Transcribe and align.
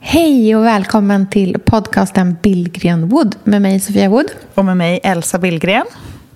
Hej 0.00 0.56
och 0.56 0.64
välkommen 0.64 1.30
till 1.30 1.56
podcasten 1.64 2.36
Billgren 2.42 3.08
Wood 3.08 3.36
med 3.44 3.62
mig 3.62 3.80
Sofia 3.80 4.08
Wood. 4.08 4.26
Och 4.54 4.64
med 4.64 4.76
mig 4.76 5.00
Elsa 5.02 5.38
Billgren. 5.38 5.84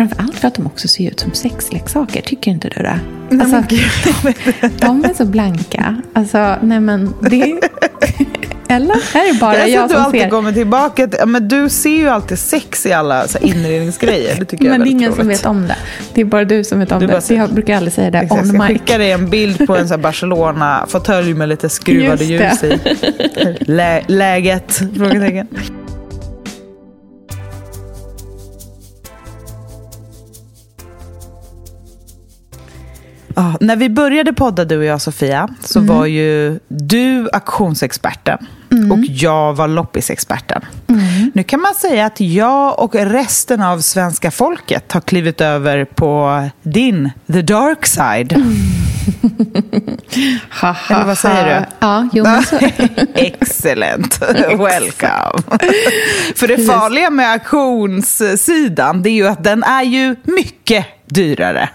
Framförallt 0.00 0.36
för 0.36 0.48
att 0.48 0.54
de 0.54 0.66
också 0.66 0.88
ser 0.88 1.08
ut 1.10 1.20
som 1.20 1.32
sexleksaker, 1.34 2.22
tycker 2.22 2.50
inte 2.50 2.68
du 2.68 2.82
det? 2.82 3.00
Nej, 3.30 3.40
Alltså, 3.40 3.76
men 4.24 4.34
de 4.80 5.04
är 5.04 5.14
så 5.14 5.24
blanka. 5.24 5.96
Alltså, 6.12 6.56
nej 6.62 6.80
men 6.80 7.14
det... 7.20 7.60
Eller? 8.68 8.94
Är 8.94 9.32
det 9.34 9.40
bara 9.40 9.58
Jag, 9.58 9.68
jag, 9.68 9.74
jag 9.82 9.88
du 9.88 9.94
som 9.94 10.02
alltid 10.04 10.20
ser? 10.20 10.28
kommer 10.30 10.52
tillbaka 10.52 11.06
till, 11.06 11.26
men 11.26 11.48
Du 11.48 11.68
ser 11.68 11.90
ju 11.96 12.08
alltid 12.08 12.38
sex 12.38 12.86
i 12.86 12.92
alla 12.92 13.28
så 13.28 13.38
här, 13.38 13.46
inredningsgrejer. 13.46 14.36
Det 14.38 14.44
tycker 14.44 14.64
jag 14.64 14.70
Men 14.72 14.80
är 14.80 14.84
det 14.84 14.90
är 14.90 14.92
ingen 14.92 15.12
som 15.12 15.24
roligt. 15.24 15.38
vet 15.38 15.46
om 15.46 15.66
det. 15.68 15.76
Det 16.14 16.20
är 16.20 16.24
bara 16.24 16.44
du 16.44 16.64
som 16.64 16.78
vet 16.78 16.92
om 16.92 17.00
Du 17.00 17.06
det. 17.06 17.20
Så 17.20 17.34
jag 17.34 17.50
brukar 17.54 17.76
aldrig 17.76 17.92
säga 17.92 18.10
det 18.10 18.18
Exakt, 18.18 18.30
Jag 18.30 18.40
on 18.42 18.48
ska 18.48 18.58
mic. 18.58 18.66
skicka 18.80 18.98
dig 18.98 19.12
en 19.12 19.30
bild 19.30 19.66
på 19.66 19.76
en 19.76 19.88
så 19.88 19.94
här 19.94 19.98
Barcelona-fåtölj 20.02 21.34
med 21.34 21.48
lite 21.48 21.68
skruvade 21.68 22.24
ljus 22.24 22.64
i. 22.64 22.78
Lä, 23.60 24.02
läget? 24.06 24.82
Frågetecken. 24.96 25.46
Ja, 33.36 33.54
när 33.60 33.76
vi 33.76 33.88
började 33.90 34.32
podda, 34.32 34.64
du 34.64 34.78
och 34.78 34.84
jag 34.84 35.00
Sofia, 35.00 35.48
så 35.64 35.78
Mm. 35.78 35.96
var 35.96 36.06
ju 36.06 36.58
du 36.68 37.28
auktionsexperten 37.32 38.38
och 38.92 38.98
jag 39.08 39.52
var 39.54 39.68
loppisexperten. 39.68 40.62
Mm. 40.88 41.30
Nu 41.34 41.42
kan 41.42 41.60
man 41.60 41.74
säga 41.74 42.06
att 42.06 42.20
jag 42.20 42.78
och 42.78 42.94
resten 42.94 43.62
av 43.62 43.80
svenska 43.80 44.30
folket 44.30 44.92
har 44.92 45.00
klivit 45.00 45.40
över 45.40 45.84
på 45.84 46.42
din, 46.62 47.10
the 47.32 47.42
dark 47.42 47.86
side. 47.86 48.32
Ha, 50.60 50.68
ha, 50.88 50.94
Eller 50.96 51.04
vad 51.06 51.18
säger 51.18 51.54
ha. 51.54 51.60
du? 51.60 51.66
Ja, 51.80 52.08
jo 52.12 52.24
men 52.24 52.42
så. 52.42 52.58
Excellent, 53.14 54.22
welcome. 54.48 55.42
För 56.36 56.48
det 56.48 56.58
farliga 56.66 57.10
med 57.10 57.32
auktionssidan, 57.32 59.02
det 59.02 59.10
är 59.10 59.14
ju 59.14 59.26
att 59.26 59.44
den 59.44 59.62
är 59.64 59.82
ju 59.82 60.16
mycket 60.24 60.86
dyrare. 61.06 61.68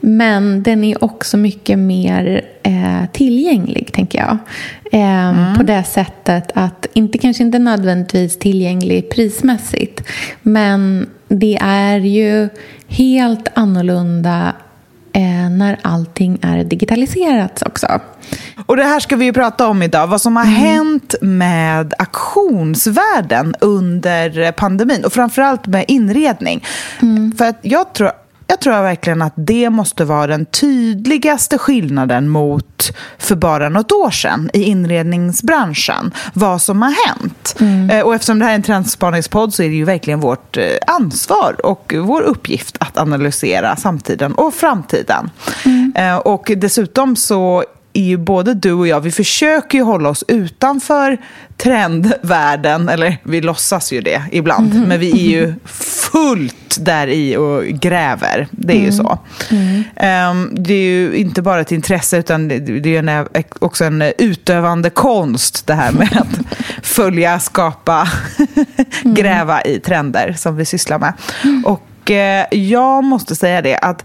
Men 0.00 0.62
den 0.62 0.84
är 0.84 1.04
också 1.04 1.36
mycket 1.36 1.78
mer 1.78 2.44
eh, 2.62 3.10
tillgänglig, 3.12 3.92
tänker 3.92 4.18
jag. 4.18 4.38
Eh, 4.92 5.56
På 5.56 5.62
det 5.62 5.84
sättet 5.84 6.50
att, 6.54 6.86
inte 6.92 7.18
kanske 7.18 7.42
inte 7.42 7.58
nödvändigtvis 7.58 8.38
tillgänglig 8.38 9.10
prismässigt, 9.10 10.02
men 10.42 11.06
det 11.28 11.58
är 11.60 11.98
ju 11.98 12.48
helt 12.88 13.48
annorlunda 13.54 14.52
eh, 15.12 15.50
när 15.50 15.78
allting 15.82 16.38
är 16.42 16.64
digitaliserat 16.64 17.62
också. 17.66 18.00
Och 18.66 18.76
det 18.76 18.84
här 18.84 19.00
ska 19.00 19.16
vi 19.16 19.24
ju 19.24 19.32
prata 19.32 19.68
om 19.68 19.82
idag, 19.82 20.06
vad 20.06 20.20
som 20.20 20.36
har 20.36 20.44
hänt 20.44 21.14
med 21.20 21.94
auktionsvärlden 21.98 23.54
under 23.60 24.52
pandemin 24.52 25.04
och 25.04 25.12
framförallt 25.12 25.66
med 25.66 25.84
inredning. 25.88 26.64
För 27.38 27.44
att 27.44 27.58
jag 27.62 27.92
tror, 27.92 28.10
jag 28.46 28.60
tror 28.60 28.72
verkligen 28.72 29.22
att 29.22 29.32
det 29.36 29.70
måste 29.70 30.04
vara 30.04 30.26
den 30.26 30.46
tydligaste 30.46 31.58
skillnaden 31.58 32.28
mot 32.28 32.92
för 33.18 33.34
bara 33.36 33.68
något 33.68 33.92
år 33.92 34.10
sedan 34.10 34.50
i 34.52 34.62
inredningsbranschen, 34.62 36.10
vad 36.32 36.62
som 36.62 36.82
har 36.82 36.94
hänt. 37.08 37.56
Eh, 37.92 38.00
Och 38.00 38.14
eftersom 38.14 38.38
det 38.38 38.44
här 38.44 38.52
är 38.52 38.56
en 38.56 38.62
trendspaningspodd 38.62 39.54
så 39.54 39.62
är 39.62 39.68
det 39.68 39.74
ju 39.74 39.84
verkligen 39.84 40.20
vårt 40.20 40.56
eh, 40.56 40.64
ansvar 40.86 41.66
och 41.66 41.94
vår 41.98 42.22
uppgift 42.22 42.76
att 42.80 42.98
analysera 42.98 43.76
samtiden 43.76 44.34
och 44.34 44.54
framtiden. 44.54 45.30
Eh, 45.94 46.16
Och 46.16 46.52
dessutom 46.56 47.16
så 47.16 47.64
är 47.96 48.04
ju 48.04 48.16
både 48.16 48.54
du 48.54 48.72
och 48.72 48.88
jag, 48.88 49.00
vi 49.00 49.10
försöker 49.10 49.78
ju 49.78 49.84
hålla 49.84 50.08
oss 50.08 50.24
utanför 50.28 51.18
trendvärlden, 51.56 52.88
eller 52.88 53.18
vi 53.22 53.40
låtsas 53.40 53.92
ju 53.92 54.00
det 54.00 54.22
ibland, 54.32 54.86
men 54.86 55.00
vi 55.00 55.10
är 55.10 55.40
ju 55.40 55.54
fullt 56.12 56.76
där 56.80 57.06
i 57.06 57.36
och 57.36 57.64
gräver. 57.64 58.48
Det 58.50 58.72
är 58.72 58.80
ju 58.80 58.92
så. 58.92 59.18
Ehm, 59.96 60.50
det 60.52 60.74
är 60.74 60.82
ju 60.82 61.16
inte 61.16 61.42
bara 61.42 61.60
ett 61.60 61.72
intresse, 61.72 62.16
utan 62.18 62.48
det 62.48 62.96
är 62.96 63.08
en, 63.08 63.26
också 63.58 63.84
en 63.84 64.02
utövande 64.18 64.90
konst, 64.90 65.66
det 65.66 65.74
här 65.74 65.92
med 65.92 66.16
att 66.16 66.56
följa, 66.82 67.40
skapa, 67.40 68.08
gräva 69.02 69.62
i 69.62 69.80
trender 69.80 70.32
som 70.32 70.56
vi 70.56 70.64
sysslar 70.64 70.98
med. 70.98 71.12
Och 71.64 72.10
eh, 72.10 72.46
jag 72.50 73.04
måste 73.04 73.36
säga 73.36 73.62
det 73.62 73.78
att 73.78 74.04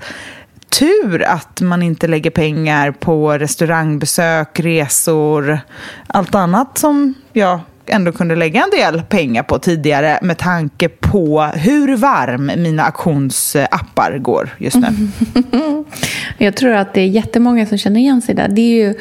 tur 0.79 1.23
att 1.23 1.61
man 1.61 1.83
inte 1.83 2.07
lägger 2.07 2.29
pengar 2.29 2.91
på 2.91 3.31
restaurangbesök, 3.31 4.59
resor, 4.59 5.59
allt 6.07 6.35
annat 6.35 6.77
som 6.77 7.13
jag 7.33 7.59
ändå 7.85 8.11
kunde 8.11 8.35
lägga 8.35 8.63
en 8.63 8.69
del 8.69 9.01
pengar 9.01 9.43
på 9.43 9.59
tidigare 9.59 10.19
med 10.21 10.37
tanke 10.37 10.89
på 10.89 11.41
hur 11.41 11.95
varm 11.95 12.51
mina 12.57 12.83
auktionsappar 12.83 14.17
går 14.17 14.49
just 14.57 14.77
nu. 14.77 15.07
Jag 16.37 16.55
tror 16.55 16.71
att 16.71 16.93
det 16.93 17.01
är 17.01 17.07
jättemånga 17.07 17.65
som 17.65 17.77
känner 17.77 17.99
igen 17.99 18.21
sig 18.21 18.35
där. 18.35 18.47
Det 18.47 18.61
är 18.61 18.87
ju 18.87 18.95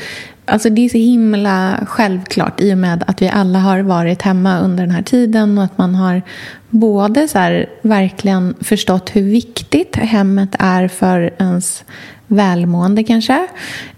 alltså 0.50 0.70
det 0.70 0.84
är 0.84 0.88
så 0.88 0.98
himla 0.98 1.86
självklart 1.86 2.60
i 2.60 2.74
och 2.74 2.78
med 2.78 3.04
att 3.06 3.22
vi 3.22 3.28
alla 3.28 3.58
har 3.58 3.80
varit 3.80 4.22
hemma 4.22 4.58
under 4.58 4.86
den 4.86 4.94
här 4.94 5.02
tiden 5.02 5.58
och 5.58 5.64
att 5.64 5.78
man 5.78 5.94
har 5.94 6.22
både 6.70 7.28
så 7.28 7.38
här, 7.38 7.66
verkligen 7.82 8.54
förstått 8.60 9.10
hur 9.16 9.22
viktigt 9.22 9.96
hemmet 9.96 10.56
är 10.58 10.88
för 10.88 11.34
ens 11.38 11.84
välmående 12.26 13.04
kanske. 13.04 13.46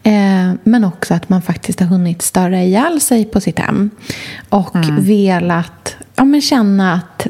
Eh, 0.02 0.52
men 0.62 0.84
också 0.84 1.14
att 1.14 1.28
man 1.28 1.42
faktiskt 1.42 1.80
har 1.80 1.86
hunnit 1.86 2.22
störa 2.22 2.62
ihjäl 2.62 3.00
sig 3.00 3.24
på 3.24 3.40
sitt 3.40 3.58
hem. 3.58 3.90
Och 4.48 4.76
velat 4.98 5.96
ja, 6.14 6.24
men 6.24 6.40
känna 6.40 6.92
att 6.92 7.26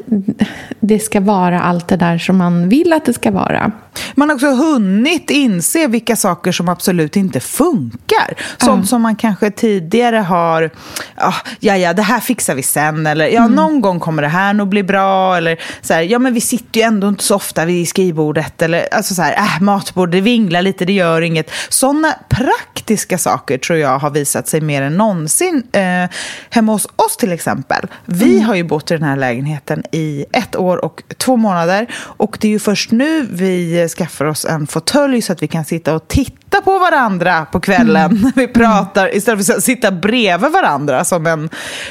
det 0.79 0.99
ska 0.99 1.19
vara 1.19 1.61
allt 1.61 1.87
det 1.87 1.95
där 1.95 2.17
som 2.17 2.37
man 2.37 2.69
vill 2.69 2.93
att 2.93 3.05
det 3.05 3.13
ska 3.13 3.31
vara. 3.31 3.71
Man 4.15 4.29
har 4.29 4.35
också 4.35 4.55
hunnit 4.55 5.29
inse 5.29 5.87
vilka 5.87 6.15
saker 6.15 6.51
som 6.51 6.69
absolut 6.69 7.15
inte 7.15 7.39
funkar. 7.39 8.33
Sånt 8.57 8.89
som 8.89 9.01
man 9.01 9.15
kanske 9.15 9.51
tidigare 9.51 10.17
har, 10.17 10.69
ah, 11.15 11.33
ja 11.59 11.77
ja 11.77 11.93
det 11.93 12.01
här 12.01 12.19
fixar 12.19 12.55
vi 12.55 12.63
sen, 12.63 13.07
eller 13.07 13.27
ja 13.27 13.47
någon 13.47 13.81
gång 13.81 13.99
kommer 13.99 14.21
det 14.21 14.27
här 14.27 14.53
nog 14.53 14.67
bli 14.67 14.83
bra, 14.83 15.37
eller 15.37 15.59
så 15.81 15.93
här, 15.93 16.01
ja 16.01 16.19
men 16.19 16.33
vi 16.33 16.41
sitter 16.41 16.79
ju 16.79 16.85
ändå 16.85 17.07
inte 17.07 17.23
så 17.23 17.35
ofta 17.35 17.65
vid 17.65 17.87
skrivbordet, 17.87 18.61
eller 18.61 18.93
alltså 18.93 19.13
så 19.13 19.21
här, 19.21 19.37
äh, 19.37 19.61
matbord, 19.61 20.09
det 20.09 20.21
vinglar 20.21 20.61
lite, 20.61 20.85
det 20.85 20.93
gör 20.93 21.21
inget. 21.21 21.51
Sådana 21.69 22.13
praktiska 22.29 23.17
saker 23.17 23.57
tror 23.57 23.79
jag 23.79 23.99
har 23.99 24.09
visat 24.09 24.47
sig 24.47 24.61
mer 24.61 24.81
än 24.81 24.97
någonsin. 24.97 25.63
Eh, 25.71 26.09
hemma 26.49 26.71
hos 26.71 26.85
oss 26.85 27.17
till 27.17 27.31
exempel, 27.31 27.87
vi 28.05 28.39
har 28.39 28.55
ju 28.55 28.63
bott 28.73 28.91
i 28.91 28.93
den 28.93 29.03
här 29.03 29.15
lägenheten 29.15 29.83
i 29.91 30.25
ett 30.31 30.55
år 30.55 30.85
och 30.85 31.03
två 31.17 31.35
månader. 31.35 31.87
Och 31.95 32.37
det 32.41 32.47
är 32.47 32.51
ju 32.51 32.59
först 32.59 32.91
nu 32.91 33.27
vi 33.31 33.87
skaffar 33.87 34.25
oss 34.25 34.45
en 34.45 34.67
fåtölj 34.67 35.21
så 35.21 35.33
att 35.33 35.43
vi 35.43 35.47
kan 35.47 35.65
sitta 35.65 35.95
och 35.95 36.07
titta 36.07 36.42
på 36.61 36.79
varandra 36.79 37.45
på 37.51 37.59
kvällen 37.59 38.11
mm. 38.11 38.21
när 38.21 38.33
vi 38.35 38.47
pratar 38.47 39.15
istället 39.15 39.45
för 39.45 39.53
att 39.53 39.63
sitta 39.63 39.91
bredvid 39.91 40.51
varandra 40.51 41.05
som 41.05 41.27
en 41.27 41.49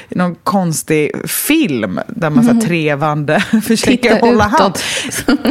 någon 0.08 0.34
konstig 0.34 1.30
film 1.30 2.00
där 2.08 2.30
man 2.30 2.44
mm. 2.44 2.60
så 2.60 2.66
trevande 2.66 3.40
försöker 3.64 3.96
titta 3.96 4.26
hålla 4.26 4.44
hand. 4.44 4.78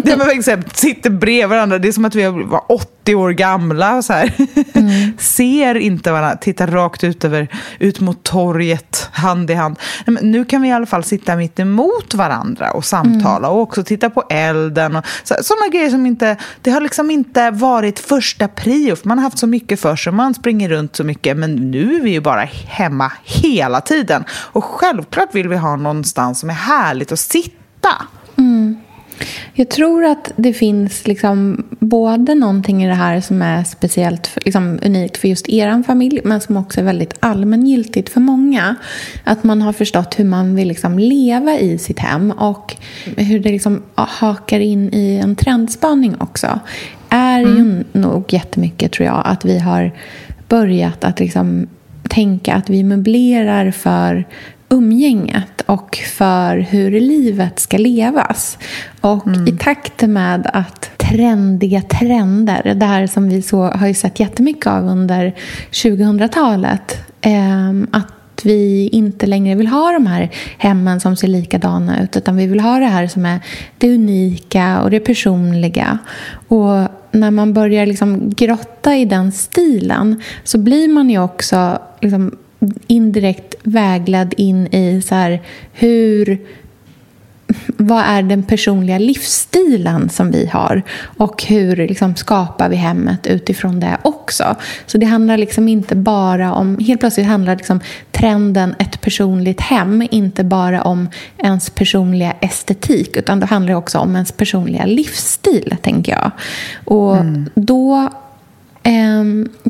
det 0.03 0.17
men 0.17 0.29
exempel, 0.29 0.71
sitter 0.73 1.09
bredvid 1.09 1.49
varandra. 1.49 1.79
Det 1.79 1.87
är 1.87 1.91
som 1.91 2.05
att 2.05 2.15
vi 2.15 2.27
var 2.27 2.71
80 2.71 3.15
år 3.15 3.29
gamla. 3.31 3.95
Och 3.95 4.05
så 4.05 4.13
här. 4.13 4.33
Mm. 4.73 5.13
Ser 5.19 5.75
inte 5.75 6.11
varandra, 6.11 6.37
tittar 6.37 6.67
rakt 6.67 7.03
ut, 7.03 7.25
över, 7.25 7.47
ut 7.79 7.99
mot 7.99 8.23
torget, 8.23 9.09
hand 9.11 9.51
i 9.51 9.53
hand. 9.53 9.79
Men 10.05 10.31
nu 10.31 10.45
kan 10.45 10.61
vi 10.61 10.67
i 10.67 10.71
alla 10.71 10.85
fall 10.85 11.03
sitta 11.03 11.35
mitt 11.35 11.59
emot 11.59 12.13
varandra 12.13 12.71
och 12.71 12.85
samtala 12.85 13.47
mm. 13.47 13.51
och 13.51 13.61
också 13.61 13.83
titta 13.83 14.09
på 14.09 14.23
elden. 14.29 14.95
Och 14.95 15.05
så, 15.23 15.35
sådana 15.41 15.67
grejer 15.67 15.89
som 15.89 16.05
inte, 16.05 16.37
det 16.61 16.71
har 16.71 16.81
liksom 16.81 17.11
inte 17.11 17.51
varit 17.51 17.99
första 17.99 18.47
prio. 18.47 18.95
Man 19.05 19.17
har 19.17 19.23
haft 19.23 19.39
så 19.39 19.47
mycket 19.47 19.79
för 19.79 19.95
sig, 19.95 20.13
man 20.13 20.33
springer 20.33 20.69
runt 20.69 20.95
så 20.95 21.03
mycket. 21.03 21.37
Men 21.37 21.71
nu 21.71 21.95
är 21.95 22.01
vi 22.01 22.11
ju 22.11 22.21
bara 22.21 22.47
hemma 22.67 23.11
hela 23.23 23.81
tiden. 23.81 24.23
Och 24.31 24.63
självklart 24.63 25.35
vill 25.35 25.47
vi 25.47 25.57
ha 25.57 25.75
någonstans 25.75 26.39
som 26.39 26.49
är 26.49 26.53
härligt 26.53 27.11
att 27.11 27.19
sitta. 27.19 27.89
Mm. 28.37 28.77
Jag 29.53 29.69
tror 29.69 30.05
att 30.05 30.31
det 30.35 30.53
finns 30.53 31.07
liksom 31.07 31.63
både 31.79 32.35
någonting 32.35 32.83
i 32.83 32.87
det 32.87 32.93
här 32.93 33.21
som 33.21 33.41
är 33.41 33.63
speciellt 33.63 34.37
liksom 34.45 34.79
unikt 34.85 35.17
för 35.17 35.27
just 35.27 35.49
er 35.49 35.83
familj 35.83 36.21
men 36.23 36.41
som 36.41 36.57
också 36.57 36.79
är 36.79 36.83
väldigt 36.83 37.13
allmängiltigt 37.19 38.09
för 38.09 38.19
många. 38.19 38.75
Att 39.23 39.43
man 39.43 39.61
har 39.61 39.73
förstått 39.73 40.19
hur 40.19 40.25
man 40.25 40.55
vill 40.55 40.67
liksom 40.67 40.99
leva 40.99 41.59
i 41.59 41.77
sitt 41.77 41.99
hem 41.99 42.31
och 42.31 42.75
hur 43.17 43.39
det 43.39 43.49
liksom 43.49 43.83
hakar 43.95 44.59
in 44.59 44.93
i 44.93 45.19
en 45.23 45.35
trendspaning 45.35 46.15
också 46.19 46.59
är 47.11 47.39
mm. 47.39 47.57
ju 47.57 47.83
nog 47.99 48.33
jättemycket, 48.33 48.91
tror 48.91 49.07
jag, 49.07 49.21
att 49.25 49.45
vi 49.45 49.59
har 49.59 49.91
börjat 50.47 51.03
att 51.03 51.19
liksom 51.19 51.67
tänka 52.09 52.55
att 52.55 52.69
vi 52.69 52.83
möblerar 52.83 53.71
för 53.71 54.25
umgänget 54.69 55.61
och 55.65 55.97
för 56.17 56.57
hur 56.57 56.91
livet 56.99 57.59
ska 57.59 57.77
levas. 57.77 58.57
Och 59.01 59.27
mm. 59.27 59.47
i 59.47 59.51
takt 59.51 60.01
med 60.01 60.49
att 60.53 60.91
trendiga 60.97 61.81
trender, 61.81 62.73
det 62.75 62.85
här 62.85 63.07
som 63.07 63.29
vi 63.29 63.41
så, 63.41 63.63
har 63.63 63.87
ju 63.87 63.93
sett 63.93 64.19
jättemycket 64.19 64.67
av 64.67 64.87
under 64.87 65.33
2000-talet, 65.71 66.97
eh, 67.21 67.69
att 67.91 68.41
vi 68.43 68.87
inte 68.87 69.25
längre 69.25 69.55
vill 69.55 69.67
ha 69.67 69.91
de 69.91 70.07
här 70.07 70.29
hemmen 70.57 70.99
som 70.99 71.15
ser 71.15 71.27
likadana 71.27 72.03
ut 72.03 72.17
utan 72.17 72.35
vi 72.35 72.47
vill 72.47 72.59
ha 72.59 72.79
det 72.79 72.85
här 72.85 73.07
som 73.07 73.25
är 73.25 73.39
det 73.77 73.93
unika 73.95 74.81
och 74.81 74.91
det 74.91 74.99
personliga. 74.99 75.97
Och 76.47 76.87
när 77.11 77.31
man 77.31 77.53
börjar 77.53 77.85
liksom 77.85 78.29
grotta 78.29 78.95
i 78.95 79.05
den 79.05 79.31
stilen 79.31 80.21
så 80.43 80.57
blir 80.57 80.87
man 80.87 81.09
ju 81.09 81.23
också 81.23 81.79
liksom 82.01 82.37
indirekt 82.87 83.55
vägledd 83.63 84.33
in 84.37 84.67
i 84.67 85.01
så 85.01 85.15
här, 85.15 85.41
hur 85.73 86.39
vad 87.67 88.03
är 88.03 88.23
den 88.23 88.43
personliga 88.43 88.97
livsstilen 88.97 90.09
som 90.09 90.31
vi 90.31 90.47
har 90.47 90.83
och 91.17 91.43
hur 91.43 91.75
liksom 91.75 92.15
skapar 92.15 92.69
vi 92.69 92.75
hemmet 92.75 93.27
utifrån 93.27 93.79
det 93.79 93.97
också. 94.01 94.55
Så 94.85 94.97
det 94.97 95.05
handlar 95.05 95.37
liksom 95.37 95.67
inte 95.67 95.95
bara 95.95 96.53
om, 96.53 96.79
helt 96.79 96.99
plötsligt 96.99 97.27
handlar 97.27 97.55
liksom 97.55 97.79
trenden 98.11 98.75
ett 98.79 99.01
personligt 99.01 99.61
hem 99.61 100.07
inte 100.11 100.43
bara 100.43 100.81
om 100.81 101.09
ens 101.37 101.69
personliga 101.69 102.31
estetik 102.31 103.17
utan 103.17 103.39
det 103.39 103.45
handlar 103.45 103.73
också 103.73 103.99
om 103.99 104.15
ens 104.15 104.31
personliga 104.31 104.85
livsstil, 104.85 105.75
tänker 105.81 106.11
jag. 106.11 106.31
Och 106.85 107.17
mm. 107.17 107.49
då 107.55 108.09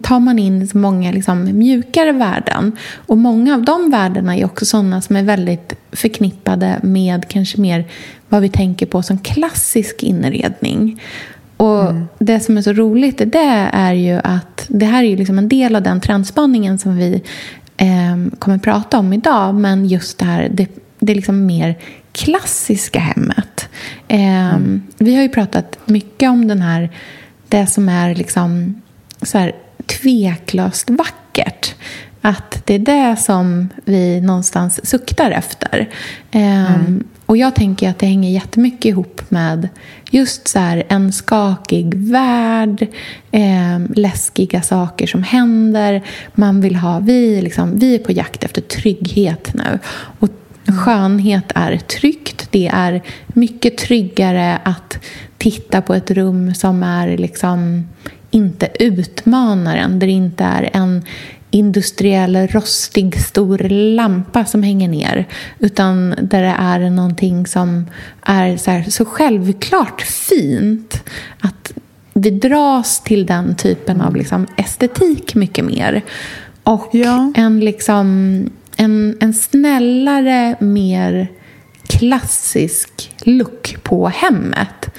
tar 0.02 0.20
man 0.20 0.40
in 0.40 0.70
många 0.74 1.12
liksom, 1.12 1.58
mjukare 1.58 2.12
värden. 2.12 2.72
Och 2.96 3.18
många 3.18 3.56
av 3.56 3.62
de 3.62 3.90
värdena 3.90 4.38
är 4.38 4.46
också 4.46 4.66
sådana 4.66 5.02
som 5.02 5.16
är 5.16 5.24
väldigt 5.24 5.74
förknippade 5.92 6.80
med 6.84 7.28
kanske 7.30 7.62
mer 7.62 7.86
vad 8.30 8.42
vi 8.42 8.50
tänker 8.50 8.86
på 8.86 9.04
som 9.04 9.18
klassisk 9.18 10.04
inredning. 10.04 11.02
Och 11.58 11.90
mm. 11.90 12.08
Det 12.20 12.40
som 12.40 12.58
är 12.58 12.62
så 12.62 12.74
roligt 12.74 13.18
det 13.18 13.70
är 13.74 13.94
ju 13.94 14.20
att 14.24 14.66
det 14.68 14.86
här 14.86 15.04
är 15.04 15.08
ju 15.08 15.16
liksom 15.16 15.38
en 15.38 15.50
del 15.50 15.76
av 15.76 15.82
den 15.82 16.02
trendspaningen 16.02 16.78
som 16.78 16.98
vi 16.98 17.24
eh, 17.78 18.38
kommer 18.40 18.58
prata 18.58 19.00
om 19.00 19.14
idag. 19.14 19.56
Men 19.56 19.86
just 19.86 20.18
det 20.18 20.26
här, 20.26 20.50
det, 20.54 20.68
det 21.00 21.12
är 21.12 21.16
liksom 21.16 21.46
mer 21.46 21.78
klassiska 22.12 23.00
hemmet. 23.00 23.70
Eh, 24.08 24.56
mm. 24.56 24.82
Vi 24.98 25.16
har 25.16 25.22
ju 25.22 25.30
pratat 25.30 25.78
mycket 25.86 26.30
om 26.30 26.48
den 26.48 26.62
här, 26.62 26.90
det 27.48 27.68
som 27.68 27.90
är 27.90 28.16
liksom 28.16 28.81
så 29.22 29.38
här, 29.38 29.56
tveklöst 29.86 30.90
vackert. 30.90 31.76
Att 32.22 32.62
det 32.66 32.74
är 32.74 32.80
det 32.80 33.16
som 33.16 33.70
vi 33.86 34.22
någonstans 34.22 34.90
suktar 34.90 35.32
efter. 35.32 35.90
Ehm, 36.32 36.66
mm. 36.66 37.04
och 37.26 37.38
jag 37.38 37.56
tänker 37.56 37.90
att 37.90 38.00
det 38.00 38.06
hänger 38.06 38.30
jättemycket 38.30 38.86
ihop 38.86 39.22
med 39.30 39.70
just 40.12 40.48
så 40.48 40.60
här, 40.60 40.84
en 40.90 41.14
skakig 41.14 41.94
värld, 41.96 42.88
eh, 43.32 43.80
läskiga 43.96 44.62
saker 44.62 45.08
som 45.08 45.24
händer. 45.24 46.02
Man 46.34 46.62
vill 46.62 46.76
ha, 46.76 47.00
vi, 47.00 47.42
liksom, 47.42 47.80
vi 47.80 47.96
är 47.96 48.00
på 48.00 48.12
jakt 48.12 48.44
efter 48.44 48.62
trygghet 48.62 49.54
nu. 49.54 49.80
Och 50.20 50.30
skönhet 50.68 51.52
är 51.56 51.78
tryggt. 51.78 52.48
Det 52.52 52.68
är 52.68 53.02
mycket 53.28 53.78
tryggare 53.78 54.60
att 54.64 55.00
titta 55.38 55.82
på 55.82 55.94
ett 55.94 56.12
rum 56.12 56.54
som 56.54 56.84
är 56.84 57.18
liksom 57.18 57.88
inte 58.32 58.70
utmanar 58.80 59.78
en, 59.78 60.00
där 60.00 60.08
det 60.08 60.14
inte 60.14 60.44
är 60.44 60.70
en 60.74 61.04
industriell 61.52 62.48
rostig 62.48 63.22
stor 63.22 63.58
lampa 63.70 64.46
som 64.46 64.64
hänger 64.64 64.88
ner 64.88 65.28
utan 65.60 66.16
där 66.22 66.42
det 66.42 66.56
är 66.60 66.90
någonting 66.90 67.48
som 67.48 67.86
är 68.22 68.58
så, 68.58 68.72
här, 68.72 68.84
så 68.84 69.06
självklart 69.06 70.02
fint 70.02 71.04
att 71.40 71.74
vi 72.14 72.30
dras 72.30 73.04
till 73.04 73.26
den 73.26 73.56
typen 73.56 74.02
av 74.02 74.16
liksom 74.16 74.48
estetik 74.58 75.36
mycket 75.36 75.66
mer. 75.66 76.02
Och 76.64 76.90
ja. 76.92 77.34
en, 77.36 77.60
liksom, 77.60 78.06
en, 78.76 79.18
en 79.20 79.34
snällare, 79.34 80.56
mer 80.60 81.28
klassisk 81.88 83.16
look 83.26 83.76
på 83.84 84.08
hemmet 84.08 84.90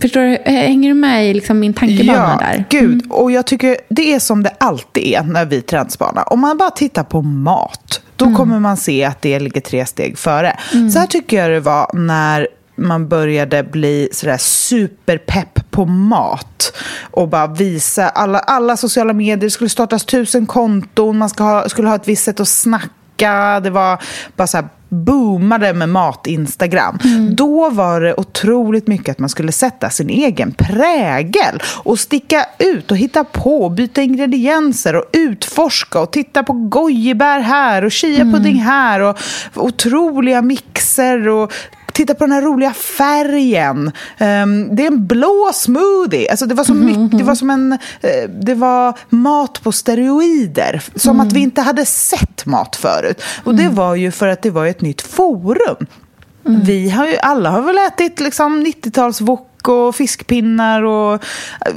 Förstår 0.00 0.20
du? 0.20 0.50
Hänger 0.50 0.88
du 0.88 0.94
med 0.94 1.30
i 1.30 1.34
liksom 1.34 1.58
min 1.58 1.74
tankebana 1.74 2.38
ja, 2.40 2.46
där? 2.46 2.64
gud. 2.70 3.04
Mm. 3.04 3.10
Och 3.10 3.30
jag 3.30 3.46
tycker 3.46 3.76
det 3.88 4.14
är 4.14 4.18
som 4.18 4.42
det 4.42 4.50
alltid 4.60 5.02
är 5.02 5.22
när 5.22 5.44
vi 5.44 5.62
trendspanar. 5.62 6.32
Om 6.32 6.40
man 6.40 6.58
bara 6.58 6.70
tittar 6.70 7.04
på 7.04 7.22
mat, 7.22 8.00
då 8.16 8.24
mm. 8.24 8.36
kommer 8.36 8.60
man 8.60 8.76
se 8.76 9.04
att 9.04 9.22
det 9.22 9.40
ligger 9.40 9.60
tre 9.60 9.86
steg 9.86 10.18
före. 10.18 10.58
Mm. 10.74 10.90
Så 10.90 10.98
här 10.98 11.06
tycker 11.06 11.36
jag 11.36 11.50
det 11.50 11.60
var 11.60 11.90
när 11.94 12.48
man 12.78 13.08
började 13.08 13.62
bli 13.62 14.08
sådär 14.12 14.36
superpepp 14.36 15.70
på 15.70 15.84
mat 15.84 16.72
och 17.10 17.28
bara 17.28 17.46
visa 17.46 18.08
alla, 18.08 18.38
alla 18.38 18.76
sociala 18.76 19.12
medier. 19.12 19.36
Det 19.36 19.50
skulle 19.50 19.70
startas 19.70 20.04
tusen 20.04 20.46
konton, 20.46 21.18
man 21.18 21.28
ska 21.28 21.44
ha, 21.44 21.68
skulle 21.68 21.88
ha 21.88 21.94
ett 21.94 22.08
visst 22.08 22.24
sätt 22.24 22.40
att 22.40 22.48
snacka. 22.48 23.60
Det 23.60 23.70
var 23.70 24.02
bara 24.36 24.46
så 24.46 24.56
här 24.56 24.68
boomade 24.88 25.72
med 25.72 25.88
mat-Instagram. 25.88 26.98
Mm. 27.04 27.36
Då 27.36 27.70
var 27.70 28.00
det 28.00 28.14
otroligt 28.14 28.86
mycket 28.86 29.12
att 29.12 29.18
man 29.18 29.28
skulle 29.28 29.52
sätta 29.52 29.90
sin 29.90 30.10
egen 30.10 30.52
prägel 30.52 31.62
och 31.62 31.98
sticka 31.98 32.46
ut 32.58 32.90
och 32.90 32.96
hitta 32.96 33.24
på, 33.24 33.68
byta 33.68 34.02
ingredienser 34.02 34.96
och 34.96 35.04
utforska 35.12 36.00
och 36.00 36.10
titta 36.10 36.42
på 36.42 36.52
gojibär 36.52 37.40
här 37.40 37.84
och 37.84 37.92
chiapudding 37.92 38.56
mm. 38.56 38.66
här 38.66 39.00
och 39.00 39.18
otroliga 39.54 40.42
mixer 40.42 41.28
och 41.28 41.52
titta 41.98 42.14
på 42.14 42.24
den 42.24 42.32
här 42.32 42.42
roliga 42.42 42.72
färgen. 42.72 43.92
Um, 44.18 44.76
det 44.76 44.82
är 44.82 44.86
en 44.86 45.06
blå 45.06 45.50
smoothie. 45.54 46.30
Alltså 46.30 46.46
det, 46.46 46.54
var 46.54 46.64
så 46.64 46.72
mm, 46.72 46.86
mycket, 46.86 47.18
det 47.18 47.24
var 47.24 47.34
som 47.34 47.50
en... 47.50 47.72
Uh, 47.72 48.30
det 48.40 48.54
var 48.54 48.98
mat 49.08 49.62
på 49.62 49.72
steroider. 49.72 50.82
Som 50.94 51.16
mm. 51.16 51.26
att 51.26 51.32
vi 51.32 51.40
inte 51.40 51.60
hade 51.60 51.86
sett 51.86 52.46
mat 52.46 52.76
förut. 52.76 53.22
Och 53.44 53.54
det 53.54 53.68
var 53.68 53.94
ju 53.94 54.10
för 54.10 54.28
att 54.28 54.42
det 54.42 54.50
var 54.50 54.66
ett 54.66 54.80
nytt 54.80 55.02
forum. 55.02 55.86
Mm. 56.46 56.60
Vi 56.60 56.90
har 56.90 57.06
ju, 57.06 57.16
alla 57.16 57.50
har 57.50 57.62
väl 57.62 57.78
ätit 57.78 58.20
liksom 58.20 58.66
90-tals 58.66 59.20
och 59.68 59.94
fiskpinnar 59.94 60.82
och 60.82 61.24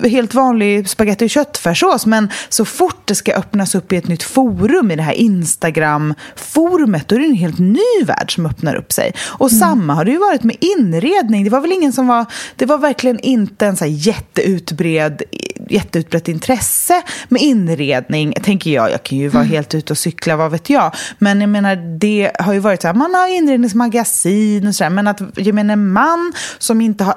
helt 0.03 0.33
vanlig 0.33 0.89
spagetti 0.89 1.25
och 1.25 1.29
köttfärssås. 1.29 2.05
Men 2.05 2.29
så 2.49 2.65
fort 2.65 3.01
det 3.05 3.15
ska 3.15 3.33
öppnas 3.33 3.75
upp 3.75 3.93
i 3.93 3.95
ett 3.95 4.07
nytt 4.07 4.23
forum 4.23 4.91
i 4.91 4.95
det 4.95 5.03
här 5.03 5.13
Instagram-forumet, 5.13 7.07
då 7.07 7.15
är 7.15 7.19
det 7.19 7.25
en 7.25 7.35
helt 7.35 7.59
ny 7.59 8.05
värld 8.05 8.35
som 8.35 8.45
öppnar 8.45 8.75
upp 8.75 8.91
sig. 8.91 9.13
Och 9.27 9.51
mm. 9.51 9.59
samma 9.59 9.93
har 9.93 10.05
det 10.05 10.11
ju 10.11 10.17
varit 10.17 10.43
med 10.43 10.55
inredning. 10.59 11.43
Det 11.43 11.49
var 11.49 11.61
väl 11.61 11.71
ingen 11.71 11.93
som 11.93 12.07
var... 12.07 12.25
Det 12.55 12.65
var 12.65 12.77
verkligen 12.77 13.19
inte 13.19 13.65
en 13.65 13.77
så 13.77 13.85
här 13.85 13.91
jätteutbredd 13.91 15.21
jätteutbrett 15.69 16.27
intresse 16.27 17.01
med 17.29 17.41
inredning, 17.41 18.33
tänker 18.33 18.71
jag. 18.71 18.91
Jag 18.91 19.03
kan 19.03 19.17
ju 19.17 19.27
vara 19.27 19.43
mm. 19.43 19.55
helt 19.55 19.75
ute 19.75 19.93
och 19.93 19.97
cykla, 19.97 20.35
vad 20.35 20.51
vet 20.51 20.69
jag. 20.69 20.95
Men 21.17 21.41
jag 21.41 21.49
menar, 21.49 21.75
det 21.99 22.31
har 22.39 22.53
ju 22.53 22.59
varit 22.59 22.81
så 22.81 22.87
här, 22.87 22.95
man 22.95 23.13
har 23.13 23.37
inredningsmagasin 23.37 24.67
och 24.67 24.75
sådär. 24.75 24.89
Men 24.89 25.07
att 25.07 25.21
gemene 25.35 25.75
man 25.75 26.33
som 26.57 26.81
inte 26.81 27.03
har 27.03 27.13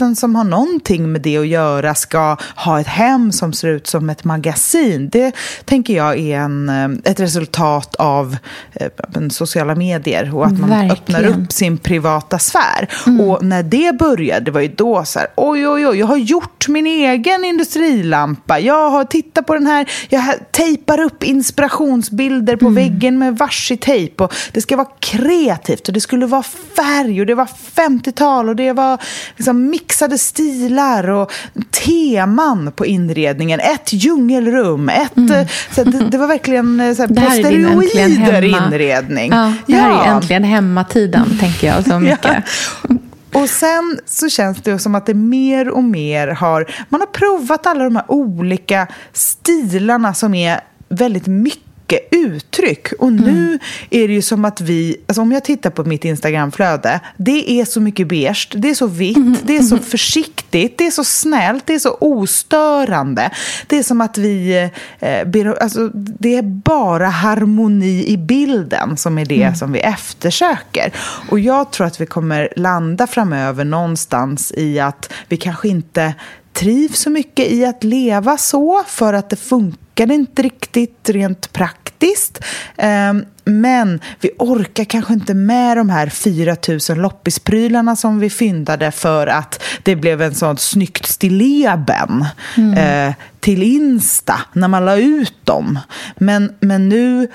arbeten 0.00 0.16
som 0.16 0.34
har 0.34 0.44
någonting 0.44 1.12
med 1.12 1.20
det 1.20 1.36
att 1.36 1.46
göra 1.46 1.94
ska 1.94 2.36
ha 2.56 2.80
ett 2.80 2.86
hem 2.86 3.32
som 3.32 3.52
ser 3.52 3.68
ut 3.68 3.86
som 3.86 4.10
ett 4.10 4.24
magasin. 4.24 5.08
Det 5.08 5.34
tänker 5.64 5.96
jag 5.96 6.18
är 6.18 6.38
en, 6.38 6.68
eh, 6.68 7.10
ett 7.10 7.20
resultat 7.20 7.94
av 7.96 8.36
eh, 8.72 9.28
sociala 9.30 9.74
medier 9.74 10.34
och 10.34 10.46
att 10.46 10.58
man 10.58 10.70
Verkligen. 10.70 10.90
öppnar 10.90 11.24
upp 11.24 11.52
sin 11.52 11.78
privata 11.78 12.38
sfär. 12.38 12.88
Mm. 13.06 13.20
Och 13.20 13.44
när 13.44 13.62
det 13.62 13.98
började, 13.98 14.44
det 14.44 14.50
var 14.50 14.60
ju 14.60 14.68
då 14.76 15.04
så 15.04 15.18
här, 15.18 15.28
oj, 15.36 15.68
oj, 15.68 15.86
oj, 15.86 15.98
jag 15.98 16.06
har 16.06 16.16
gjort 16.16 16.68
min 16.68 16.86
egen 16.86 17.44
industrilampa. 17.44 18.60
Jag 18.60 18.90
har 18.90 19.04
tittat 19.04 19.46
på 19.46 19.54
den 19.54 19.66
här, 19.66 19.90
jag 20.08 20.24
tejpar 20.50 21.00
upp 21.00 21.24
inspirationsbilder 21.24 22.56
på 22.56 22.66
mm. 22.66 22.74
väggen 22.74 23.18
med 23.18 23.38
varsi-tejp. 23.38 24.24
Och 24.24 24.34
det 24.52 24.60
ska 24.60 24.76
vara 24.76 24.88
kreativt 25.00 25.88
och 25.88 25.94
det 25.94 26.00
skulle 26.00 26.26
vara 26.26 26.42
färg 26.76 27.20
och 27.20 27.26
det 27.26 27.34
var 27.34 27.48
50-tal 27.74 28.48
och 28.48 28.56
det 28.56 28.72
var 28.72 28.98
liksom 29.36 29.70
mixade 29.80 30.18
stilar 30.18 31.10
och 31.10 31.32
teman 31.70 32.72
på 32.72 32.86
inredningen. 32.86 33.60
Ett 33.60 33.92
djungelrum, 33.92 34.88
ett, 34.88 35.16
mm. 35.16 35.46
så 35.70 35.84
det, 35.84 35.98
det, 36.10 36.18
var 36.18 36.26
verkligen 36.26 36.80
eh, 36.80 36.94
så 36.94 37.02
här, 37.02 37.08
på 37.08 37.30
steroider 37.30 38.42
inredning. 38.42 39.32
Ja, 39.32 39.52
det 39.66 39.74
här 39.74 39.90
ja. 39.90 40.04
är 40.04 40.14
äntligen 40.14 40.44
hemmatiden, 40.44 41.38
tänker 41.40 41.66
jag 41.66 41.84
så 41.84 41.98
mycket. 42.00 42.44
Ja. 42.88 42.96
Och 43.32 43.48
sen 43.48 43.98
så 44.06 44.28
känns 44.28 44.62
det 44.62 44.78
som 44.78 44.94
att 44.94 45.06
det 45.06 45.14
mer 45.14 45.68
och 45.68 45.84
mer 45.84 46.28
har... 46.28 46.70
Man 46.88 47.00
har 47.00 47.06
provat 47.06 47.66
alla 47.66 47.84
de 47.84 47.96
här 47.96 48.04
olika 48.08 48.86
stilarna 49.12 50.14
som 50.14 50.34
är 50.34 50.60
väldigt 50.88 51.26
mycket 51.26 51.69
mycket 51.90 52.08
uttryck. 52.10 52.92
Och 52.98 53.12
nu 53.12 53.30
mm. 53.30 53.58
är 53.90 54.08
det 54.08 54.14
ju 54.14 54.22
som 54.22 54.44
att 54.44 54.60
vi, 54.60 54.96
alltså 55.06 55.22
om 55.22 55.32
jag 55.32 55.44
tittar 55.44 55.70
på 55.70 55.84
mitt 55.84 56.04
Instagramflöde, 56.04 57.00
det 57.16 57.50
är 57.50 57.64
så 57.64 57.80
mycket 57.80 58.08
beige, 58.08 58.48
det 58.54 58.70
är 58.70 58.74
så 58.74 58.86
vitt, 58.86 59.16
mm. 59.16 59.36
det 59.42 59.56
är 59.56 59.62
så 59.62 59.74
mm. 59.74 59.84
försiktigt, 59.84 60.78
det 60.78 60.86
är 60.86 60.90
så 60.90 61.04
snällt, 61.04 61.66
det 61.66 61.74
är 61.74 61.78
så 61.78 61.96
ostörande. 62.00 63.30
Det 63.66 63.78
är 63.78 63.82
som 63.82 64.00
att 64.00 64.18
vi, 64.18 64.68
eh, 65.00 65.52
alltså, 65.60 65.90
det 65.94 66.36
är 66.36 66.42
bara 66.42 67.08
harmoni 67.08 68.04
i 68.06 68.16
bilden 68.16 68.96
som 68.96 69.18
är 69.18 69.24
det 69.24 69.42
mm. 69.42 69.54
som 69.54 69.72
vi 69.72 69.80
eftersöker. 69.80 70.92
Och 71.28 71.40
jag 71.40 71.70
tror 71.70 71.86
att 71.86 72.00
vi 72.00 72.06
kommer 72.06 72.48
landa 72.56 73.06
framöver 73.06 73.64
någonstans 73.64 74.52
i 74.56 74.80
att 74.80 75.12
vi 75.28 75.36
kanske 75.36 75.68
inte 75.68 76.14
trivs 76.52 77.00
så 77.00 77.10
mycket 77.10 77.50
i 77.50 77.64
att 77.64 77.84
leva 77.84 78.36
så 78.36 78.82
för 78.86 79.12
att 79.12 79.30
det 79.30 79.36
funkar 79.36 80.12
inte 80.12 80.42
riktigt 80.42 81.08
rent 81.08 81.52
praktiskt. 81.52 82.44
Ehm, 82.76 83.24
men 83.44 84.00
vi 84.20 84.30
orkar 84.38 84.84
kanske 84.84 85.12
inte 85.12 85.34
med 85.34 85.76
de 85.76 85.90
här 85.90 86.08
4 86.08 86.56
000 86.90 86.98
loppisprylarna 86.98 87.96
som 87.96 88.18
vi 88.18 88.30
fyndade 88.30 88.90
för 88.90 89.26
att 89.26 89.62
det 89.82 89.96
blev 89.96 90.22
en 90.22 90.34
sån 90.34 90.58
snyggt 90.58 91.06
stilleben 91.06 92.24
mm. 92.56 92.78
Eh, 92.78 93.14
till 93.40 93.62
Insta 93.62 94.40
när 94.52 94.68
man 94.68 94.84
la 94.84 94.96
ut 94.96 95.46
dem. 95.46 95.78
Men, 96.16 96.54
men 96.60 96.88
nu 96.88 97.28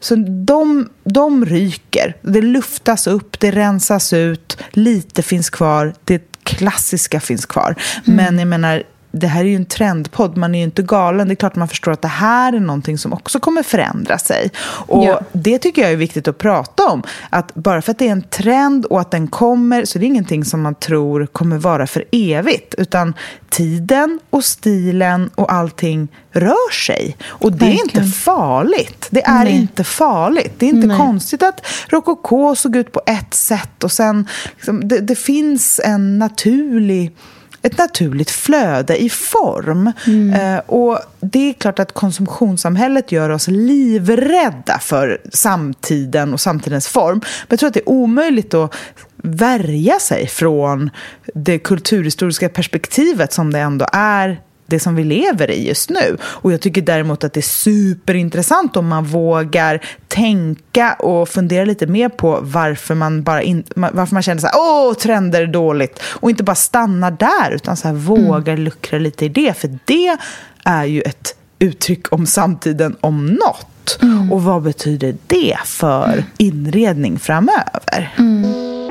så 0.00 0.14
de, 0.44 0.88
de 1.04 1.44
ryker. 1.44 2.16
Det 2.22 2.42
luftas 2.42 3.06
upp, 3.06 3.40
det 3.40 3.50
rensas 3.50 4.12
ut, 4.12 4.58
lite 4.70 5.22
finns 5.22 5.50
kvar. 5.50 5.94
Det 6.04 6.29
klassiska 6.56 7.20
finns 7.20 7.46
kvar. 7.46 7.74
Mm. 8.06 8.16
Men 8.16 8.38
jag 8.38 8.48
menar, 8.48 8.82
det 9.12 9.26
här 9.26 9.40
är 9.40 9.48
ju 9.48 9.56
en 9.56 9.64
trendpodd, 9.64 10.36
man 10.36 10.54
är 10.54 10.58
ju 10.58 10.64
inte 10.64 10.82
galen. 10.82 11.28
Det 11.28 11.34
är 11.34 11.36
klart 11.36 11.56
man 11.56 11.68
förstår 11.68 11.92
att 11.92 12.02
det 12.02 12.08
här 12.08 12.52
är 12.52 12.60
någonting 12.60 12.98
som 12.98 13.12
också 13.12 13.40
kommer 13.40 13.62
förändra 13.62 14.18
sig. 14.18 14.50
Och 14.86 15.04
ja. 15.04 15.20
det 15.32 15.58
tycker 15.58 15.82
jag 15.82 15.92
är 15.92 15.96
viktigt 15.96 16.28
att 16.28 16.38
prata 16.38 16.86
om. 16.86 17.02
Att 17.30 17.54
bara 17.54 17.82
för 17.82 17.90
att 17.92 17.98
det 17.98 18.08
är 18.08 18.12
en 18.12 18.22
trend 18.22 18.84
och 18.84 19.00
att 19.00 19.10
den 19.10 19.28
kommer 19.28 19.84
så 19.84 19.98
är 19.98 20.00
det 20.00 20.06
ingenting 20.06 20.44
som 20.44 20.62
man 20.62 20.74
tror 20.74 21.26
kommer 21.26 21.58
vara 21.58 21.86
för 21.86 22.04
evigt. 22.12 22.74
Utan 22.78 23.14
tiden 23.50 24.20
och 24.30 24.44
stilen 24.44 25.30
och 25.34 25.52
allting 25.52 26.08
rör 26.32 26.72
sig. 26.72 27.16
Och 27.22 27.52
det 27.52 27.66
är 27.66 27.82
inte 27.82 28.04
farligt. 28.04 29.06
Det 29.10 29.22
är 29.22 29.44
Nej. 29.44 29.52
inte 29.52 29.84
farligt. 29.84 30.54
Det 30.58 30.66
är 30.66 30.70
inte 30.70 30.86
Nej. 30.86 30.96
konstigt 30.96 31.42
att 31.42 31.66
rokoko 31.88 32.54
såg 32.54 32.76
ut 32.76 32.92
på 32.92 33.02
ett 33.06 33.34
sätt 33.34 33.84
och 33.84 33.92
sen 33.92 34.28
liksom, 34.56 34.88
det, 34.88 34.98
det 34.98 35.16
finns 35.16 35.80
en 35.84 36.18
naturlig 36.18 37.16
ett 37.62 37.78
naturligt 37.78 38.30
flöde 38.30 39.02
i 39.02 39.10
form. 39.10 39.92
Mm. 40.06 40.54
Eh, 40.56 40.58
och 40.66 40.98
det 41.20 41.48
är 41.50 41.52
klart 41.52 41.78
att 41.78 41.92
konsumtionssamhället 41.92 43.12
gör 43.12 43.30
oss 43.30 43.48
livrädda 43.48 44.78
för 44.78 45.20
samtiden 45.32 46.32
och 46.32 46.40
samtidens 46.40 46.88
form. 46.88 47.18
Men 47.18 47.46
jag 47.48 47.58
tror 47.58 47.68
att 47.68 47.74
det 47.74 47.80
är 47.80 47.88
omöjligt 47.88 48.54
att 48.54 48.74
värja 49.16 49.98
sig 49.98 50.26
från 50.26 50.90
det 51.34 51.58
kulturhistoriska 51.58 52.48
perspektivet 52.48 53.32
som 53.32 53.52
det 53.52 53.58
ändå 53.58 53.86
är 53.92 54.40
det 54.70 54.80
som 54.80 54.94
vi 54.94 55.04
lever 55.04 55.50
i 55.50 55.68
just 55.68 55.90
nu. 55.90 56.16
Och 56.22 56.52
jag 56.52 56.60
tycker 56.60 56.82
däremot 56.82 57.24
att 57.24 57.32
det 57.32 57.40
är 57.40 57.42
superintressant 57.42 58.76
om 58.76 58.88
man 58.88 59.04
vågar 59.04 59.80
tänka 60.08 60.92
och 60.92 61.28
fundera 61.28 61.64
lite 61.64 61.86
mer 61.86 62.08
på 62.08 62.38
varför 62.42 62.94
man, 62.94 63.22
bara 63.22 63.42
in, 63.42 63.64
varför 63.74 64.14
man 64.14 64.22
känner 64.22 64.40
så 64.40 64.46
här, 64.46 64.56
åh, 64.58 64.94
trender 64.94 65.42
är 65.42 65.46
dåligt. 65.46 66.02
Och 66.02 66.30
inte 66.30 66.42
bara 66.42 66.56
stanna 66.56 67.10
där, 67.10 67.50
utan 67.50 67.76
så 67.76 67.88
här, 67.88 67.94
vågar 67.94 68.52
mm. 68.52 68.64
luckra 68.64 68.98
lite 68.98 69.24
i 69.24 69.28
det. 69.28 69.56
För 69.56 69.78
det 69.84 70.16
är 70.64 70.84
ju 70.84 71.00
ett 71.00 71.36
uttryck 71.58 72.12
om 72.12 72.26
samtiden 72.26 72.96
om 73.00 73.26
något. 73.26 73.98
Mm. 74.02 74.32
Och 74.32 74.42
vad 74.42 74.62
betyder 74.62 75.16
det 75.26 75.58
för 75.64 76.24
inredning 76.38 77.18
framöver? 77.18 78.14
Mm. 78.18 78.89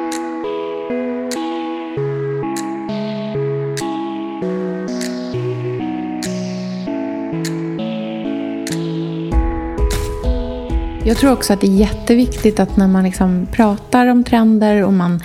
Jag 11.09 11.17
tror 11.17 11.31
också 11.31 11.53
att 11.53 11.61
det 11.61 11.67
är 11.67 11.75
jätteviktigt 11.75 12.59
att 12.59 12.77
när 12.77 12.87
man 12.87 13.03
liksom 13.03 13.47
pratar 13.51 14.07
om 14.07 14.23
trender 14.23 14.83
och 14.83 14.93
man 14.93 15.23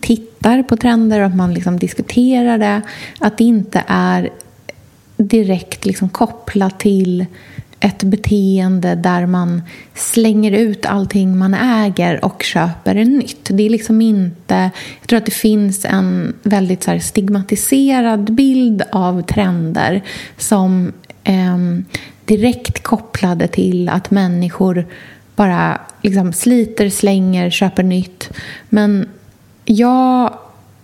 tittar 0.00 0.62
på 0.62 0.76
trender 0.76 1.20
och 1.20 1.26
att 1.26 1.36
man 1.36 1.54
liksom 1.54 1.78
diskuterar 1.78 2.58
det, 2.58 2.82
att 3.20 3.38
det 3.38 3.44
inte 3.44 3.84
är 3.86 4.30
direkt 5.16 5.84
liksom 5.84 6.08
kopplat 6.08 6.80
till 6.80 7.26
ett 7.80 8.02
beteende 8.02 8.94
där 8.94 9.26
man 9.26 9.62
slänger 9.94 10.52
ut 10.52 10.86
allting 10.86 11.38
man 11.38 11.54
äger 11.54 12.24
och 12.24 12.42
köper 12.42 12.94
nytt. 12.94 13.48
Det 13.50 13.62
är 13.62 13.70
liksom 13.70 14.00
inte... 14.00 14.70
Jag 15.00 15.08
tror 15.08 15.16
att 15.16 15.26
det 15.26 15.34
finns 15.34 15.84
en 15.84 16.34
väldigt 16.42 16.82
så 16.82 16.98
stigmatiserad 17.00 18.32
bild 18.32 18.82
av 18.92 19.22
trender 19.22 20.02
som 20.38 20.92
eh, 21.24 21.58
direkt 22.24 22.82
kopplade 22.82 23.48
till 23.48 23.88
att 23.88 24.10
människor 24.10 24.86
bara 25.36 25.80
liksom 26.02 26.32
sliter, 26.32 26.88
slänger, 26.88 27.50
köper 27.50 27.82
nytt. 27.82 28.30
Men 28.68 29.08
jag 29.64 30.38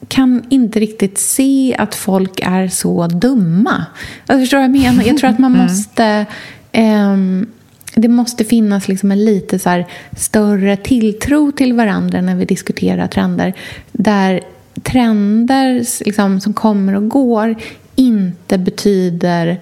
kan 0.09 0.44
inte 0.49 0.80
riktigt 0.80 1.18
se 1.18 1.76
att 1.78 1.94
folk 1.94 2.40
är 2.42 2.68
så 2.68 3.06
dumma. 3.06 3.85
Alltså, 4.26 4.42
förstår 4.42 4.59
vad 4.59 4.64
jag 4.64 4.70
menar? 4.70 5.04
Jag 5.04 5.18
tror 5.18 5.30
att 5.30 5.38
man 5.38 5.54
mm. 5.54 5.66
måste... 5.66 6.26
Eh, 6.73 7.16
det 7.94 8.09
måste 8.09 8.44
finnas 8.44 8.88
liksom 8.88 9.11
en 9.11 9.25
lite 9.25 9.59
så 9.59 9.85
större 10.16 10.76
tilltro 10.76 11.52
till 11.52 11.73
varandra 11.73 12.20
när 12.20 12.35
vi 12.37 12.44
diskuterar 12.44 13.06
trender. 13.06 13.54
Där 13.92 14.40
trender 14.82 15.85
liksom, 16.04 16.40
som 16.40 16.52
kommer 16.52 16.97
och 16.97 17.09
går 17.09 17.56
inte 17.94 18.59
betyder 18.59 19.61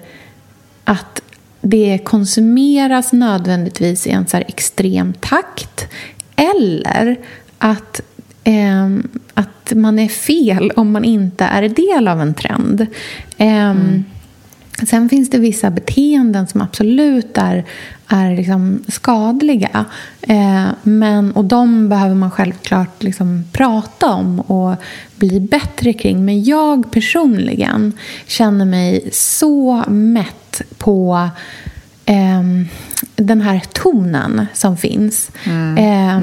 att 0.83 1.21
det 1.61 1.99
konsumeras 2.03 3.13
nödvändigtvis 3.13 4.07
i 4.07 4.11
en 4.11 4.27
så 4.27 4.37
extrem 4.37 5.13
takt 5.13 5.87
eller 6.35 7.19
att, 7.57 8.01
eh, 8.43 8.89
att 9.33 9.73
man 9.75 9.99
är 9.99 10.07
fel 10.07 10.71
om 10.75 10.91
man 10.91 11.05
inte 11.05 11.43
är 11.43 11.69
del 11.69 12.07
av 12.07 12.21
en 12.21 12.33
trend. 12.33 12.81
Eh, 13.37 13.69
mm. 13.69 14.03
Sen 14.87 15.09
finns 15.09 15.29
det 15.29 15.37
vissa 15.37 15.69
beteenden 15.69 16.47
som 16.47 16.61
absolut 16.61 17.37
är, 17.37 17.65
är 18.09 18.35
liksom 18.35 18.83
skadliga. 18.87 19.85
Eh, 20.21 20.67
men, 20.83 21.31
och 21.31 21.45
de 21.45 21.89
behöver 21.89 22.15
man 22.15 22.31
självklart 22.31 23.03
liksom 23.03 23.43
prata 23.51 24.13
om 24.13 24.39
och 24.39 24.75
bli 25.15 25.39
bättre 25.39 25.93
kring. 25.93 26.25
Men 26.25 26.43
jag 26.43 26.91
personligen 26.91 27.93
känner 28.27 28.65
mig 28.65 29.09
så 29.11 29.83
mätt 29.87 30.61
på 30.77 31.29
eh, 32.05 32.43
den 33.15 33.41
här 33.41 33.61
tonen 33.73 34.45
som 34.53 34.77
finns. 34.77 35.31
Mm. 35.43 35.77
Eh, 35.77 36.21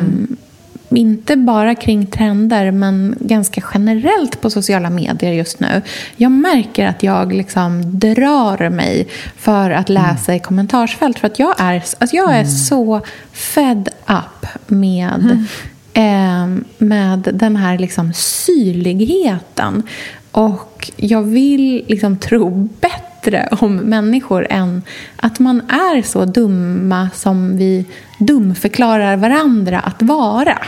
inte 0.91 1.37
bara 1.37 1.75
kring 1.75 2.07
trender, 2.07 2.71
men 2.71 3.17
ganska 3.21 3.63
generellt 3.75 4.41
på 4.41 4.51
sociala 4.51 4.91
medier 4.91 5.33
just 5.33 5.61
nu. 5.61 5.83
Jag 6.17 6.33
märker 6.33 6.87
att 6.87 7.03
jag 7.03 7.33
liksom 7.33 7.99
drar 7.99 8.71
mig 8.71 9.09
för 9.37 9.71
att 9.71 9.89
läsa 9.89 10.33
mm. 10.33 10.37
i 10.37 10.45
kommentarsfält. 10.45 11.19
För 11.19 11.27
att 11.27 11.39
jag 11.39 11.55
är, 11.61 11.75
alltså 11.75 12.17
jag 12.17 12.31
är 12.31 12.41
mm. 12.41 12.51
så 12.51 13.01
fed 13.33 13.89
up 14.07 14.47
med, 14.67 15.47
mm. 15.95 16.57
eh, 16.57 16.63
med 16.79 17.29
den 17.35 17.57
här 17.57 17.79
liksom 17.79 18.13
syrligheten. 18.15 19.83
Och 20.31 20.91
jag 20.97 21.23
vill 21.23 21.85
liksom 21.89 22.17
tro 22.17 22.69
bättre 22.81 23.16
om 23.35 23.77
människor 23.77 24.47
än 24.51 24.83
att 25.17 25.39
man 25.39 25.61
är 25.71 26.03
så 26.03 26.25
dumma 26.25 27.09
som 27.15 27.57
vi 27.57 27.85
dumförklarar 28.19 29.17
varandra 29.17 29.81
att 29.81 30.03
vara. 30.03 30.59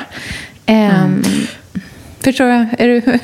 Mm. 0.67 1.05
Um, 1.05 1.23
Förstår 2.21 2.47
jag? 2.47 2.67
Är 2.79 2.89
du, 2.89 3.19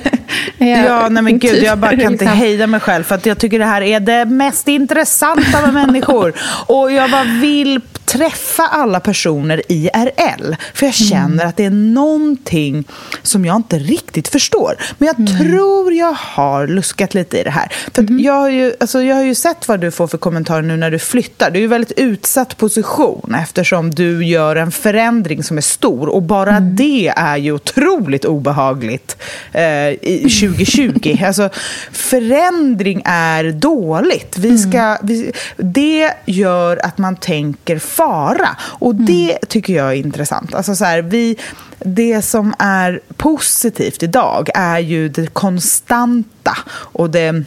är 0.59 0.85
ja, 0.85 1.09
nej 1.09 1.23
men 1.23 1.39
gud, 1.39 1.63
jag 1.63 1.79
bara 1.79 1.91
kan 1.91 2.13
inte 2.13 2.25
hejda 2.25 2.67
mig 2.67 2.81
själv 2.81 3.05
för 3.05 3.15
att 3.15 3.27
jag 3.27 3.39
tycker 3.39 3.59
det 3.59 3.65
här 3.65 3.83
är 3.83 4.01
det 4.01 4.25
mest 4.25 4.69
intressanta 4.69 5.61
med 5.61 5.75
människor. 5.75 6.33
Och 6.67 6.93
jag 6.93 7.11
bara 7.11 7.25
vill 7.25 7.81
träffa 8.05 8.63
alla 8.63 9.01
personer 9.01 9.63
IRL. 9.69 10.55
För 10.75 10.87
jag 10.87 10.95
känner 10.95 11.35
mm. 11.35 11.49
att 11.49 11.57
det 11.57 11.65
är 11.65 11.71
någonting 11.71 12.85
som 13.23 13.45
jag 13.45 13.57
inte 13.57 13.79
riktigt 13.79 14.29
förstår. 14.29 14.77
Men 14.99 15.07
jag 15.07 15.19
mm. 15.19 15.39
tror 15.39 15.93
jag 15.93 16.13
har 16.13 16.67
luskat 16.67 17.15
lite 17.15 17.41
i 17.41 17.43
det 17.43 17.51
här. 17.51 17.73
För 17.95 18.03
mm. 18.03 18.21
jag, 18.21 18.33
har 18.33 18.51
ju, 18.51 18.75
alltså 18.81 19.03
jag 19.03 19.17
har 19.17 19.23
ju 19.23 19.35
sett 19.35 19.69
vad 19.69 19.81
du 19.81 19.91
får 19.91 20.07
för 20.07 20.19
kommentarer 20.19 20.63
nu 20.63 20.77
när 20.77 20.91
du 20.91 20.99
flyttar. 20.99 21.51
Du 21.51 21.59
är 21.59 21.61
ju 21.61 21.67
väldigt 21.67 21.93
utsatt 21.99 22.57
position 22.57 23.35
eftersom 23.43 23.91
du 23.91 24.27
gör 24.27 24.57
en 24.57 24.73
förändring 24.73 25.43
som 25.43 25.57
är 25.57 25.63
stor. 25.63 26.09
Och 26.09 26.23
bara 26.23 26.57
mm. 26.57 26.77
det 26.77 27.13
är 27.17 27.37
ju 27.37 27.53
otroligt 27.53 28.25
obehagligt 28.25 29.17
eh, 29.53 29.89
i 29.89 30.29
2020. 30.41 31.17
alltså, 31.27 31.51
förändring 31.93 33.03
är 33.05 33.53
dåligt. 33.53 34.39
Vi 34.39 34.59
ska, 34.59 34.79
mm. 34.79 34.99
vi, 35.03 35.33
det 35.57 36.11
gör 36.25 36.87
att 36.87 36.99
man 36.99 37.17
tänker 37.17 37.79
fara. 37.97 38.57
Och 38.61 38.93
mm. 38.93 39.07
det 39.07 39.39
tycker 39.49 39.75
jag 39.75 39.89
är 39.89 39.97
intressant. 39.97 40.55
Alltså 40.55 40.75
så 40.75 40.85
här, 40.85 41.03
vi, 41.03 41.37
det 41.79 42.23
som 42.23 42.55
är 42.59 43.01
positivt 43.17 44.03
idag 44.03 44.49
är 44.55 44.79
ju 44.79 45.09
det 45.09 45.27
konstanta 45.27 46.57
och 46.69 47.11
det 47.11 47.45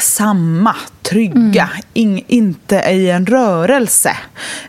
samma, 0.00 0.76
trygga, 1.02 1.68
mm. 1.72 1.82
in, 1.92 2.24
inte 2.26 2.76
i 2.76 3.10
en 3.10 3.26
rörelse. 3.26 4.16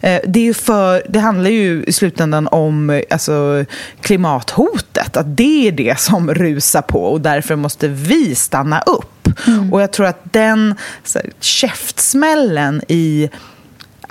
Eh, 0.02 0.22
det, 0.28 0.48
är 0.48 0.54
för, 0.54 1.04
det 1.10 1.20
handlar 1.20 1.50
ju 1.50 1.84
i 1.84 1.92
slutändan 1.94 2.48
om 2.52 3.04
alltså, 3.10 3.66
klimathotet, 4.02 5.18
att 5.18 5.38
det 5.38 5.68
är 5.68 5.72
det 5.72 6.00
som 6.00 6.34
rusar 6.34 6.82
på 6.82 7.06
och 7.06 7.22
därför 7.22 7.56
måste 7.56 7.88
vi 7.88 8.36
stanna 8.36 8.82
upp. 8.82 9.28
Mm. 9.48 9.74
Och 9.74 9.82
jag 9.82 9.92
tror 9.92 10.06
att 10.06 10.34
den 10.34 10.76
så 11.04 11.20
här, 11.20 11.30
käftsmällen 11.40 12.82
i 12.88 13.30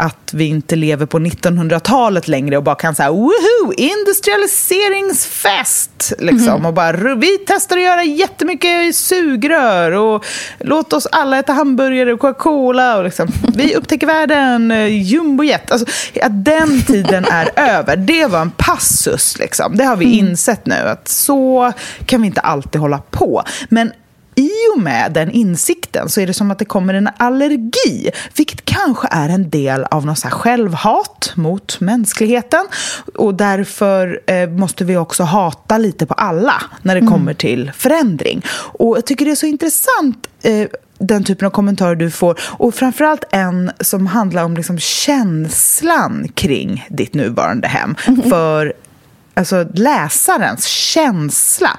att 0.02 0.34
vi 0.34 0.44
inte 0.44 0.76
lever 0.76 1.06
på 1.06 1.18
1900-talet 1.18 2.28
längre 2.28 2.56
och 2.56 2.62
bara 2.62 2.74
kan 2.74 2.94
säga 2.94 3.10
woho, 3.10 3.72
industrialiseringsfest! 3.76 6.12
Liksom. 6.18 6.48
Mm. 6.48 6.66
Och 6.66 6.74
bara, 6.74 7.14
vi 7.14 7.38
testar 7.46 7.76
att 7.76 7.82
göra 7.82 8.04
jättemycket 8.04 8.96
sugrör 8.96 9.92
och 9.92 10.24
låt 10.58 10.92
oss 10.92 11.06
alla 11.12 11.38
äta 11.38 11.52
hamburgare 11.52 12.12
och 12.12 12.20
Coca-Cola. 12.20 12.98
Och 12.98 13.04
liksom, 13.04 13.28
vi 13.54 13.74
upptäcker 13.74 14.06
världen, 14.06 14.70
eh, 14.70 14.86
jumbojet. 14.86 15.72
Alltså, 15.72 15.86
att 16.22 16.44
den 16.44 16.82
tiden 16.82 17.24
är 17.24 17.48
över, 17.56 17.96
det 17.96 18.26
var 18.26 18.40
en 18.40 18.50
passus. 18.50 19.38
Liksom. 19.38 19.76
Det 19.76 19.84
har 19.84 19.96
vi 19.96 20.04
mm. 20.04 20.18
insett 20.18 20.66
nu, 20.66 20.74
att 20.74 21.08
så 21.08 21.72
kan 22.06 22.22
vi 22.22 22.26
inte 22.26 22.40
alltid 22.40 22.80
hålla 22.80 22.98
på. 22.98 23.42
Men 23.68 23.92
i 24.34 24.50
och 24.76 24.82
med 24.82 25.12
den 25.12 25.30
insikten 25.30 26.08
så 26.08 26.20
är 26.20 26.26
det 26.26 26.34
som 26.34 26.50
att 26.50 26.58
det 26.58 26.64
kommer 26.64 26.94
en 26.94 27.08
allergi, 27.16 28.10
vilket 28.36 28.64
kanske 28.64 29.08
är 29.10 29.28
en 29.28 29.50
del 29.50 29.84
av 29.84 30.06
något 30.06 30.18
så 30.18 30.28
självhat 30.28 31.32
mot 31.34 31.80
mänskligheten. 31.80 32.66
Och 33.14 33.34
därför 33.34 34.20
eh, 34.26 34.48
måste 34.48 34.84
vi 34.84 34.96
också 34.96 35.22
hata 35.22 35.78
lite 35.78 36.06
på 36.06 36.14
alla 36.14 36.62
när 36.82 36.94
det 36.94 37.00
mm. 37.00 37.12
kommer 37.12 37.34
till 37.34 37.72
förändring. 37.76 38.42
Och 38.52 38.96
jag 38.96 39.06
tycker 39.06 39.24
det 39.24 39.30
är 39.30 39.36
så 39.36 39.46
intressant 39.46 40.28
eh, 40.42 40.68
den 40.98 41.24
typen 41.24 41.46
av 41.46 41.50
kommentarer 41.50 41.94
du 41.94 42.10
får. 42.10 42.40
Och 42.42 42.74
framförallt 42.74 43.24
en 43.30 43.70
som 43.80 44.06
handlar 44.06 44.44
om 44.44 44.56
liksom 44.56 44.78
känslan 44.78 46.28
kring 46.34 46.86
ditt 46.90 47.14
nuvarande 47.14 47.68
hem. 47.68 47.96
Mm. 48.06 48.30
För 48.30 48.72
alltså, 49.34 49.66
läsarens 49.74 50.66
känsla 50.66 51.78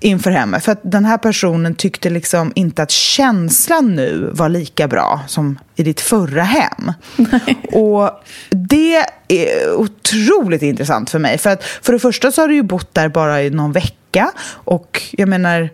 inför 0.00 0.30
hemmet. 0.30 0.64
För 0.64 0.72
att 0.72 0.80
den 0.82 1.04
här 1.04 1.18
personen 1.18 1.74
tyckte 1.74 2.10
liksom 2.10 2.52
inte 2.54 2.82
att 2.82 2.90
känslan 2.90 3.96
nu 3.96 4.30
var 4.32 4.48
lika 4.48 4.88
bra 4.88 5.20
som 5.26 5.58
i 5.76 5.82
ditt 5.82 6.00
förra 6.00 6.42
hem. 6.42 6.92
Nej. 7.16 7.56
Och 7.72 8.10
det 8.50 9.04
är 9.28 9.74
otroligt 9.74 10.62
intressant 10.62 11.10
för 11.10 11.18
mig. 11.18 11.38
För 11.38 11.50
att 11.50 11.64
för 11.64 11.92
det 11.92 11.98
första 11.98 12.32
så 12.32 12.40
har 12.40 12.48
du 12.48 12.54
ju 12.54 12.62
bott 12.62 12.94
där 12.94 13.08
bara 13.08 13.42
i 13.42 13.50
någon 13.50 13.72
vecka. 13.72 14.30
Och 14.48 15.02
jag 15.10 15.28
menar, 15.28 15.70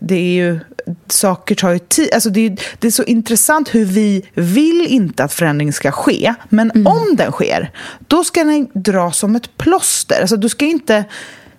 det 0.00 0.14
är 0.14 0.34
ju 0.34 0.60
saker 1.08 1.54
tar 1.54 1.70
ju 1.70 1.78
tid. 1.78 2.08
Alltså 2.14 2.30
det, 2.30 2.46
är, 2.46 2.56
det 2.78 2.86
är 2.86 2.90
så 2.90 3.04
intressant 3.04 3.74
hur 3.74 3.84
vi 3.84 4.28
vill 4.34 4.86
inte 4.88 5.24
att 5.24 5.32
förändring 5.32 5.72
ska 5.72 5.90
ske. 5.90 6.34
Men 6.48 6.70
mm. 6.70 6.86
om 6.86 7.16
den 7.16 7.32
sker, 7.32 7.70
då 7.98 8.24
ska 8.24 8.44
den 8.44 8.68
dra 8.74 9.12
som 9.12 9.36
ett 9.36 9.58
plåster. 9.58 10.20
Alltså 10.20 10.36
du 10.36 10.48
ska 10.48 10.64
inte 10.64 11.04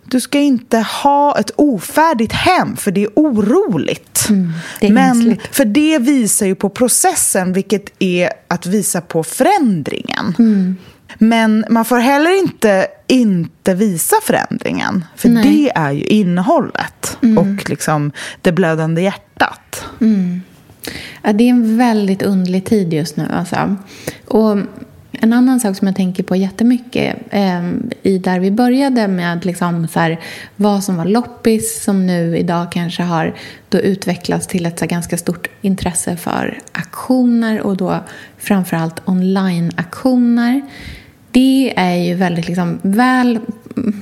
du 0.06 0.22
ska 0.22 0.40
inte 0.40 0.78
ha 0.78 1.40
ett 1.40 1.52
ofärdigt 1.56 2.34
hem, 2.34 2.78
för 2.78 2.92
det 2.92 3.04
är 3.04 3.10
oroligt. 3.16 4.26
Mm, 4.30 4.52
det 4.80 4.88
är 4.88 4.92
Men 4.92 5.38
för 5.52 5.66
det 5.66 6.00
visar 6.00 6.46
ju 6.46 6.56
på 6.56 6.70
processen, 6.70 7.54
vilket 7.54 7.94
är 8.00 8.30
att 8.48 8.66
visa 8.66 9.02
på 9.02 9.24
förändringen. 9.24 10.36
Mm. 10.40 10.78
Men 11.18 11.66
man 11.70 11.86
får 11.86 11.98
heller 11.98 12.40
inte 12.40 12.88
inte 13.08 13.74
visa 13.74 14.16
förändringen. 14.24 15.06
För 15.16 15.30
Nej. 15.30 15.44
det 15.44 15.72
är 15.76 15.92
ju 15.92 16.04
innehållet 16.04 17.18
mm. 17.24 17.38
och 17.38 17.70
liksom 17.70 18.12
det 18.42 18.52
blödande 18.52 19.02
hjärtat. 19.02 19.86
Mm. 20.02 20.42
Ja, 21.22 21.34
det 21.34 21.44
är 21.44 21.50
en 21.50 21.78
väldigt 21.78 22.22
underlig 22.22 22.66
tid 22.66 22.94
just 22.94 23.18
nu. 23.18 23.28
Alltså. 23.32 23.76
Och 24.28 24.58
en 25.24 25.34
annan 25.34 25.60
sak 25.60 25.78
som 25.78 25.88
jag 25.88 25.96
tänker 25.96 26.24
på 26.24 26.36
jättemycket 26.36 27.16
eh, 27.30 27.64
i 28.02 28.18
där 28.18 28.40
vi 28.40 28.52
började 28.52 29.08
med 29.08 29.46
liksom 29.46 29.88
så 29.88 30.00
här, 30.00 30.20
vad 30.56 30.84
som 30.84 30.98
var 30.98 31.06
loppis 31.06 31.84
som 31.84 32.08
nu 32.08 32.38
idag 32.38 32.72
kanske 32.72 33.04
har 33.04 33.36
då 33.70 33.78
utvecklats 33.78 34.48
till 34.48 34.66
ett 34.66 34.80
så 34.80 34.86
ganska 34.86 35.18
stort 35.18 35.48
intresse 35.62 36.18
för 36.18 36.60
aktioner 36.72 37.62
och 37.62 37.78
då 37.78 38.00
framförallt 38.38 39.02
online-aktioner. 39.06 40.62
Det 41.32 41.74
är 41.76 41.96
ju 41.96 42.16
väldigt 42.16 42.48
liksom 42.48 42.80
väl 42.82 43.40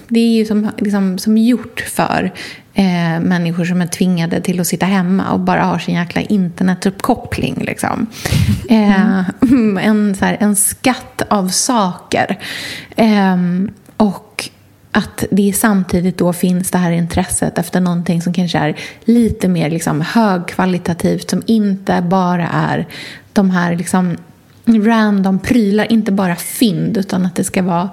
det 0.08 0.20
är 0.20 0.38
ju 0.38 0.46
som, 0.46 0.70
liksom, 0.78 1.18
som 1.18 1.38
gjort 1.38 1.80
för 1.82 2.34
eh, 2.74 3.20
människor 3.20 3.66
som 3.66 3.82
är 3.82 3.88
tvingade 3.88 4.42
till 4.42 4.60
att 4.60 4.68
sitta 4.68 4.86
hemma 4.86 5.32
och 5.32 5.40
bara 5.40 5.64
har 5.64 5.80
sin 5.80 5.96
jäkla 5.96 6.22
internetuppkoppling. 6.22 7.56
Liksom. 7.62 8.08
Eh, 8.70 9.30
mm. 9.42 9.78
en, 9.82 10.16
så 10.16 10.26
här, 10.26 10.38
en 10.40 10.56
skatt 10.56 11.22
av 11.30 11.48
saker. 11.48 12.40
Eh, 12.96 13.38
och 13.98 14.50
att 14.92 15.24
det 15.32 15.54
samtidigt 15.54 16.18
då 16.18 16.34
finns 16.34 16.72
det 16.72 16.78
här 16.78 16.92
intresset 16.92 17.58
efter 17.58 17.80
någonting 17.80 18.22
som 18.22 18.34
kanske 18.34 18.58
är 18.58 18.76
lite 19.06 19.48
mer 19.48 19.70
liksom 19.70 20.02
högkvalitativt, 20.02 21.30
som 21.30 21.44
inte 21.46 22.02
bara 22.02 22.48
är 22.48 22.88
de 23.34 23.50
här 23.50 23.76
liksom 23.76 24.18
random 24.66 25.40
prylar, 25.40 25.92
inte 25.92 26.12
bara 26.12 26.36
fynd, 26.36 26.98
utan 26.98 27.26
att 27.26 27.36
det 27.36 27.44
ska 27.44 27.64
vara 27.64 27.90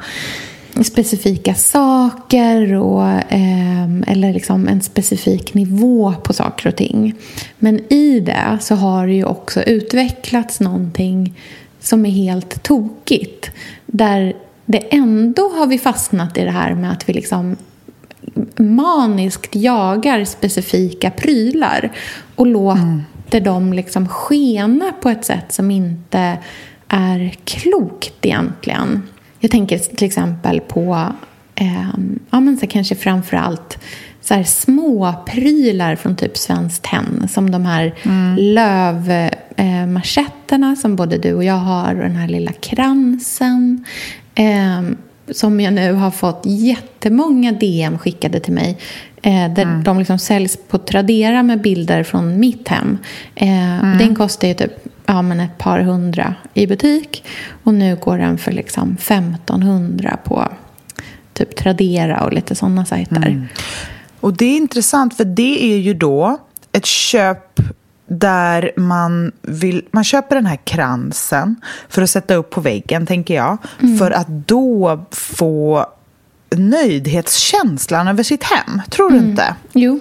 specifika 0.85 1.55
saker 1.55 2.75
och, 2.75 3.09
eh, 3.09 3.89
eller 4.07 4.33
liksom 4.33 4.69
en 4.69 4.81
specifik 4.81 5.55
nivå 5.55 6.15
på 6.25 6.33
saker 6.33 6.69
och 6.69 6.77
ting. 6.77 7.15
Men 7.59 7.93
i 7.93 8.21
det 8.21 8.59
så 8.61 8.75
har 8.75 9.07
det 9.07 9.15
ju 9.15 9.25
också 9.25 9.63
utvecklats 9.63 10.61
någonting 10.61 11.35
som 11.81 12.07
är 12.07 12.11
helt 12.11 12.63
tokigt. 12.63 13.51
Där 13.87 14.33
det 14.67 14.95
ändå 14.95 15.43
har 15.43 15.67
vi 15.67 15.79
fastnat 15.79 16.39
i 16.39 16.45
det 16.45 16.51
här 16.51 16.75
med 16.75 16.93
att 16.93 17.09
vi 17.09 17.13
liksom 17.13 17.57
maniskt 18.57 19.55
jagar 19.55 20.25
specifika 20.25 21.11
prylar 21.11 21.93
och 22.35 22.47
låter 22.47 22.81
mm. 23.31 23.45
dem 23.45 23.73
liksom 23.73 24.09
skena 24.09 24.93
på 25.01 25.09
ett 25.09 25.25
sätt 25.25 25.53
som 25.53 25.71
inte 25.71 26.39
är 26.89 27.35
klokt 27.45 28.27
egentligen. 28.27 29.03
Jag 29.39 29.51
tänker 29.51 29.79
till 29.79 30.07
exempel 30.07 30.61
på 30.61 31.13
eh, 31.55 31.89
ja, 32.31 32.41
men 32.41 32.57
så 32.57 32.67
kanske 32.67 32.95
framför 32.95 33.37
allt 33.37 33.79
så 34.21 34.35
här 34.35 34.45
små 34.45 35.15
prylar 35.27 35.97
från 35.97 36.17
typ 36.17 36.37
Svenskt 36.37 36.83
Tenn 36.83 37.29
som 37.29 37.51
de 37.51 37.67
här 37.67 37.95
mm. 38.03 38.37
lövmarschetterna 38.37 40.71
eh, 40.71 40.75
som 40.75 40.97
både 40.97 41.19
du 41.19 41.35
och 41.35 41.45
jag 41.45 41.55
har 41.55 41.95
och 41.95 42.03
den 42.03 42.17
här 42.17 42.29
lilla 42.29 42.53
kransen. 42.53 43.85
Eh, 44.35 44.83
som 45.31 45.61
jag 45.61 45.73
nu 45.73 45.93
har 45.93 46.11
fått 46.11 46.43
jättemånga 46.45 47.53
DM 47.53 47.99
skickade 47.99 48.41
till 48.41 48.53
mig. 48.53 48.79
Eh, 49.23 49.55
där 49.55 49.63
mm. 49.63 49.85
de 49.85 49.99
liksom 49.99 50.19
säljs 50.19 50.59
på 50.69 50.79
Tradera 50.79 51.43
med 51.43 51.61
bilder 51.61 52.03
från 52.03 52.41
mitt 52.41 52.69
hem. 52.69 52.99
Eh, 53.35 53.85
mm. 53.85 53.99
Den 53.99 54.15
kostar 54.15 54.49
ju 54.49 54.55
typ 54.55 54.73
ja, 55.09 55.23
men 55.23 55.41
ett 55.41 55.59
par 55.59 55.81
hundra 55.81 56.35
i 56.55 56.67
butik. 56.67 57.25
Och 57.65 57.75
nu 57.75 57.97
går 57.97 58.19
den 58.19 58.39
för 58.39 58.53
liksom 58.53 58.97
1500 59.01 60.19
på 60.25 60.49
typ 61.33 61.57
Tradera 61.57 62.25
och 62.25 62.33
lite 62.33 62.55
sådana 62.55 62.85
sajter. 62.85 63.17
Mm. 63.17 63.45
Och 64.21 64.37
det 64.37 64.45
är 64.45 64.57
intressant 64.57 65.17
för 65.17 65.25
det 65.25 65.73
är 65.75 65.79
ju 65.79 65.95
då 65.95 66.39
ett 66.73 66.87
köp 66.87 67.61
där 68.07 68.73
man, 68.77 69.33
vill, 69.43 69.85
man 69.91 70.05
köper 70.05 70.35
den 70.37 70.47
här 70.47 70.59
kransen 70.65 71.57
för 71.89 72.03
att 72.03 72.11
sätta 72.11 72.35
upp 72.35 72.51
på 72.51 72.61
väggen, 72.61 73.07
tänker 73.07 73.35
jag. 73.35 73.59
Mm. 73.83 73.99
För 73.99 74.11
att 74.11 74.29
då 74.29 75.05
få 75.11 75.87
nöjdhetskänslan 76.51 78.09
över 78.09 78.23
sitt 78.23 78.45
hem. 78.45 78.83
Tror 78.91 79.11
du 79.11 79.17
mm. 79.17 79.31
inte? 79.31 79.55
Jo. 79.73 80.01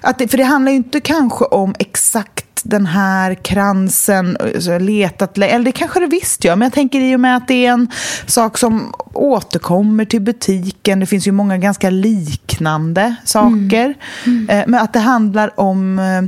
Att 0.00 0.18
det, 0.18 0.28
för 0.28 0.38
det 0.38 0.44
handlar 0.44 0.72
ju 0.72 0.76
inte 0.76 1.00
kanske 1.00 1.44
om 1.44 1.74
exakt 1.78 2.43
den 2.64 2.86
här 2.86 3.34
kransen, 3.34 4.36
letat, 4.80 5.38
eller 5.38 5.64
det 5.64 5.72
kanske 5.72 6.00
det 6.00 6.06
visst 6.06 6.44
gör, 6.44 6.56
men 6.56 6.66
jag 6.66 6.72
tänker 6.72 7.00
i 7.00 7.16
och 7.16 7.20
med 7.20 7.36
att 7.36 7.48
det 7.48 7.66
är 7.66 7.72
en 7.72 7.88
sak 8.26 8.58
som 8.58 8.94
återkommer 9.12 10.04
till 10.04 10.22
butiken, 10.22 11.00
det 11.00 11.06
finns 11.06 11.26
ju 11.26 11.32
många 11.32 11.58
ganska 11.58 11.90
liknande 11.90 13.14
saker, 13.24 13.94
mm. 14.26 14.46
Mm. 14.50 14.70
men 14.70 14.80
att 14.80 14.92
det 14.92 14.98
handlar 14.98 15.60
om 15.60 15.98
eh, 15.98 16.22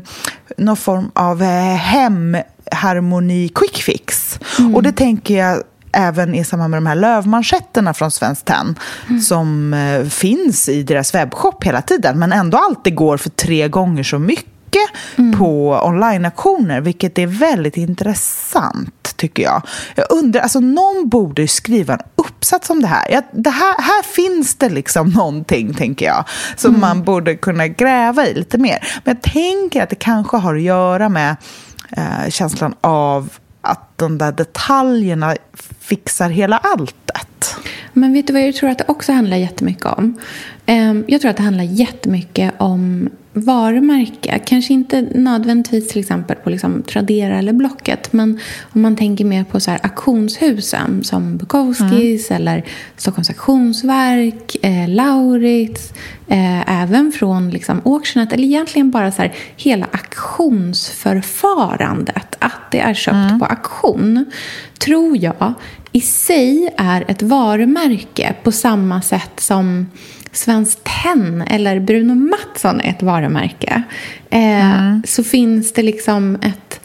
någon 0.56 0.76
form 0.76 1.10
av 1.14 1.42
eh, 1.42 1.76
hemharmoni 1.76 3.48
quick 3.48 3.76
fix. 3.76 4.38
Mm. 4.58 4.74
Och 4.74 4.82
det 4.82 4.92
tänker 4.92 5.38
jag 5.38 5.62
även 5.92 6.34
i 6.34 6.44
samband 6.44 6.70
med 6.70 6.76
de 6.76 6.86
här 6.86 6.94
lövmanschetterna 6.94 7.94
från 7.94 8.10
Svenskt 8.10 8.46
Tenn 8.46 8.78
mm. 9.08 9.20
som 9.20 9.74
eh, 9.74 10.04
finns 10.08 10.68
i 10.68 10.82
deras 10.82 11.14
webbshop 11.14 11.64
hela 11.64 11.82
tiden 11.82 12.18
men 12.18 12.32
ändå 12.32 12.58
alltid 12.58 12.94
går 12.94 13.16
för 13.16 13.30
tre 13.30 13.68
gånger 13.68 14.02
så 14.02 14.18
mycket 14.18 14.55
mm. 15.16 15.38
på 15.38 15.80
online-auktioner, 15.84 16.80
vilket 16.80 17.18
är 17.18 17.26
väldigt 17.26 17.76
intressant 17.76 19.16
tycker 19.16 19.42
jag. 19.42 19.62
Jag 19.94 20.06
undrar, 20.10 20.40
alltså 20.40 20.60
någon 20.60 21.08
borde 21.08 21.48
skriva 21.48 21.94
en 21.94 22.00
uppsats 22.16 22.70
om 22.70 22.82
det 22.82 22.86
här. 22.86 23.10
Jag, 23.10 23.22
det 23.32 23.50
här, 23.50 23.82
här 23.82 24.02
finns 24.02 24.54
det 24.54 24.68
liksom 24.68 25.08
någonting, 25.10 25.74
tänker 25.74 26.06
jag, 26.06 26.24
som 26.56 26.68
mm. 26.68 26.80
man 26.80 27.02
borde 27.02 27.36
kunna 27.36 27.68
gräva 27.68 28.26
i 28.26 28.34
lite 28.34 28.58
mer. 28.58 28.78
Men 29.04 29.16
jag 29.22 29.32
tänker 29.32 29.82
att 29.82 29.90
det 29.90 29.96
kanske 29.96 30.36
har 30.36 30.54
att 30.54 30.62
göra 30.62 31.08
med 31.08 31.36
eh, 31.90 32.30
känslan 32.30 32.74
av 32.80 33.30
att 33.60 33.98
de 33.98 34.18
där 34.18 34.32
detaljerna 34.32 35.36
fixar 35.80 36.30
hela 36.30 36.58
alltet. 36.58 37.56
Men 37.92 38.12
vet 38.12 38.26
du 38.26 38.32
vad 38.32 38.42
jag 38.42 38.54
tror 38.54 38.70
att 38.70 38.78
det 38.78 38.84
också 38.88 39.12
handlar 39.12 39.36
jättemycket 39.36 39.86
om? 39.86 40.18
Ehm, 40.66 41.04
jag 41.08 41.20
tror 41.20 41.30
att 41.30 41.36
det 41.36 41.42
handlar 41.42 41.64
jättemycket 41.64 42.54
om 42.58 43.10
varumärke. 43.40 44.40
Kanske 44.46 44.72
inte 44.72 45.02
nödvändigtvis 45.14 45.88
till 45.88 46.00
exempel 46.00 46.36
på 46.36 46.50
liksom 46.50 46.82
Tradera 46.82 47.38
eller 47.38 47.52
Blocket. 47.52 48.12
Men 48.12 48.40
om 48.72 48.82
man 48.82 48.96
tänker 48.96 49.24
mer 49.24 49.44
på 49.44 49.60
så 49.60 49.70
här 49.70 49.80
auktionshusen 49.82 51.04
som 51.04 51.36
Bukowskis 51.36 52.30
mm. 52.30 52.42
eller 52.42 52.64
Stockholms 52.96 53.30
auktionsverk, 53.30 54.56
eh, 54.62 54.88
Laurits. 54.88 55.92
Eh, 56.28 56.82
även 56.82 57.12
från 57.12 57.50
liksom 57.50 57.80
auctionet. 57.84 58.32
Eller 58.32 58.44
egentligen 58.44 58.90
bara 58.90 59.12
så 59.12 59.22
här, 59.22 59.34
hela 59.56 59.86
auktionsförfarandet. 59.92 62.36
Att 62.38 62.70
det 62.70 62.80
är 62.80 62.94
köpt 62.94 63.14
mm. 63.14 63.38
på 63.38 63.46
auktion. 63.46 64.24
Tror 64.78 65.16
jag 65.16 65.54
i 65.96 66.00
sig 66.00 66.74
är 66.76 67.04
ett 67.08 67.22
varumärke 67.22 68.34
på 68.42 68.52
samma 68.52 69.02
sätt 69.02 69.40
som 69.40 69.86
Svenskt 70.36 70.80
Tenn 70.84 71.42
eller 71.42 71.80
Bruno 71.80 72.14
Mattsson 72.14 72.80
är 72.80 72.90
ett 72.90 73.02
varumärke 73.02 73.82
eh, 74.30 74.80
mm. 74.80 75.02
så 75.06 75.24
finns 75.24 75.72
det 75.72 75.82
liksom 75.82 76.38
ett 76.42 76.80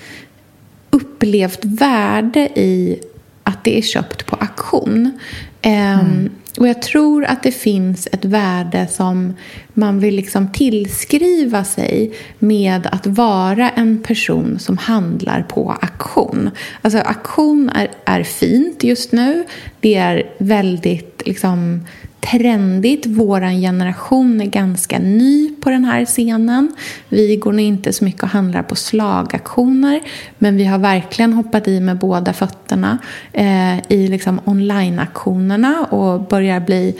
upplevt 0.89 1.65
värde 1.65 2.39
i 2.39 2.99
att 3.43 3.63
det 3.63 3.77
är 3.77 3.81
köpt 3.81 4.25
på 4.25 4.35
auktion. 4.35 5.19
Eh, 5.61 5.99
mm. 5.99 6.29
Och 6.57 6.67
jag 6.67 6.81
tror 6.81 7.25
att 7.25 7.43
det 7.43 7.51
finns 7.51 8.07
ett 8.11 8.25
värde 8.25 8.87
som 8.87 9.33
man 9.73 9.99
vill 9.99 10.15
liksom 10.15 10.51
tillskriva 10.51 11.63
sig 11.63 12.13
med 12.39 12.87
att 12.91 13.07
vara 13.07 13.69
en 13.69 14.03
person 14.03 14.59
som 14.59 14.77
handlar 14.77 15.43
på 15.43 15.71
auktion. 15.71 16.49
Alltså 16.81 16.99
auktion 16.99 17.69
är, 17.69 17.91
är 18.05 18.23
fint 18.23 18.83
just 18.83 19.11
nu. 19.11 19.43
Det 19.79 19.95
är 19.95 20.29
väldigt 20.37 21.21
liksom 21.25 21.85
trendigt. 22.21 23.05
Vår 23.05 23.61
generation 23.61 24.41
är 24.41 24.45
ganska 24.45 24.99
ny 24.99 25.55
på 25.61 25.69
den 25.69 25.85
här 25.85 26.05
scenen. 26.05 26.75
Vi 27.09 27.35
går 27.35 27.51
nog 27.51 27.61
inte 27.61 27.93
så 27.93 28.03
mycket 28.05 28.23
och 28.23 28.29
handlar 28.29 28.63
på 28.63 28.75
slagaktioner 28.75 30.01
men 30.37 30.57
vi 30.57 30.65
har 30.65 30.79
verkligen 30.79 31.33
hoppat 31.33 31.67
i 31.67 31.79
med 31.79 31.97
båda 31.97 32.33
fötterna 32.33 32.97
eh, 33.33 33.77
i 33.91 34.07
liksom 34.07 34.39
online-aktionerna 34.45 35.85
och 35.89 36.27
börjar 36.27 36.59
bli 36.59 36.95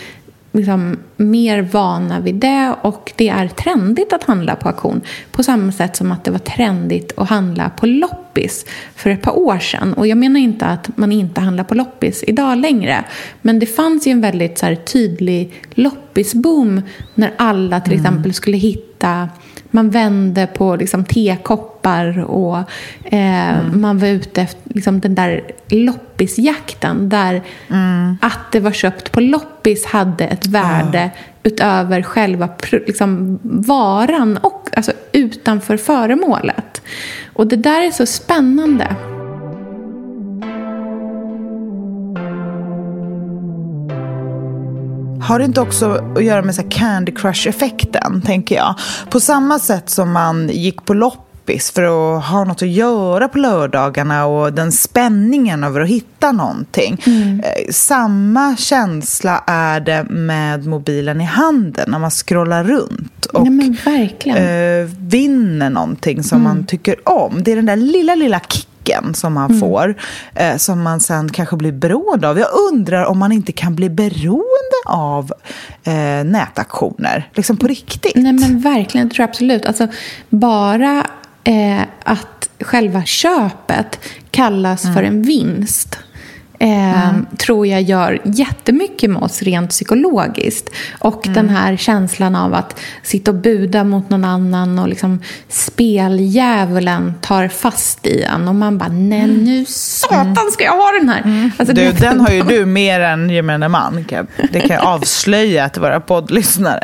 liksom 0.51 0.99
mer 1.17 1.61
vana 1.61 2.19
vid 2.19 2.35
det 2.35 2.75
och 2.81 3.11
det 3.15 3.29
är 3.29 3.47
trendigt 3.47 4.13
att 4.13 4.23
handla 4.23 4.55
på 4.55 4.69
auktion 4.69 5.01
på 5.31 5.43
samma 5.43 5.71
sätt 5.71 5.95
som 5.95 6.11
att 6.11 6.23
det 6.23 6.31
var 6.31 6.39
trendigt 6.39 7.13
att 7.17 7.29
handla 7.29 7.69
på 7.69 7.85
loppis 7.85 8.65
för 8.95 9.09
ett 9.09 9.21
par 9.21 9.39
år 9.39 9.59
sedan. 9.59 9.93
Och 9.93 10.07
jag 10.07 10.17
menar 10.17 10.39
inte 10.39 10.65
att 10.65 10.97
man 10.97 11.11
inte 11.11 11.41
handlar 11.41 11.63
på 11.63 11.75
loppis 11.75 12.23
idag 12.27 12.57
längre 12.57 13.03
men 13.41 13.59
det 13.59 13.65
fanns 13.65 14.07
ju 14.07 14.11
en 14.11 14.21
väldigt 14.21 14.57
så 14.57 14.65
här, 14.65 14.75
tydlig 14.75 15.53
loppisboom 15.71 16.81
när 17.15 17.33
alla 17.37 17.81
till 17.81 17.93
mm. 17.93 18.05
exempel 18.05 18.33
skulle 18.33 18.57
hitta 18.57 19.29
man 19.71 19.89
vände 19.89 20.47
på 20.47 20.75
liksom, 20.75 21.05
tekoppar 21.05 22.19
och 22.19 22.57
eh, 23.03 23.59
mm. 23.59 23.81
man 23.81 23.99
var 23.99 24.07
ute 24.07 24.41
efter 24.41 24.73
liksom, 24.73 24.99
den 24.99 25.15
där 25.15 25.41
loppisjakten 25.67 27.09
där 27.09 27.41
mm. 27.69 28.17
att 28.21 28.51
det 28.51 28.59
var 28.59 28.71
köpt 28.71 29.11
på 29.11 29.21
loppis 29.21 29.85
hade 29.85 30.27
ett 30.27 30.47
värde 30.47 30.99
mm. 30.99 31.11
utöver 31.43 32.01
själva 32.01 32.49
liksom, 32.71 33.39
varan 33.43 34.37
och 34.37 34.69
alltså, 34.73 34.91
utanför 35.11 35.77
föremålet. 35.77 36.81
Och 37.33 37.47
det 37.47 37.55
där 37.55 37.81
är 37.81 37.91
så 37.91 38.05
spännande. 38.05 38.95
Har 45.21 45.39
det 45.39 45.45
inte 45.45 45.61
också 45.61 46.03
att 46.15 46.23
göra 46.23 46.41
med 46.41 46.55
så 46.55 46.63
Candy 46.69 47.11
Crush-effekten, 47.11 48.21
tänker 48.21 48.55
jag? 48.55 48.75
På 49.09 49.19
samma 49.19 49.59
sätt 49.59 49.89
som 49.89 50.11
man 50.11 50.49
gick 50.49 50.85
på 50.85 50.93
loppis 50.93 51.71
för 51.71 51.83
att 51.83 52.25
ha 52.25 52.43
något 52.43 52.61
att 52.61 52.69
göra 52.69 53.27
på 53.27 53.37
lördagarna 53.37 54.25
och 54.25 54.53
den 54.53 54.71
spänningen 54.71 55.63
över 55.63 55.81
att 55.81 55.87
hitta 55.87 56.31
någonting. 56.31 57.01
Mm. 57.05 57.39
Eh, 57.39 57.71
samma 57.71 58.55
känsla 58.57 59.43
är 59.47 59.79
det 59.79 60.03
med 60.03 60.67
mobilen 60.67 61.21
i 61.21 61.25
handen 61.25 61.91
när 61.91 61.99
man 61.99 62.11
scrollar 62.11 62.63
runt 62.63 63.25
och 63.25 63.47
ja, 63.47 64.37
äh, 64.37 64.89
vinner 64.99 65.69
någonting 65.69 66.23
som 66.23 66.41
mm. 66.41 66.53
man 66.53 66.65
tycker 66.65 67.09
om. 67.09 67.43
Det 67.43 67.51
är 67.51 67.55
den 67.55 67.65
där 67.65 67.75
lilla, 67.75 68.15
lilla 68.15 68.39
kicken 68.39 68.70
kicken 68.91 69.13
som 69.13 69.33
man 69.33 69.49
mm. 69.49 69.59
får, 69.59 69.95
eh, 70.35 70.57
som 70.57 70.81
man 70.81 70.99
sen 70.99 71.29
kanske 71.29 71.55
blir 71.55 71.71
beroende 71.71 72.29
av. 72.29 72.39
Jag 72.39 72.49
undrar 72.71 73.05
om 73.05 73.19
man 73.19 73.31
inte 73.31 73.51
kan 73.51 73.75
bli 73.75 73.89
beroende 73.89 74.81
av 74.85 75.33
eh, 75.83 76.23
nätaktioner, 76.25 77.29
liksom 77.33 77.57
på 77.57 77.67
riktigt. 77.67 78.15
Nej 78.15 78.33
men 78.33 78.59
verkligen, 78.59 79.07
jag 79.07 79.15
tror 79.15 79.23
absolut. 79.23 79.65
Alltså, 79.65 79.87
bara 80.29 81.05
eh, 81.43 81.81
att 82.03 82.49
själva 82.59 83.03
köpet 83.03 83.99
kallas 84.31 84.83
mm. 84.83 84.95
för 84.95 85.03
en 85.03 85.21
vinst 85.21 85.97
eh, 86.61 87.09
mm. 87.09 87.25
tror 87.37 87.67
jag 87.67 87.81
gör 87.81 88.21
jättemycket 88.23 89.09
med 89.09 89.21
oss 89.23 89.41
rent 89.41 89.69
psykologiskt. 89.69 90.69
Och 90.99 91.27
mm. 91.27 91.35
den 91.35 91.49
här 91.49 91.77
känslan 91.77 92.35
av 92.35 92.53
att 92.53 92.79
sitta 93.03 93.31
och 93.31 93.37
buda 93.37 93.83
mot 93.83 94.09
någon 94.09 94.25
annan 94.25 94.79
och 94.79 94.87
liksom 94.87 95.21
speldjävulen 95.47 97.13
tar 97.21 97.47
fast 97.47 98.07
i 98.07 98.23
en 98.23 98.47
och 98.47 98.55
man 98.55 98.77
bara 98.77 98.89
nej 98.89 99.23
mm. 99.23 99.43
nu 99.43 99.65
satan 99.65 100.51
ska 100.51 100.63
jag 100.63 100.77
ha 100.77 100.91
den 100.99 101.09
här. 101.09 101.21
Mm. 101.21 101.51
Alltså, 101.57 101.75
du, 101.75 101.91
den 101.91 102.19
har 102.19 102.29
ju 102.29 102.41
du 102.41 102.65
mer 102.81 102.99
än 102.99 103.29
gemene 103.29 103.67
man. 103.67 104.05
Det 104.51 104.59
kan 104.59 104.75
jag 104.75 104.85
avslöja 104.85 105.69
till 105.69 105.81
våra 105.81 105.99
poddlyssnare. 105.99 106.83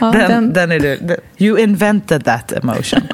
Ja, 0.00 0.12
den, 0.12 0.30
den... 0.30 0.52
den 0.52 0.72
är 0.72 0.80
du. 0.80 1.16
You 1.38 1.58
invented 1.58 2.24
that 2.24 2.52
emotion. 2.52 3.00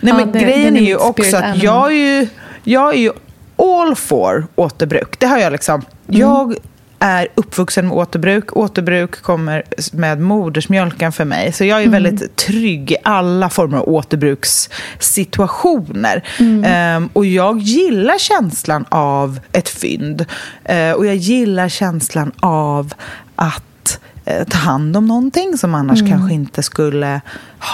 Nej, 0.00 0.12
men 0.14 0.18
ja, 0.18 0.26
det, 0.26 0.38
grejen 0.38 0.76
är 0.76 0.80
ju 0.80 0.96
också 0.96 1.36
att 1.36 1.62
jag 1.62 1.92
är 1.92 1.96
ju, 1.96 2.26
jag 2.64 2.94
är 2.94 2.98
ju 2.98 3.12
all 3.56 3.94
for 3.94 4.46
återbruk. 4.54 5.18
Det 5.18 5.26
har 5.26 5.38
jag 5.38 5.52
liksom... 5.52 5.82
Mm. 6.08 6.20
Jag 6.20 6.56
är 7.04 7.28
uppvuxen 7.34 7.88
med 7.88 7.96
återbruk. 7.96 8.56
Återbruk 8.56 9.22
kommer 9.22 9.62
med 9.92 10.20
modersmjölken 10.20 11.12
för 11.12 11.24
mig. 11.24 11.52
Så 11.52 11.64
jag 11.64 11.78
är 11.78 11.86
mm. 11.86 12.02
väldigt 12.02 12.36
trygg 12.36 12.92
i 12.92 12.96
alla 13.02 13.50
former 13.50 13.78
av 13.78 13.88
återbrukssituationer. 13.88 16.24
Mm. 16.38 16.96
Um, 16.96 17.10
och 17.12 17.26
jag 17.26 17.58
gillar 17.58 18.18
känslan 18.18 18.84
av 18.88 19.40
ett 19.52 19.68
fynd. 19.68 20.26
Uh, 20.70 20.92
och 20.92 21.06
jag 21.06 21.16
gillar 21.16 21.68
känslan 21.68 22.32
av 22.40 22.94
att 23.36 24.00
uh, 24.30 24.44
ta 24.48 24.58
hand 24.58 24.96
om 24.96 25.06
någonting 25.06 25.58
som 25.58 25.74
annars 25.74 26.00
mm. 26.00 26.12
kanske 26.12 26.34
inte 26.34 26.62
skulle 26.62 27.20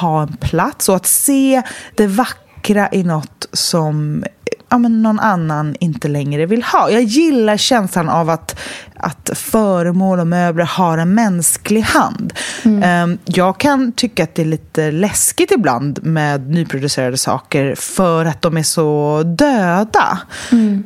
ha 0.01 0.23
en 0.23 0.37
plats. 0.37 0.89
Och 0.89 0.97
att 0.97 1.07
se 1.07 1.63
det 1.95 2.07
vackra 2.07 2.89
i 2.93 3.03
något 3.03 3.47
som 3.53 4.25
ja, 4.71 4.79
men 4.79 5.03
någon 5.03 5.21
annan 5.21 5.77
inte 5.81 6.09
längre 6.09 6.47
vill 6.47 6.63
ha. 6.63 6.91
Jag 6.91 7.03
gillar 7.03 7.57
känslan 7.57 8.09
av 8.09 8.31
att, 8.31 8.61
att 8.97 9.31
föremål 9.35 10.21
och 10.21 10.27
möbler 10.27 10.65
har 10.65 10.99
en 10.99 11.15
mänsklig 11.15 11.81
hand. 11.81 12.33
Mm. 12.65 12.83
Ehm, 12.83 13.19
jag 13.25 13.59
kan 13.59 13.93
tycka 13.93 14.23
att 14.23 14.35
det 14.35 14.43
är 14.43 14.47
lite 14.47 14.91
läskigt 14.91 15.51
ibland 15.51 15.99
med 16.03 16.51
nyproducerade 16.51 17.17
saker 17.17 17.75
för 17.75 18.25
att 18.25 18.43
de 18.43 18.57
är 18.57 18.63
så 18.63 19.23
döda. 19.23 20.19
Mm 20.53 20.85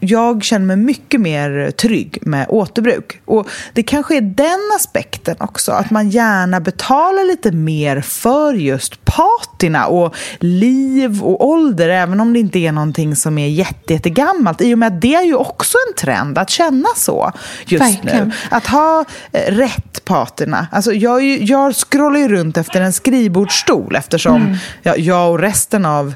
jag 0.00 0.44
känner 0.44 0.66
mig 0.66 0.76
mycket 0.76 1.20
mer 1.20 1.70
trygg 1.70 2.18
med 2.22 2.46
återbruk. 2.48 3.20
Och 3.24 3.48
Det 3.72 3.82
kanske 3.82 4.16
är 4.16 4.20
den 4.20 4.70
aspekten 4.76 5.36
också, 5.38 5.72
att 5.72 5.90
man 5.90 6.10
gärna 6.10 6.60
betalar 6.60 7.26
lite 7.26 7.52
mer 7.52 8.00
för 8.00 8.54
just 8.54 9.04
patina 9.04 9.86
och 9.86 10.14
liv 10.38 11.22
och 11.22 11.48
ålder, 11.48 11.88
även 11.88 12.20
om 12.20 12.32
det 12.32 12.38
inte 12.38 12.58
är 12.58 12.72
någonting 12.72 13.16
som 13.16 13.38
är 13.38 13.48
jätte, 13.48 13.92
jättegammalt. 13.92 14.60
I 14.60 14.74
och 14.74 14.78
med 14.78 14.86
att 14.86 15.00
det 15.00 15.14
är 15.14 15.24
ju 15.24 15.34
också 15.34 15.76
en 15.88 15.94
trend 15.94 16.38
att 16.38 16.50
känna 16.50 16.88
så 16.96 17.32
just 17.66 17.82
Verkligen. 17.82 18.28
nu. 18.28 18.34
Att 18.50 18.66
ha 18.66 19.04
eh, 19.32 19.54
rätt 19.54 20.04
patina. 20.04 20.66
Alltså 20.72 20.92
jag, 20.92 21.22
jag 21.22 21.74
scrollar 21.74 22.20
ju 22.20 22.28
runt 22.28 22.56
efter 22.56 22.80
en 22.80 22.92
skrivbordsstol 22.92 23.96
eftersom 23.96 24.36
mm. 24.36 24.56
jag, 24.82 24.98
jag 24.98 25.30
och 25.30 25.38
resten 25.38 25.86
av 25.86 26.14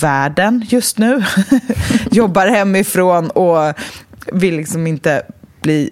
världen 0.00 0.64
just 0.68 0.98
nu. 0.98 1.24
Jobbar 2.10 2.46
hemifrån 2.46 3.30
och 3.30 3.74
vill 4.32 4.56
liksom 4.56 4.86
inte 4.86 5.22
bli 5.62 5.90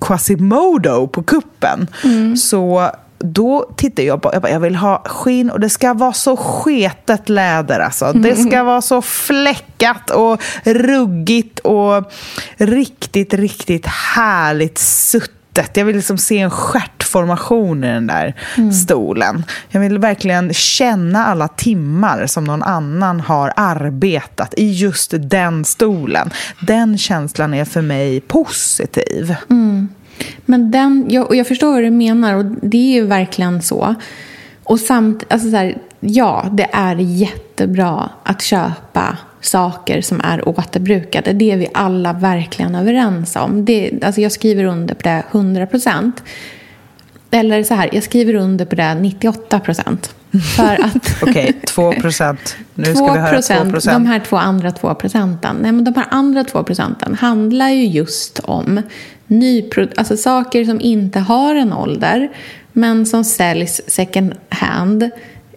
Quasimodo 0.00 1.06
på 1.06 1.22
kuppen. 1.22 1.86
Mm. 2.04 2.36
Så 2.36 2.90
då 3.18 3.70
tittar 3.76 4.02
jag 4.02 4.22
på, 4.22 4.30
jag, 4.32 4.42
bara, 4.42 4.52
jag 4.52 4.60
vill 4.60 4.76
ha 4.76 5.02
skinn 5.04 5.50
och 5.50 5.60
det 5.60 5.70
ska 5.70 5.94
vara 5.94 6.12
så 6.12 6.36
sketet 6.36 7.28
läder 7.28 7.80
alltså. 7.80 8.12
Det 8.12 8.36
ska 8.48 8.62
vara 8.62 8.82
så 8.82 9.02
fläckat 9.02 10.10
och 10.10 10.42
ruggigt 10.64 11.58
och 11.58 12.12
riktigt, 12.56 13.34
riktigt 13.34 13.86
härligt 13.86 14.78
suttigt 14.78 15.35
jag 15.74 15.84
vill 15.84 15.96
liksom 15.96 16.18
se 16.18 16.38
en 16.38 16.50
stjärtformation 16.50 17.84
i 17.84 17.86
den 17.86 18.06
där 18.06 18.34
mm. 18.56 18.72
stolen. 18.72 19.44
Jag 19.68 19.80
vill 19.80 19.98
verkligen 19.98 20.52
känna 20.54 21.26
alla 21.26 21.48
timmar 21.48 22.26
som 22.26 22.44
någon 22.44 22.62
annan 22.62 23.20
har 23.20 23.52
arbetat 23.56 24.54
i 24.56 24.72
just 24.72 25.14
den 25.18 25.64
stolen. 25.64 26.30
Den 26.60 26.98
känslan 26.98 27.54
är 27.54 27.64
för 27.64 27.82
mig 27.82 28.20
positiv. 28.20 29.34
Mm. 29.50 29.88
Men 30.44 30.70
den, 30.70 31.06
jag, 31.08 31.26
och 31.26 31.36
jag 31.36 31.46
förstår 31.46 31.72
vad 31.72 31.82
du 31.82 31.90
menar 31.90 32.34
och 32.34 32.44
det 32.44 32.76
är 32.76 32.94
ju 32.94 33.06
verkligen 33.06 33.62
så. 33.62 33.94
Och 34.64 34.80
samt, 34.80 35.24
alltså 35.28 35.50
så 35.50 35.56
här, 35.56 35.78
ja, 36.00 36.46
det 36.52 36.68
är 36.72 36.96
jättebra 36.96 38.10
att 38.22 38.42
köpa 38.42 39.16
saker 39.46 40.00
som 40.00 40.20
är 40.24 40.48
återbrukade. 40.48 41.32
Det 41.32 41.50
är 41.50 41.56
vi 41.56 41.68
alla 41.74 42.12
verkligen 42.12 42.74
överens 42.74 43.36
om. 43.36 43.64
Det, 43.64 44.04
alltså 44.04 44.20
jag 44.20 44.32
skriver 44.32 44.64
under 44.64 44.94
på 44.94 45.02
det 45.02 45.22
100 45.32 45.66
procent. 45.66 46.22
Eller 47.30 47.62
så 47.62 47.74
här, 47.74 47.90
jag 47.92 48.02
skriver 48.02 48.34
under 48.34 48.64
på 48.64 48.74
det 48.74 48.94
98 48.94 49.60
procent. 49.60 50.14
Okej, 51.22 51.32
okay, 51.32 51.52
2 51.66 51.92
procent. 51.92 52.56
Nu 52.74 52.94
ska 52.94 53.12
vi 53.12 53.18
höra 53.18 53.42
2 53.42 53.70
procent. 53.70 53.94
De 53.94 54.06
här 54.06 54.20
två 54.20 54.36
andra 54.36 54.70
2 54.72 54.94
procenten. 54.94 55.56
Nej, 55.60 55.72
men 55.72 55.84
de 55.84 55.94
här 55.94 56.06
andra 56.10 56.44
2 56.44 56.62
procenten 56.62 57.14
handlar 57.14 57.68
ju 57.68 57.86
just 57.86 58.38
om 58.38 58.82
nypro- 59.26 59.92
alltså 59.96 60.16
saker 60.16 60.64
som 60.64 60.80
inte 60.80 61.20
har 61.20 61.54
en 61.54 61.72
ålder 61.72 62.28
men 62.72 63.06
som 63.06 63.24
säljs 63.24 63.80
second 63.86 64.32
hand 64.48 65.10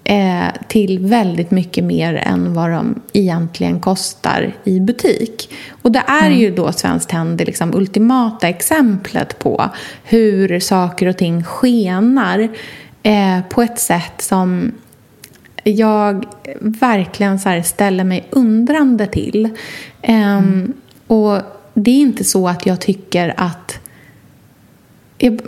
eh, 0.09 0.47
till 0.67 0.99
väldigt 0.99 1.51
mycket 1.51 1.83
mer 1.83 2.13
än 2.13 2.53
vad 2.53 2.71
de 2.71 3.01
egentligen 3.13 3.79
kostar 3.79 4.55
i 4.63 4.79
butik. 4.79 5.53
Och 5.81 5.91
det 5.91 6.03
är 6.07 6.27
mm. 6.27 6.39
ju 6.39 6.51
då 6.55 6.71
Svenskt 6.71 7.09
Tenn 7.09 7.37
det 7.37 7.45
liksom 7.45 7.75
ultimata 7.75 8.47
exemplet 8.47 9.39
på 9.39 9.69
hur 10.03 10.59
saker 10.59 11.07
och 11.07 11.17
ting 11.17 11.43
skenar 11.43 12.49
eh, 13.03 13.41
på 13.49 13.61
ett 13.61 13.79
sätt 13.79 14.21
som 14.21 14.71
jag 15.63 16.25
verkligen 16.59 17.39
så 17.39 17.61
ställer 17.65 18.03
mig 18.03 18.27
undrande 18.29 19.07
till. 19.07 19.45
Eh, 20.01 20.37
mm. 20.37 20.73
Och 21.07 21.37
det 21.73 21.91
är 21.91 22.01
inte 22.01 22.23
så 22.23 22.47
att 22.47 22.65
jag 22.65 22.81
tycker 22.81 23.33
att... 23.37 23.79
Jag, 25.17 25.41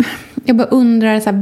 jag 0.45 0.55
bara 0.55 0.67
undrar, 0.67 1.19
så 1.19 1.29
här, 1.29 1.41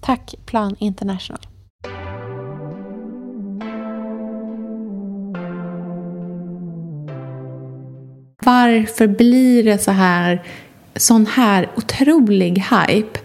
Tack 0.00 0.34
Plan 0.46 0.76
International. 0.78 1.46
Varför 8.44 9.06
blir 9.06 9.64
det 9.64 9.78
så 9.78 9.90
här, 9.90 10.42
sån 10.96 11.26
här 11.26 11.68
otrolig 11.76 12.64
hype 12.70 13.18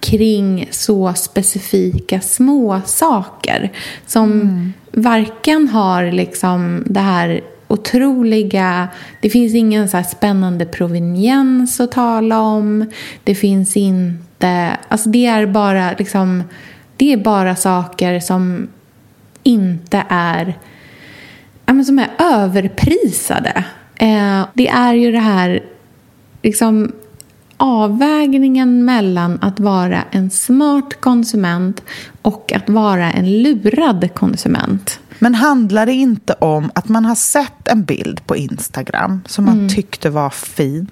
kring 0.00 0.68
så 0.70 1.14
specifika 1.14 2.20
små 2.20 2.80
saker 2.84 3.72
som 4.06 4.72
varken 4.92 5.68
har 5.68 6.12
liksom 6.12 6.84
det 6.86 7.00
här 7.00 7.40
otroliga... 7.68 8.88
Det 9.20 9.30
finns 9.30 9.54
ingen 9.54 9.88
så 9.88 9.96
här 9.96 10.04
spännande 10.04 10.66
proveniens 10.66 11.80
att 11.80 11.92
tala 11.92 12.40
om. 12.40 12.90
Det 13.24 13.34
finns 13.34 13.76
inte... 13.76 14.29
Alltså 14.88 15.08
det 15.08 15.26
är 15.26 15.46
bara 15.46 15.92
liksom... 15.98 16.42
Det 16.96 17.12
är 17.12 17.16
bara 17.16 17.56
saker 17.56 18.20
som 18.20 18.68
inte 19.42 20.04
är... 20.08 20.58
Men 21.66 21.84
som 21.84 21.98
är 21.98 22.10
överprisade. 22.18 23.64
Eh, 23.96 24.46
det 24.54 24.68
är 24.68 24.94
ju 24.94 25.12
det 25.12 25.18
här 25.18 25.62
liksom 26.42 26.92
avvägningen 27.56 28.84
mellan 28.84 29.38
att 29.42 29.60
vara 29.60 30.04
en 30.10 30.30
smart 30.30 31.00
konsument 31.00 31.82
och 32.22 32.52
att 32.52 32.68
vara 32.68 33.12
en 33.12 33.42
lurad 33.42 34.14
konsument. 34.14 35.00
Men 35.18 35.34
handlar 35.34 35.86
det 35.86 35.92
inte 35.92 36.32
om 36.32 36.70
att 36.74 36.88
man 36.88 37.04
har 37.04 37.14
sett 37.14 37.68
en 37.68 37.84
bild 37.84 38.26
på 38.26 38.36
Instagram 38.36 39.20
som 39.26 39.44
man 39.44 39.68
tyckte 39.68 40.10
var 40.10 40.30
fin 40.30 40.86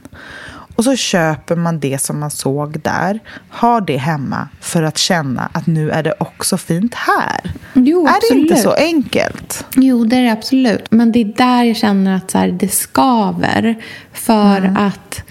och 0.79 0.85
så 0.85 0.97
köper 0.97 1.57
man 1.57 1.81
det 1.81 2.03
som 2.03 2.19
man 2.21 2.31
såg 2.31 2.81
där, 2.81 3.21
har 3.51 3.81
det 3.81 3.97
hemma 3.97 4.49
för 4.61 4.83
att 4.83 4.99
känna 4.99 5.49
att 5.53 5.67
nu 5.67 5.91
är 5.91 6.03
det 6.03 6.15
också 6.21 6.59
fint 6.59 6.95
här. 6.95 7.53
Jo, 7.73 8.07
är 8.07 8.11
absolut. 8.11 8.49
det 8.49 8.53
inte 8.53 8.63
så 8.63 8.73
enkelt? 8.73 9.65
Jo, 9.77 10.05
det 10.05 10.17
är 10.17 10.23
det 10.23 10.33
absolut. 10.33 10.85
Men 10.91 11.13
det 11.13 11.19
är 11.21 11.25
där 11.37 11.65
jag 11.65 11.77
känner 11.77 12.17
att 12.17 12.31
så 12.31 12.39
här, 12.39 12.49
det 12.49 12.69
skaver. 12.69 13.75
För 14.13 14.57
Mm. 14.59 14.77
att 14.77 15.23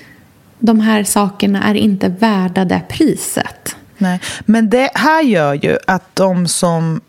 de 0.59 0.79
här 0.79 1.03
sakerna 1.03 1.63
är 1.63 1.75
inte 1.75 2.09
värda 2.09 2.65
det 2.65 2.81
priset. 2.89 3.75
Nej. 3.97 4.19
Men 4.45 4.69
det 4.69 4.89
här 4.93 5.21
gör 5.23 5.53
ju 5.53 5.77
att 5.87 6.15
de 6.15 6.47
som... 6.47 7.01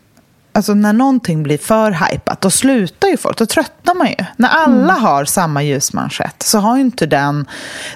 Alltså 0.59 0.73
när 0.73 0.93
någonting 0.93 1.43
blir 1.43 1.57
för 1.57 1.91
hypat, 1.91 2.41
då 2.41 2.49
slutar 2.49 3.07
ju 3.07 3.17
folk. 3.17 3.37
Då 3.37 3.45
tröttnar 3.45 3.95
man 3.95 4.07
ju. 4.07 4.25
När 4.37 4.49
alla 4.49 4.93
har 4.93 5.25
samma 5.25 5.63
ljusmanschett 5.63 6.43
så 6.43 6.59
har 6.59 6.77
inte 6.77 7.05
den... 7.05 7.45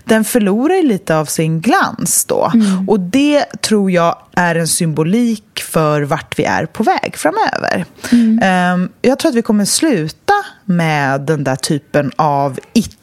Den 0.03 0.24
förlorar 0.24 0.76
ju 0.76 0.84
lite 0.84 1.18
av 1.18 1.26
sin 1.26 1.61
glans 1.61 2.26
då. 2.26 2.51
Och 2.88 2.99
det 2.99 3.45
tror 3.61 3.91
jag 3.91 4.18
är 4.36 4.55
en 4.55 4.68
symbolik 4.68 5.64
för 5.72 6.01
vart 6.01 6.39
vi 6.39 6.43
är 6.43 6.66
på 6.66 6.84
väg 6.84 7.16
framöver. 7.18 7.86
Ehm, 8.41 8.89
jag 9.01 9.20
tror 9.20 9.30
att 9.30 9.36
vi 9.36 9.41
kommer 9.41 9.66
sluta 9.66 10.34
med 10.66 11.22
den 11.22 11.43
där 11.43 11.55
typen 11.55 12.11
av 12.16 12.59
it 12.74 12.97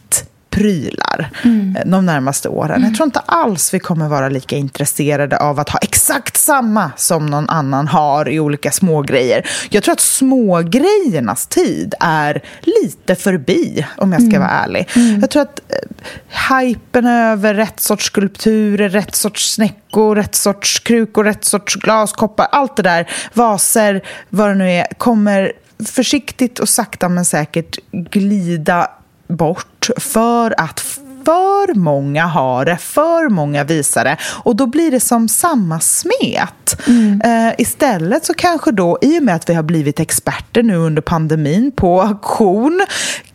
prylar 0.51 1.31
eh, 1.45 1.87
de 1.87 2.07
närmaste 2.07 2.49
åren. 2.49 2.83
Jag 2.83 2.95
tror 2.95 3.05
inte 3.07 3.21
alls 3.21 3.75
vi 3.75 3.79
kommer 3.79 4.09
vara 4.09 4.29
lika 4.29 4.57
intresserade 4.57 5.37
av 5.37 5.61
att 5.61 5.69
ha 5.69 5.79
exakt 5.79 6.37
samma 6.37 6.91
som 6.97 7.27
någon 7.27 7.49
annan 7.49 7.89
har 7.89 8.29
i 8.29 8.41
olika 8.41 8.71
smågrejer. 8.71 9.47
Jag 9.71 9.83
tror 9.83 9.93
att 9.93 10.01
smågrejernas 10.01 11.47
tid 11.47 11.95
är 12.01 12.43
lite 12.61 13.15
förbi, 13.15 13.87
om 13.97 14.13
jag 14.13 14.23
ska 14.23 14.39
vara 14.39 14.51
ärlig. 14.51 14.89
Jag 15.21 15.31
tror 15.31 15.43
att 15.43 15.61
eh, 15.69 16.59
hypen 16.59 17.07
över 17.07 17.55
rätt 17.55 17.81
sorts 17.81 18.05
skulpturer, 18.05 18.89
rätt 18.89 19.15
sorts 19.15 19.55
snäckor, 19.55 20.17
rätt 20.17 20.35
sorts 20.35 20.79
krukor, 20.81 21.25
rätt 21.25 21.45
sorts 21.45 21.77
glaskoppar, 21.77 22.49
allt 22.53 22.77
det 22.77 22.83
där, 22.83 23.11
vaser, 23.35 24.03
vad 24.29 24.49
det 24.51 24.55
nu 24.55 24.71
är, 24.71 24.87
kommer 24.99 25.53
försiktigt 25.87 26.59
och 26.59 26.69
sakta 26.69 27.09
men 27.09 27.25
säkert 27.25 27.79
glida 27.93 28.91
bort 29.29 29.70
för 29.97 30.55
att 30.61 30.81
för 31.25 31.75
många 31.75 32.27
har 32.27 32.65
det, 32.65 32.77
för 32.77 33.29
många 33.29 33.65
visar 33.65 34.05
det 34.05 34.17
och 34.43 34.57
då 34.57 34.67
blir 34.67 34.91
det 34.91 35.01
som 35.01 35.29
samma 35.29 35.81
smet. 35.81 36.77
Eh, 37.25 37.55
istället 37.59 38.25
så 38.25 38.35
kanske 38.35 38.73
då, 38.73 38.99
i 39.03 39.19
och 39.19 39.23
med 39.23 39.35
att 39.35 39.49
vi 39.49 39.55
har 39.55 39.63
blivit 39.63 40.01
experter 40.01 40.63
nu 40.63 40.77
under 40.77 41.03
pandemin 41.03 41.73
på 41.73 42.03
auktion, 42.03 42.87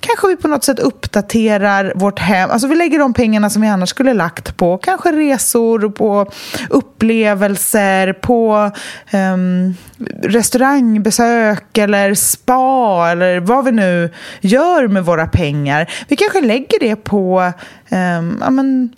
kanske 0.05 0.27
vi 0.27 0.35
på 0.35 0.47
något 0.47 0.63
sätt 0.63 0.79
uppdaterar 0.79 1.93
vårt 1.95 2.19
hem. 2.19 2.49
Alltså 2.51 2.67
vi 2.67 2.75
lägger 2.75 2.99
de 2.99 3.13
pengarna 3.13 3.49
som 3.49 3.61
vi 3.61 3.67
annars 3.67 3.89
skulle 3.89 4.13
lagt 4.13 4.57
på 4.57 4.77
kanske 4.77 5.11
resor, 5.11 5.89
på 5.89 6.31
upplevelser, 6.69 8.13
på 8.13 8.71
um, 9.13 9.75
restaurangbesök 10.23 11.77
eller 11.77 12.13
spa 12.13 13.09
eller 13.11 13.39
vad 13.39 13.65
vi 13.65 13.71
nu 13.71 14.13
gör 14.41 14.87
med 14.87 15.05
våra 15.05 15.27
pengar. 15.27 15.91
Vi 16.07 16.15
kanske 16.15 16.41
lägger 16.41 16.79
det 16.79 16.95
på 16.95 17.51
um, 17.89 18.37
ja, 18.41 18.49
men, 18.49 18.95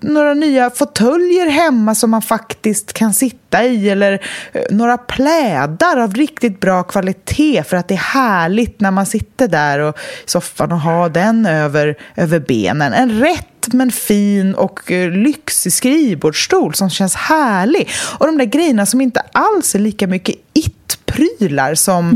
några 0.00 0.34
nya 0.34 0.70
fåtöljer 0.70 1.46
hemma 1.46 1.94
som 1.94 2.10
man 2.10 2.22
faktiskt 2.22 2.92
kan 2.92 3.14
sitta 3.14 3.64
i 3.64 3.90
eller 3.90 4.12
uh, 4.12 4.62
några 4.70 4.98
plädar 4.98 5.96
av 5.96 6.14
riktigt 6.14 6.60
bra 6.60 6.82
kvalitet 6.82 7.62
för 7.62 7.76
att 7.76 7.88
det 7.88 7.94
är 7.94 7.98
härligt 7.98 8.80
när 8.80 8.90
man 8.90 9.06
sitter 9.06 9.48
där 9.48 9.78
och, 9.78 9.98
så 10.24 10.40
soffan 10.48 10.72
och 10.72 10.80
har 10.80 11.08
den 11.08 11.46
över, 11.46 11.96
över 12.16 12.40
benen. 12.40 12.92
En 12.92 13.20
rätt 13.20 13.72
men 13.72 13.92
fin 13.92 14.54
och 14.54 14.90
uh, 14.90 15.10
lyxig 15.10 15.72
skrivbordsstol 15.72 16.74
som 16.74 16.90
känns 16.90 17.14
härlig. 17.14 17.88
Och 18.18 18.26
de 18.26 18.38
där 18.38 18.44
grejerna 18.44 18.86
som 18.86 19.00
inte 19.00 19.20
alls 19.32 19.74
är 19.74 19.78
lika 19.78 20.06
mycket 20.06 20.34
it-prylar 20.52 21.74
som 21.74 22.08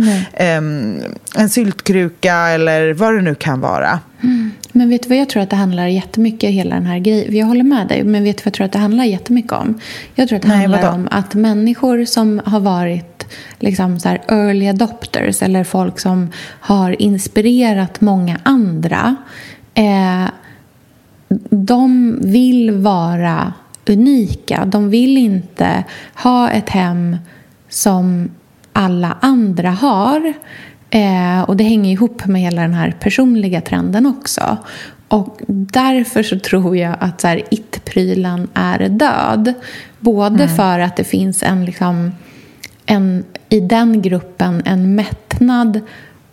um, 0.58 1.00
en 1.34 1.48
syltkruka 1.50 2.34
eller 2.34 2.92
vad 2.92 3.14
det 3.14 3.22
nu 3.22 3.34
kan 3.34 3.60
vara. 3.60 4.00
Mm. 4.22 4.50
Men 4.72 4.88
vet 4.88 5.02
du 5.02 5.08
vad 5.08 5.18
jag 5.18 5.28
tror 5.28 5.42
att 5.42 5.50
det 5.50 5.56
handlar 5.56 5.86
jättemycket 5.86 6.50
hela 6.50 6.74
den 6.74 6.86
här 6.86 6.98
grejen. 6.98 7.36
Jag 7.36 7.46
håller 7.46 7.64
med 7.64 7.88
dig, 7.88 8.04
men 8.04 8.24
vet 8.24 8.36
du 8.36 8.42
vad 8.42 8.46
jag 8.46 8.54
tror 8.54 8.64
att 8.66 8.72
det 8.72 8.78
handlar 8.78 9.04
jättemycket 9.04 9.52
om? 9.52 9.80
Jag 10.14 10.28
tror 10.28 10.36
att 10.36 10.42
det 10.42 10.48
Nej, 10.48 10.58
handlar 10.58 10.82
vadå? 10.82 10.94
om 10.94 11.08
att 11.10 11.34
människor 11.34 12.04
som 12.04 12.40
har 12.44 12.60
varit 12.60 13.11
liksom 13.58 14.00
så 14.00 14.08
early 14.08 14.68
adopters 14.68 15.42
eller 15.42 15.64
folk 15.64 16.00
som 16.00 16.30
har 16.60 17.02
inspirerat 17.02 18.00
många 18.00 18.38
andra 18.42 19.16
eh, 19.74 20.26
de 21.50 22.16
vill 22.22 22.70
vara 22.70 23.52
unika. 23.88 24.64
De 24.64 24.90
vill 24.90 25.18
inte 25.18 25.84
ha 26.14 26.50
ett 26.50 26.68
hem 26.68 27.16
som 27.68 28.30
alla 28.72 29.16
andra 29.20 29.70
har. 29.70 30.32
Eh, 30.90 31.40
och 31.42 31.56
det 31.56 31.64
hänger 31.64 31.92
ihop 31.92 32.26
med 32.26 32.40
hela 32.40 32.62
den 32.62 32.74
här 32.74 32.96
personliga 33.00 33.60
trenden 33.60 34.06
också. 34.06 34.56
Och 35.08 35.40
därför 35.48 36.22
så 36.22 36.38
tror 36.38 36.76
jag 36.76 36.96
att 37.00 37.20
så 37.20 37.28
här, 37.28 37.42
it-prylen 37.50 38.48
är 38.54 38.88
död. 38.88 39.54
Både 39.98 40.48
för 40.48 40.78
att 40.78 40.96
det 40.96 41.04
finns 41.04 41.42
en, 41.42 41.64
liksom, 41.64 42.12
en 42.86 43.24
i 43.48 43.60
den 43.60 44.02
gruppen 44.02 44.62
en 44.64 44.94
mättnad 44.94 45.80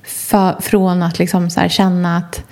för, 0.03 0.61
från 0.61 1.03
att 1.03 1.19
liksom 1.19 1.49
så 1.49 1.59
här, 1.59 1.69
känna 1.69 2.17
att 2.17 2.43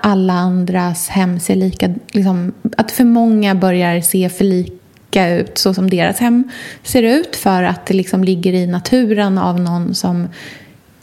alla 0.00 0.32
andras 0.32 1.08
hem 1.08 1.40
ser 1.40 1.56
lika... 1.56 1.94
Liksom, 2.12 2.52
att 2.76 2.92
för 2.92 3.04
många 3.04 3.54
börjar 3.54 4.00
se 4.00 4.28
för 4.28 4.44
lika 4.44 5.28
ut 5.28 5.58
så 5.58 5.74
som 5.74 5.90
deras 5.90 6.18
hem 6.18 6.50
ser 6.82 7.02
ut 7.02 7.36
för 7.36 7.62
att 7.62 7.86
det 7.86 7.94
liksom 7.94 8.24
ligger 8.24 8.52
i 8.52 8.66
naturen 8.66 9.38
av 9.38 9.60
någon 9.60 9.94
som 9.94 10.28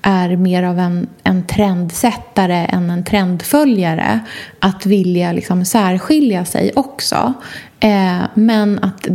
är 0.01 0.35
mer 0.35 0.63
av 0.63 0.79
en, 0.79 1.07
en 1.23 1.43
trendsättare 1.47 2.65
än 2.65 2.89
en 2.89 3.03
trendföljare 3.03 4.19
att 4.59 4.85
vilja 4.85 5.31
liksom 5.31 5.65
särskilja 5.65 6.45
sig 6.45 6.71
också. 6.75 7.33
Eh, 7.79 8.21
men 8.33 8.79
att 8.79 9.07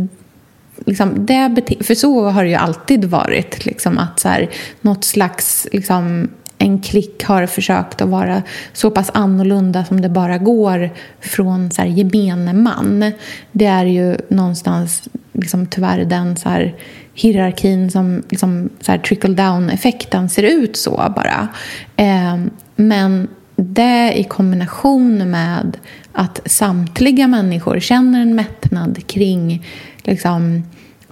liksom, 0.87 1.25
det 1.25 1.33
bete- 1.33 1.83
för 1.83 1.95
så 1.95 2.29
har 2.29 2.43
det 2.43 2.49
ju 2.49 2.55
alltid 2.55 3.05
varit. 3.05 3.65
Liksom, 3.65 3.97
att 3.97 4.19
så 4.19 4.29
här, 4.29 4.49
något 4.81 5.03
slags 5.03 5.67
liksom, 5.71 6.29
en 6.57 6.79
klick 6.81 7.23
har 7.23 7.45
försökt 7.45 8.01
att 8.01 8.09
vara 8.09 8.43
så 8.73 8.91
pass 8.91 9.11
annorlunda 9.13 9.85
som 9.85 10.01
det 10.01 10.09
bara 10.09 10.37
går 10.37 10.89
från 11.19 11.71
så 11.71 11.81
här, 11.81 11.89
gemene 11.89 12.53
man. 12.53 13.11
Det 13.51 13.65
är 13.65 13.85
ju 13.85 14.17
någonstans 14.29 15.09
liksom, 15.33 15.65
tyvärr 15.65 16.05
den 16.05 16.37
så 16.37 16.49
här, 16.49 16.75
hierarkin 17.13 17.91
som 17.91 18.23
liksom, 18.29 18.69
så 18.81 18.91
här, 18.91 18.99
trickle 18.99 19.33
down-effekten 19.33 20.29
ser 20.29 20.43
ut 20.43 20.77
så 20.77 21.13
bara. 21.15 21.47
Eh, 21.95 22.37
men 22.75 23.27
det 23.55 24.13
i 24.15 24.23
kombination 24.23 25.31
med 25.31 25.77
att 26.11 26.41
samtliga 26.45 27.27
människor 27.27 27.79
känner 27.79 28.21
en 28.21 28.35
mättnad 28.35 29.07
kring 29.07 29.65
liksom, 30.03 30.63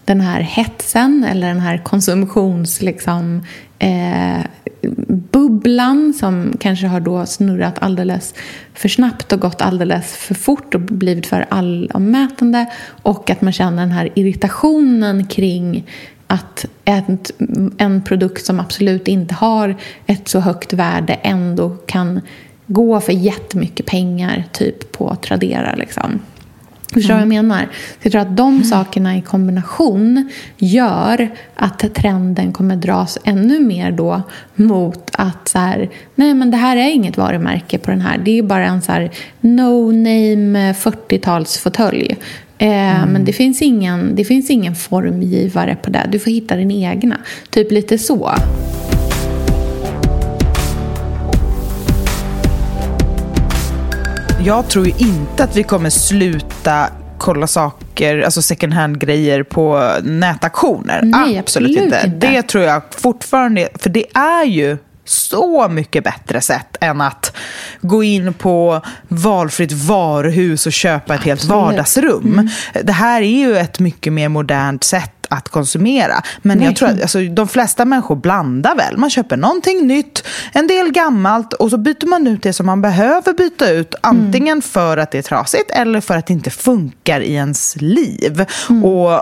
den 0.06 0.22
här 0.22 0.42
hetsen 0.42 1.24
eller 1.24 1.48
den 1.48 1.60
här 1.60 1.78
konsumtions... 1.78 2.82
Liksom, 2.82 3.44
eh, 3.80 4.46
bubblan 5.32 6.14
som 6.14 6.54
kanske 6.60 6.88
har 6.88 7.00
då 7.00 7.26
snurrat 7.26 7.80
alldeles 7.80 8.34
för 8.74 8.90
snabbt 8.90 9.34
och 9.34 9.40
gått 9.40 9.62
alldeles 9.62 10.14
för 10.14 10.34
fort 10.36 10.76
och 10.76 10.82
blivit 10.82 11.28
för 11.28 11.46
allommätande 11.50 12.66
och 12.88 13.30
att 13.30 13.42
man 13.42 13.54
känner 13.54 13.78
den 13.78 13.92
här 13.92 14.10
irritationen 14.16 15.28
kring 15.28 15.86
att 16.28 16.66
ett, 16.86 17.32
en 17.78 18.02
produkt 18.02 18.46
som 18.46 18.60
absolut 18.60 19.08
inte 19.08 19.34
har 19.34 19.76
ett 20.06 20.28
så 20.28 20.40
högt 20.40 20.74
värde 20.74 21.14
ändå 21.14 21.70
kan 21.70 22.22
gå 22.68 23.00
för 23.00 23.14
jättemycket 23.14 23.86
pengar 23.86 24.44
typ 24.52 24.92
på 24.92 25.16
Tradera. 25.16 25.76
Liksom. 25.76 26.20
Förstår 26.96 27.14
du 27.14 27.20
vad 27.20 27.22
jag 27.22 27.46
menar? 27.46 27.68
Så 27.72 28.00
jag 28.02 28.12
tror 28.12 28.22
att 28.22 28.38
de 28.38 28.64
sakerna 28.64 29.18
i 29.18 29.22
kombination 29.22 30.30
gör 30.58 31.30
att 31.56 31.94
trenden 31.96 32.54
kommer 32.54 32.76
dras 32.76 33.18
ännu 33.24 33.60
mer 33.60 33.92
då 33.92 34.22
mot 34.56 35.10
att 35.14 35.48
så 35.48 35.60
här, 35.60 35.90
nej 36.16 36.34
men 36.34 36.52
det 36.52 36.58
här 36.58 36.78
är 36.78 36.90
inget 36.92 37.18
varumärke 37.18 37.78
på 37.78 37.92
den 37.92 38.02
här. 38.02 38.18
Det 38.18 38.38
är 38.38 38.44
bara 38.44 38.66
en 38.66 38.82
så 38.82 38.92
här 38.92 39.12
no-name 39.42 40.74
40-talsfåtölj. 40.74 42.16
Eh, 42.58 43.06
Men 43.08 43.26
det 43.26 43.34
finns, 43.34 43.62
ingen, 43.62 44.16
det 44.16 44.26
finns 44.26 44.50
ingen 44.50 44.76
formgivare 44.76 45.78
på 45.82 45.90
det. 45.90 46.08
Du 46.12 46.20
får 46.20 46.32
hitta 46.32 46.56
din 46.56 46.72
egna. 46.72 47.18
Typ 47.50 47.72
lite 47.72 47.98
så. 47.98 48.32
Jag 54.46 54.68
tror 54.68 54.86
ju 54.86 54.94
inte 54.98 55.44
att 55.44 55.56
vi 55.56 55.64
kommer 55.64 55.90
sluta 55.90 56.90
kolla 57.18 57.48
saker, 57.48 58.22
alltså 58.22 58.42
second 58.42 58.74
hand-grejer 58.74 59.44
på 59.44 59.92
nätaktioner. 60.04 61.02
Nej, 61.04 61.38
absolut 61.38 61.78
inte. 61.78 62.08
Det 62.08 62.42
tror 62.42 62.64
jag 62.64 62.82
fortfarande, 62.92 63.70
för 63.76 63.90
det 63.90 64.06
är 64.18 64.46
ju 64.46 64.78
så 65.06 65.68
mycket 65.70 66.04
bättre 66.04 66.42
sätt 66.42 66.78
än 66.82 67.02
att 67.02 67.36
gå 67.82 68.04
in 68.04 68.34
på 68.34 68.82
valfritt 69.08 69.72
varuhus 69.72 70.66
och 70.66 70.74
köpa 70.74 71.16
ett 71.16 71.24
helt 71.24 71.44
vardagsrum. 71.44 72.34
Mm. 72.34 72.50
Det 72.84 72.94
här 72.94 73.22
är 73.22 73.40
ju 73.40 73.58
ett 73.58 73.80
mycket 73.80 74.14
mer 74.14 74.30
modernt 74.30 74.84
sätt 74.84 75.15
att 75.36 75.50
konsumera. 75.50 76.22
Men 76.42 76.62
jag 76.62 76.76
tror 76.76 76.90
att 76.90 77.02
alltså, 77.02 77.20
de 77.20 77.48
flesta 77.48 77.86
människor 77.86 78.16
blandar 78.16 78.76
väl. 78.76 78.98
Man 78.98 79.10
köper 79.10 79.38
någonting 79.38 79.88
nytt, 79.88 80.28
en 80.54 80.68
del 80.68 80.92
gammalt 80.92 81.54
och 81.54 81.70
så 81.70 81.78
byter 81.78 82.08
man 82.08 82.28
ut 82.28 82.44
det 82.44 82.54
som 82.54 82.66
man 82.66 82.82
behöver 82.82 83.34
byta 83.34 83.70
ut. 83.70 83.96
Antingen 84.02 84.52
mm. 84.52 84.62
för 84.62 84.98
att 84.98 85.12
det 85.12 85.18
är 85.18 85.22
trasigt 85.22 85.72
eller 85.72 86.02
för 86.02 86.18
att 86.18 86.28
det 86.28 86.34
inte 86.34 86.50
funkar 86.50 87.22
i 87.22 87.34
ens 87.34 87.76
liv. 87.82 88.46
Mm. 88.70 88.86
Och 88.86 89.22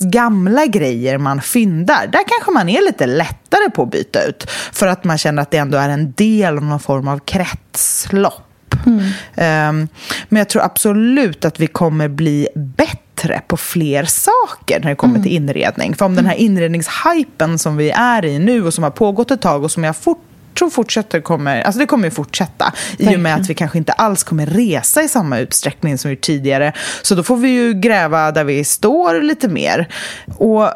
gamla 0.00 0.66
grejer 0.66 1.18
man 1.18 1.40
fyndar, 1.40 2.06
där 2.06 2.20
kanske 2.26 2.50
man 2.50 2.68
är 2.68 2.86
lite 2.86 3.06
lättare 3.06 3.70
på 3.70 3.82
att 3.82 3.90
byta 3.90 4.22
ut. 4.22 4.50
För 4.72 4.86
att 4.86 5.04
man 5.04 5.18
känner 5.18 5.42
att 5.42 5.50
det 5.50 5.58
ändå 5.58 5.78
är 5.78 5.88
en 5.88 6.12
del 6.12 6.56
av 6.56 6.64
någon 6.64 6.80
form 6.80 7.08
av 7.08 7.18
kretslopp. 7.18 8.48
Mm. 8.86 8.98
Um, 8.98 9.88
men 10.28 10.38
jag 10.38 10.48
tror 10.48 10.62
absolut 10.62 11.44
att 11.44 11.60
vi 11.60 11.66
kommer 11.66 12.08
bli 12.08 12.48
bättre 12.54 13.01
på 13.48 13.56
fler 13.56 14.04
saker 14.04 14.80
när 14.80 14.88
det 14.88 14.96
kommer 14.96 15.14
mm. 15.14 15.22
till 15.22 15.32
inredning. 15.32 15.94
För 15.94 16.04
om 16.04 16.16
den 16.16 16.26
här 16.26 16.34
inredningshypen 16.34 17.58
som 17.58 17.76
vi 17.76 17.90
är 17.90 18.24
i 18.24 18.38
nu 18.38 18.66
och 18.66 18.74
som 18.74 18.84
har 18.84 18.90
pågått 18.90 19.30
ett 19.30 19.40
tag 19.40 19.64
och 19.64 19.70
som 19.70 19.84
jag 19.84 19.96
fort 19.96 20.18
tror 20.58 20.70
fortsätter 20.70 21.20
kommer, 21.20 21.62
alltså 21.62 21.78
det 21.78 21.86
kommer 21.86 22.10
fortsätta 22.10 22.72
i 22.98 23.16
och 23.16 23.20
med 23.20 23.34
att 23.34 23.50
vi 23.50 23.54
kanske 23.54 23.78
inte 23.78 23.92
alls 23.92 24.24
kommer 24.24 24.46
resa 24.46 25.02
i 25.02 25.08
samma 25.08 25.38
utsträckning 25.38 25.98
som 25.98 26.10
vi 26.10 26.16
tidigare. 26.16 26.72
Så 27.02 27.14
då 27.14 27.22
får 27.22 27.36
vi 27.36 27.48
ju 27.48 27.74
gräva 27.74 28.32
där 28.32 28.44
vi 28.44 28.64
står 28.64 29.20
lite 29.20 29.48
mer. 29.48 29.88
Och 30.36 30.68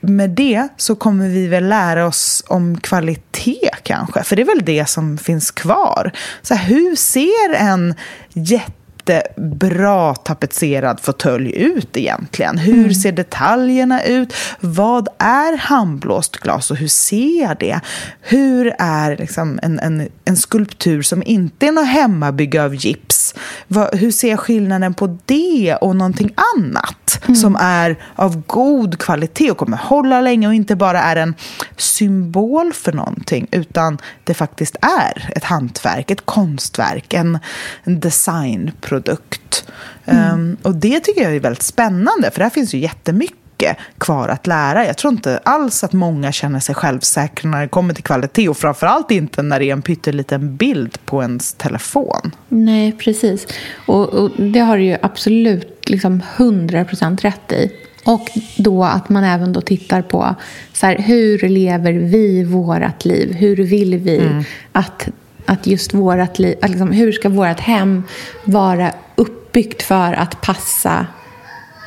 med 0.00 0.30
det 0.30 0.68
så 0.76 0.96
kommer 0.96 1.28
vi 1.28 1.46
väl 1.46 1.68
lära 1.68 2.06
oss 2.06 2.44
om 2.46 2.80
kvalitet 2.80 3.70
kanske. 3.82 4.22
För 4.22 4.36
det 4.36 4.42
är 4.42 4.46
väl 4.46 4.64
det 4.64 4.88
som 4.88 5.18
finns 5.18 5.50
kvar. 5.50 6.12
Så 6.42 6.54
här, 6.54 6.66
hur 6.66 6.96
ser 6.96 7.54
en 7.54 7.94
jätte 8.32 8.81
jättebra 9.08 10.14
tapetserad 10.14 11.00
fåtölj 11.00 11.52
ut 11.56 11.96
egentligen? 11.96 12.58
Hur 12.58 12.78
mm. 12.78 12.94
ser 12.94 13.12
detaljerna 13.12 14.04
ut? 14.04 14.34
Vad 14.60 15.08
är 15.18 15.56
handblåst 15.56 16.36
glas 16.36 16.70
och 16.70 16.76
hur 16.76 16.88
ser 16.88 17.42
jag 17.42 17.56
det? 17.58 17.80
Hur 18.20 18.74
är 18.78 19.16
liksom 19.16 19.60
en, 19.62 19.78
en, 19.78 20.08
en 20.24 20.36
skulptur 20.36 21.02
som 21.02 21.22
inte 21.26 21.66
är 21.66 21.72
något 21.72 21.86
hemmabyggd 21.86 22.56
av 22.56 22.74
gips? 22.74 23.34
Vad, 23.68 23.94
hur 23.94 24.10
ser 24.10 24.30
jag 24.30 24.40
skillnaden 24.40 24.94
på 24.94 25.18
det 25.24 25.76
och 25.80 25.96
någonting 25.96 26.34
annat 26.56 27.20
mm. 27.24 27.36
som 27.36 27.56
är 27.56 27.96
av 28.16 28.42
god 28.46 28.98
kvalitet 28.98 29.50
och 29.50 29.58
kommer 29.58 29.76
hålla 29.76 30.20
länge 30.20 30.46
och 30.46 30.54
inte 30.54 30.76
bara 30.76 31.02
är 31.02 31.16
en 31.16 31.34
symbol 31.76 32.72
för 32.72 32.92
någonting 32.92 33.46
utan 33.50 33.98
det 34.24 34.34
faktiskt 34.34 34.76
är 34.82 35.32
ett 35.36 35.44
hantverk, 35.44 36.10
ett 36.10 36.26
konstverk, 36.26 37.14
en, 37.14 37.38
en 37.84 38.00
designprodukt 38.00 38.91
produkt. 38.92 39.64
Mm. 40.04 40.34
Um, 40.34 40.56
och 40.62 40.74
det 40.74 41.00
tycker 41.00 41.22
jag 41.22 41.36
är 41.36 41.40
väldigt 41.40 41.62
spännande, 41.62 42.30
för 42.30 42.40
där 42.40 42.50
finns 42.50 42.74
ju 42.74 42.78
jättemycket 42.78 43.76
kvar 43.98 44.28
att 44.28 44.46
lära. 44.46 44.86
Jag 44.86 44.96
tror 44.96 45.12
inte 45.12 45.40
alls 45.44 45.84
att 45.84 45.92
många 45.92 46.32
känner 46.32 46.60
sig 46.60 46.74
självsäkra 46.74 47.50
när 47.50 47.60
det 47.60 47.68
kommer 47.68 47.94
till 47.94 48.04
kvalitet 48.04 48.48
och 48.48 48.56
framförallt 48.56 49.10
inte 49.10 49.42
när 49.42 49.58
det 49.58 49.64
är 49.64 49.72
en 49.72 49.82
pytteliten 49.82 50.56
bild 50.56 50.98
på 51.04 51.22
ens 51.22 51.54
telefon. 51.54 52.34
Nej, 52.48 52.92
precis. 52.92 53.46
Och, 53.86 54.08
och 54.08 54.30
det 54.36 54.60
har 54.60 54.76
du 54.76 54.84
ju 54.84 54.96
absolut 55.02 55.88
liksom 55.88 56.22
100% 56.36 57.20
rätt 57.20 57.52
i. 57.52 57.72
Och 58.04 58.28
då 58.56 58.84
att 58.84 59.08
man 59.08 59.24
även 59.24 59.52
då 59.52 59.60
tittar 59.60 60.02
på 60.02 60.34
så 60.72 60.86
här, 60.86 60.98
hur 60.98 61.48
lever 61.48 61.92
vi 61.92 62.44
vårt 62.44 63.04
liv? 63.04 63.32
Hur 63.32 63.56
vill 63.56 63.96
vi 63.96 64.18
mm. 64.18 64.44
att 64.72 65.08
att 65.46 65.66
just 65.66 65.94
vårat 65.94 66.38
liv, 66.38 66.58
liksom, 66.62 66.92
hur 66.92 67.12
ska 67.12 67.28
vårt 67.28 67.60
hem 67.60 68.02
vara 68.44 68.92
uppbyggt 69.16 69.82
för 69.82 70.12
att 70.12 70.40
passa 70.40 71.06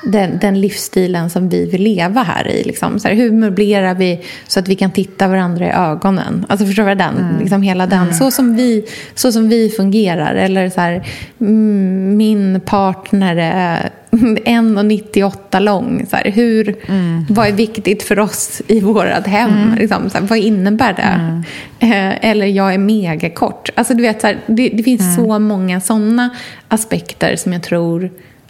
den, 0.06 0.40
den 0.40 0.62
livsstilen 0.62 1.30
som 1.30 1.50
vi 1.50 1.66
vill 1.66 1.82
leva 1.82 2.24
här 2.24 2.48
i. 2.48 2.64
Liksom. 2.64 3.00
Så 3.00 3.08
här, 3.08 3.16
hur 3.16 3.32
möblerar 3.32 3.94
vi 3.94 4.22
så 4.48 4.60
att 4.60 4.68
vi 4.68 4.76
kan 4.76 4.92
titta 4.92 5.28
varandra 5.28 5.66
i 5.66 5.70
ögonen? 5.70 6.46
Alltså 6.50 6.66
förstår 6.66 6.86
du 6.86 6.96
den? 6.96 7.18
Mm. 7.18 7.40
Liksom 7.40 7.62
hela 7.62 7.88
den. 7.88 8.02
Mm. 8.02 8.14
Så, 8.14 8.32
som 8.32 8.56
vi, 8.56 8.86
så 9.16 9.32
som 9.32 9.50
vi 9.50 9.70
fungerar. 9.70 10.36
Eller 10.36 10.70
så 10.70 10.82
här, 10.82 11.08
mm, 11.40 12.18
min 12.18 12.60
partner 12.66 13.36
är 13.36 13.90
1,98 14.12 15.60
lång. 15.60 16.06
Så 16.10 16.16
här, 16.16 16.32
hur, 16.32 16.76
mm. 16.88 17.26
Vad 17.30 17.48
är 17.48 17.52
viktigt 17.52 18.04
för 18.04 18.20
oss 18.20 18.62
i 18.68 18.80
vårt 18.80 19.28
hem? 19.28 19.50
Mm. 19.50 19.76
Liksom, 19.76 20.10
så 20.10 20.18
här, 20.18 20.26
vad 20.26 20.38
innebär 20.38 20.94
det? 20.94 21.02
Mm. 21.02 21.44
Eh, 21.80 22.30
eller 22.30 22.46
jag 22.46 22.74
är 22.74 22.78
megakort. 22.78 23.70
Alltså, 23.76 23.94
du 23.94 24.02
vet, 24.02 24.22
så 24.22 24.34
det, 24.48 24.70
det, 24.70 24.84
finns 24.84 25.16
så 25.16 25.40
många 25.40 25.82
sådana 25.82 26.30
aspekter 26.68 27.36
som 27.36 27.54
jag 27.54 27.64
tror 27.64 28.10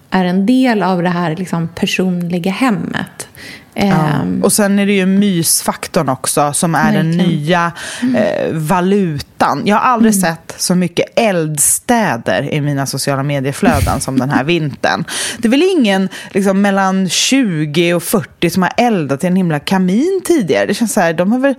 är 0.09 0.25
en 0.25 0.45
del 0.45 0.83
av 0.83 1.03
det 1.03 1.09
här 1.09 1.35
liksom, 1.35 1.67
personliga 1.67 2.51
hemmet. 2.51 3.27
Ehm. 3.75 4.43
Och 4.43 4.53
sen 4.53 4.79
är 4.79 4.85
det 4.85 4.93
ju 4.93 5.05
mysfaktorn 5.05 6.09
också 6.09 6.53
som 6.53 6.75
är 6.75 6.83
Verkligen. 6.83 7.17
den 7.17 7.27
nya 7.27 7.71
mm. 8.01 8.15
eh, 8.15 8.51
valutan. 8.51 9.61
Jag 9.65 9.75
har 9.75 9.81
aldrig 9.81 10.13
mm. 10.13 10.21
sett 10.21 10.55
så 10.57 10.75
mycket 10.75 11.05
eldstäder 11.15 12.53
i 12.53 12.61
mina 12.61 12.85
sociala 12.85 13.23
medieflöden 13.23 14.01
som 14.01 14.19
den 14.19 14.29
här 14.29 14.43
vintern. 14.53 15.05
Det 15.37 15.47
är 15.47 15.49
väl 15.49 15.63
ingen 15.77 16.09
liksom, 16.31 16.61
mellan 16.61 17.09
20 17.09 17.93
och 17.93 18.03
40 18.03 18.49
som 18.49 18.63
har 18.63 18.73
eldat 18.77 19.23
i 19.23 19.27
en 19.27 19.35
himla 19.35 19.59
kamin 19.59 20.21
tidigare. 20.25 20.65
Det 20.65 20.73
känns 20.73 20.93
så 20.93 21.01
här, 21.01 21.13
de 21.13 21.31
har 21.31 21.39
väl 21.39 21.55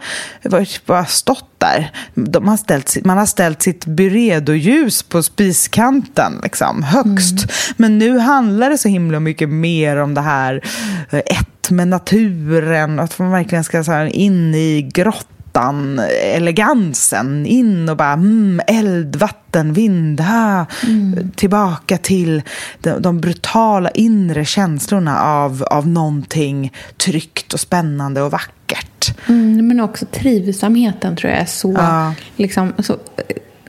bara 0.87 1.05
stått 1.05 1.57
där. 1.59 1.91
De 2.15 2.49
har 2.49 2.57
ställt, 2.57 3.05
man 3.05 3.19
har 3.19 3.27
ställt 3.27 3.63
sitt 3.63 3.87
byredoljus 3.87 5.03
på 5.03 5.23
spiskanten 5.23 6.41
liksom, 6.43 6.83
högst. 6.83 7.33
Mm. 7.33 7.49
Men 7.77 7.99
nu 7.99 8.19
handlar 8.19 8.71
det 8.71 8.79
så 8.79 8.89
himla 8.89 9.21
mycket 9.21 9.49
mer 9.49 9.97
om 9.97 10.15
det 10.15 10.21
här 10.21 10.65
eh, 11.11 11.21
ett 11.67 11.71
med 11.71 11.89
naturen, 11.89 12.99
att 12.99 13.19
man 13.19 13.31
verkligen 13.31 13.65
ska 13.65 13.85
så 13.85 13.93
här, 13.93 14.07
in 14.07 14.55
i 14.55 14.91
grottan, 14.95 16.01
elegansen, 16.23 17.47
in 17.47 17.89
och 17.89 17.97
bara 17.97 18.13
mm, 18.13 18.61
eld, 18.67 19.17
vatten, 19.17 19.73
vind, 19.73 20.21
ha, 20.21 20.67
mm. 20.87 21.31
tillbaka 21.37 21.99
till 21.99 22.43
de, 22.81 23.03
de, 23.03 23.21
brutala 23.21 23.91
inre 23.91 24.45
känslorna 24.45 25.23
av, 25.23 25.63
av 25.63 25.89
någonting 25.89 26.73
tryggt 26.97 27.53
och 27.53 27.61
spännande 27.61 28.23
och 28.23 28.31
vackert. 28.31 29.19
Mm, 29.29 29.69
men 29.69 29.81
också 29.81 30.07
trivsamheten 30.13 31.17
tror 31.17 31.33
jag 31.33 31.41
är 31.41 31.47
så, 31.47 31.73
ja. 31.73 32.15
liksom, 32.37 32.73
så 32.79 32.97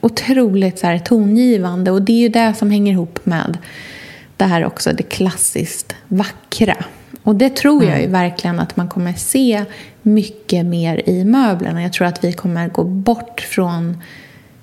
otroligt 0.00 0.78
så 0.78 0.86
här, 0.86 0.98
tongivande 0.98 1.90
och 1.90 2.02
det 2.02 2.12
är 2.12 2.20
ju 2.20 2.28
det 2.28 2.54
som 2.54 2.70
hänger 2.70 2.92
ihop 2.92 3.26
med 3.26 3.58
det 4.36 4.44
här 4.44 4.64
också, 4.64 4.92
det 4.92 5.02
klassiskt 5.02 5.94
vackra. 6.08 6.76
Och 7.22 7.34
det 7.34 7.56
tror 7.56 7.84
jag 7.84 7.98
ju 7.98 8.04
mm. 8.04 8.12
verkligen 8.12 8.60
att 8.60 8.76
man 8.76 8.88
kommer 8.88 9.12
se 9.12 9.64
mycket 10.02 10.66
mer 10.66 11.08
i 11.08 11.24
möblerna. 11.24 11.82
Jag 11.82 11.92
tror 11.92 12.06
att 12.06 12.24
vi 12.24 12.32
kommer 12.32 12.68
gå 12.68 12.84
bort 12.84 13.40
från... 13.40 14.02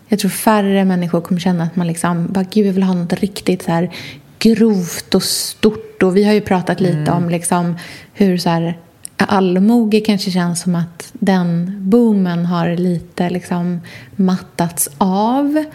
Jag 0.08 0.20
tror 0.20 0.32
färre 0.32 0.86
människor 0.86 1.22
kommer 1.22 1.42
känna 1.42 1.64
att 1.64 1.76
man 1.76 1.88
liksom, 1.88 2.28
bara, 2.28 2.46
gud 2.52 2.68
jag 2.68 2.74
vill 2.74 2.84
ha 2.84 2.94
något 2.94 3.14
riktigt 3.14 3.64
så 3.64 3.72
här 3.72 3.92
grovt 4.40 5.16
och 5.16 5.24
stort. 5.24 6.04
Och 6.04 6.18
vi 6.18 6.24
har 6.24 6.34
ju 6.34 6.42
pratat 6.42 6.80
lite 6.80 6.98
mm. 6.98 7.14
om 7.14 7.30
liksom 7.30 7.78
hur 8.14 8.38
så 8.38 8.50
här, 8.50 8.78
allmoge 9.18 10.00
kanske 10.00 10.32
känns 10.32 10.62
som 10.62 10.76
att 10.76 11.10
den 11.14 11.76
boomen 11.80 12.46
har 12.46 12.76
lite 12.76 13.30
liksom 13.30 13.82
mattats 14.16 14.90
av. 14.98 15.66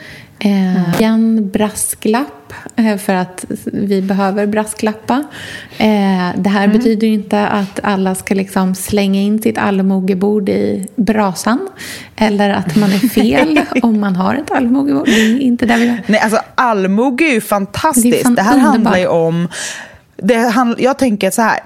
Eh, 0.42 1.02
en 1.02 1.50
brasklapp, 1.50 2.52
eh, 2.76 2.96
för 2.96 3.14
att 3.14 3.44
vi 3.64 4.02
behöver 4.02 4.46
brasklappa. 4.46 5.24
Eh, 5.78 6.28
det 6.36 6.48
här 6.48 6.64
mm. 6.64 6.76
betyder 6.76 7.06
inte 7.06 7.46
att 7.46 7.80
alla 7.82 8.14
ska 8.14 8.34
liksom 8.34 8.74
slänga 8.74 9.20
in 9.20 9.42
sitt 9.42 9.58
allmogebord 9.58 10.48
i 10.48 10.88
brasan. 10.96 11.68
Eller 12.16 12.50
att 12.50 12.76
man 12.76 12.90
är 12.92 13.08
fel 13.08 13.60
om 13.82 14.00
man 14.00 14.16
har 14.16 14.34
ett 14.34 14.50
allmogebord. 14.50 15.06
Det 15.06 15.20
är 15.20 15.38
inte 15.38 15.66
där 15.66 15.78
vi 15.78 16.00
Nej, 16.06 16.20
alltså 16.20 16.40
allmoge 16.54 17.24
är 17.24 17.32
ju 17.32 17.40
fantastiskt. 17.40 18.18
Det, 18.18 18.22
fan 18.22 18.34
det 18.34 18.42
här 18.42 18.52
underbar. 18.52 18.72
handlar 18.72 18.98
ju 18.98 19.06
om... 19.06 19.48
Det 20.16 20.36
hand, 20.36 20.74
jag 20.78 20.98
tänker 20.98 21.30
så 21.30 21.42
här 21.42 21.60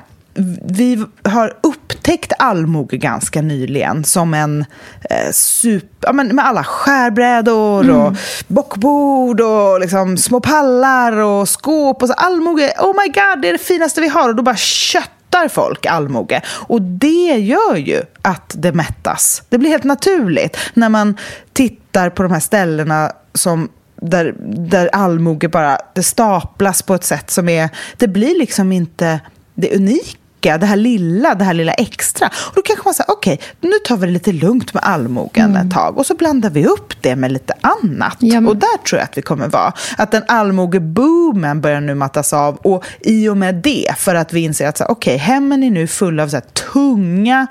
vi 0.64 1.05
har 1.22 1.57
upptäckt 1.85 2.32
allmoge 2.39 2.97
ganska 2.97 3.43
nyligen 3.43 4.05
som 4.05 4.35
en 4.35 4.64
eh, 5.11 5.32
super, 5.32 5.89
ja, 6.01 6.12
men 6.12 6.37
med 6.37 6.47
alla 6.47 6.64
skärbrädor 6.64 7.85
mm. 7.85 7.97
och 7.97 8.12
bockbord 8.47 9.41
och 9.41 9.80
liksom 9.80 10.16
små 10.16 10.41
pallar 10.41 11.12
och 11.12 11.49
skåp. 11.49 12.03
Och 12.03 12.09
så 12.09 12.14
allmoge, 12.14 12.72
oh 12.80 13.03
my 13.03 13.07
god, 13.07 13.43
det 13.43 13.49
är 13.49 13.53
det 13.53 13.59
finaste 13.59 14.01
vi 14.01 14.09
har. 14.09 14.28
Och 14.28 14.37
då 14.37 14.43
bara 14.43 14.57
köttar 14.57 15.49
folk 15.49 15.87
allmoge. 15.87 16.43
Och 16.49 16.82
det 16.82 17.37
gör 17.37 17.76
ju 17.76 18.03
att 18.22 18.55
det 18.55 18.72
mättas. 18.72 19.43
Det 19.49 19.59
blir 19.59 19.70
helt 19.70 19.85
naturligt 19.85 20.57
när 20.74 20.89
man 20.89 21.16
tittar 21.53 22.11
på 22.11 22.22
de 22.22 22.32
här 22.32 22.41
ställena 22.41 23.12
som 23.35 23.68
där, 23.97 24.35
där 24.70 24.91
allmoge 24.93 25.49
bara 25.49 25.78
det 25.95 26.03
staplas 26.03 26.82
på 26.82 26.95
ett 26.95 27.05
sätt 27.05 27.30
som 27.30 27.49
är... 27.49 27.68
Det 27.97 28.09
blir 28.09 28.39
liksom 28.39 28.72
inte 28.72 29.20
det 29.55 29.76
unika 29.76 30.18
tillbaka 30.45 30.59
det 30.59 30.66
här 30.66 30.76
lilla, 30.76 31.34
det 31.34 31.45
här 31.45 31.55
lilla 31.55 31.72
extra. 31.72 32.26
Och 32.26 32.53
då 32.55 32.62
kanske 32.62 32.84
man 32.84 32.95
säger, 32.95 33.11
okej, 33.11 33.34
okay, 33.34 33.70
nu 33.70 33.78
tar 33.84 33.97
vi 33.97 34.07
det 34.07 34.12
lite 34.12 34.32
lugnt 34.32 34.74
med 34.74 34.82
allmogen 34.84 35.51
mm. 35.51 35.66
ett 35.66 35.74
tag 35.74 35.99
och 35.99 36.07
så 36.07 36.14
blandar 36.14 36.51
vi 36.51 36.66
upp 36.66 37.03
det 37.03 37.16
med 37.16 37.32
lite 37.32 37.55
annat. 37.61 38.16
Ja, 38.20 38.40
men... 38.40 38.49
Och 38.49 38.57
där 38.57 38.78
tror 38.88 38.99
jag 38.99 39.05
att 39.05 39.18
vi 39.18 39.22
kommer 39.22 39.49
vara. 39.49 39.72
Att 39.97 40.11
den 40.11 40.22
allmogeboomen 40.28 41.61
börjar 41.61 41.80
nu 41.80 41.95
mattas 41.95 42.32
av 42.32 42.57
och 42.57 42.84
i 43.01 43.28
och 43.28 43.36
med 43.36 43.55
det, 43.55 43.95
för 43.97 44.14
att 44.14 44.32
vi 44.32 44.40
inser 44.40 44.68
att 44.68 44.80
okej, 44.80 44.90
okay, 44.92 45.16
hemmen 45.16 45.62
är 45.62 45.70
nu 45.70 45.86
fulla 45.86 46.22
av 46.22 46.28
så 46.28 46.40
tunga 46.72 47.47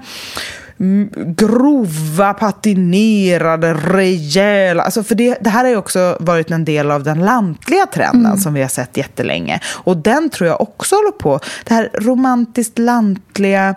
grova, 1.16 2.34
patinerade, 2.34 3.74
rejäla. 3.74 4.84
Alltså 4.84 5.04
för 5.04 5.16
det, 5.16 5.38
det 5.42 5.50
här 5.50 5.64
har 5.64 5.72
ju 5.72 5.78
också 5.78 6.18
varit 6.20 6.52
en 6.52 6.66
del 6.66 6.92
av 6.92 7.04
den 7.04 7.20
lantliga 7.20 7.86
trenden 7.86 8.26
mm. 8.26 8.38
som 8.38 8.54
vi 8.54 8.62
har 8.62 8.70
sett 8.70 8.98
jättelänge. 8.98 9.60
Och 9.68 9.98
den 9.98 10.30
tror 10.30 10.50
jag 10.50 10.62
också 10.62 10.96
håller 10.96 11.12
på. 11.12 11.40
Det 11.64 11.74
här 11.74 11.90
romantiskt 11.94 12.80
lantliga, 12.80 13.76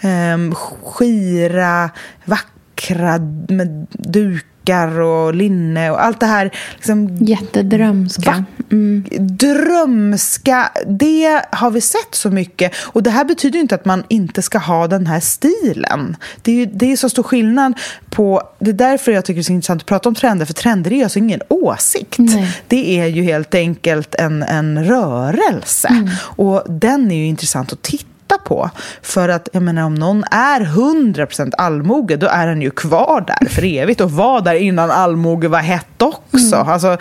eh, 0.00 0.54
skira, 0.82 1.90
vackra 2.24 3.18
med 3.48 3.86
duk 3.90 4.46
dukar 4.64 5.00
och 5.00 5.34
linne 5.34 5.90
och 5.90 6.04
allt 6.04 6.20
det 6.20 6.26
här. 6.26 6.50
Liksom, 6.74 7.16
Jättedrömska. 7.16 8.44
Mm. 8.72 9.04
Drömska, 9.20 10.70
det 10.86 11.42
har 11.50 11.70
vi 11.70 11.80
sett 11.80 12.14
så 12.14 12.30
mycket. 12.30 12.72
Och 12.76 13.02
det 13.02 13.10
här 13.10 13.24
betyder 13.24 13.58
inte 13.58 13.74
att 13.74 13.84
man 13.84 14.04
inte 14.08 14.42
ska 14.42 14.58
ha 14.58 14.86
den 14.86 15.06
här 15.06 15.20
stilen. 15.20 16.16
Det 16.42 16.62
är, 16.62 16.66
det 16.66 16.92
är 16.92 16.96
så 16.96 17.08
stor 17.08 17.22
skillnad 17.22 17.74
på... 18.10 18.42
Det 18.58 18.70
är 18.70 18.74
därför 18.74 19.12
jag 19.12 19.24
tycker 19.24 19.36
det 19.36 19.40
är 19.40 19.44
så 19.44 19.52
intressant 19.52 19.82
att 19.82 19.86
prata 19.86 20.08
om 20.08 20.14
trender. 20.14 20.46
För 20.46 20.54
trender 20.54 20.92
är 20.92 21.02
alltså 21.02 21.18
ingen 21.18 21.40
åsikt. 21.48 22.18
Nej. 22.18 22.58
Det 22.68 23.00
är 23.00 23.06
ju 23.06 23.22
helt 23.22 23.54
enkelt 23.54 24.14
en, 24.14 24.42
en 24.42 24.84
rörelse. 24.84 25.88
Mm. 25.88 26.10
Och 26.20 26.62
den 26.68 27.10
är 27.10 27.16
ju 27.16 27.26
intressant 27.26 27.72
att 27.72 27.82
titta 27.82 28.13
på. 28.44 28.70
För 29.02 29.28
att 29.28 29.48
jag 29.52 29.62
menar, 29.62 29.82
om 29.82 29.94
någon 29.94 30.24
är 30.30 30.60
100% 30.60 31.52
allmoge, 31.58 32.16
då 32.16 32.26
är 32.26 32.46
den 32.46 32.62
ju 32.62 32.70
kvar 32.70 33.24
där 33.26 33.48
för 33.48 33.64
evigt 33.64 34.00
och 34.00 34.10
var 34.12 34.40
där 34.40 34.54
innan 34.54 34.90
allmoge 34.90 35.48
var 35.48 35.60
hett 35.60 36.02
också. 36.02 36.56
Mm. 36.56 36.68
Alltså, 36.68 36.96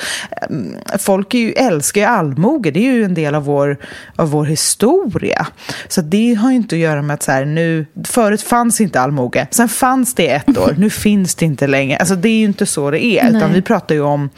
mm, 0.49 0.75
folk 0.99 1.33
är 1.33 1.39
ju, 1.39 1.51
älskar 1.51 2.01
ju 2.01 2.07
allmoge, 2.07 2.71
det 2.71 2.79
är 2.79 2.93
ju 2.93 3.03
en 3.03 3.13
del 3.13 3.35
av 3.35 3.43
vår, 3.43 3.77
av 4.15 4.29
vår 4.29 4.45
historia. 4.45 5.47
Så 5.87 6.01
det 6.01 6.33
har 6.33 6.49
ju 6.49 6.55
inte 6.55 6.75
att 6.75 6.79
göra 6.79 7.01
med 7.01 7.13
att 7.13 7.23
så 7.23 7.31
här, 7.31 7.45
nu, 7.45 7.85
förut 8.05 8.41
fanns 8.41 8.81
inte 8.81 9.01
allmoge, 9.01 9.47
sen 9.51 9.69
fanns 9.69 10.15
det 10.15 10.29
ett 10.29 10.57
år, 10.57 10.75
nu 10.77 10.89
finns 11.03 11.35
det 11.35 11.45
inte 11.45 11.67
längre. 11.67 11.97
Alltså 11.97 12.15
det 12.15 12.29
är 12.29 12.37
ju 12.37 12.45
inte 12.45 12.65
så 12.65 12.91
det 12.91 13.05
är, 13.05 13.23
Nej. 13.23 13.35
utan 13.37 13.53
vi 13.53 13.61
pratar 13.61 13.95
ju 13.95 14.01
om 14.01 14.29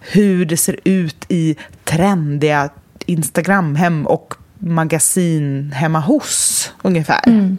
hur 0.00 0.44
det 0.44 0.56
ser 0.56 0.76
ut 0.84 1.24
i 1.28 1.56
trendiga 1.84 2.68
Instagramhem 3.06 4.06
och 4.06 4.34
magasin 4.58 5.72
hemma 5.72 6.00
hos, 6.00 6.72
ungefär. 6.82 7.28
Mm. 7.28 7.58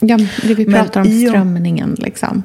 Ja, 0.00 0.18
det 0.42 0.54
vi 0.54 0.64
pratar 0.64 1.04
Men 1.04 1.12
om 1.12 1.28
strömningen, 1.28 1.96
liksom. 1.98 2.42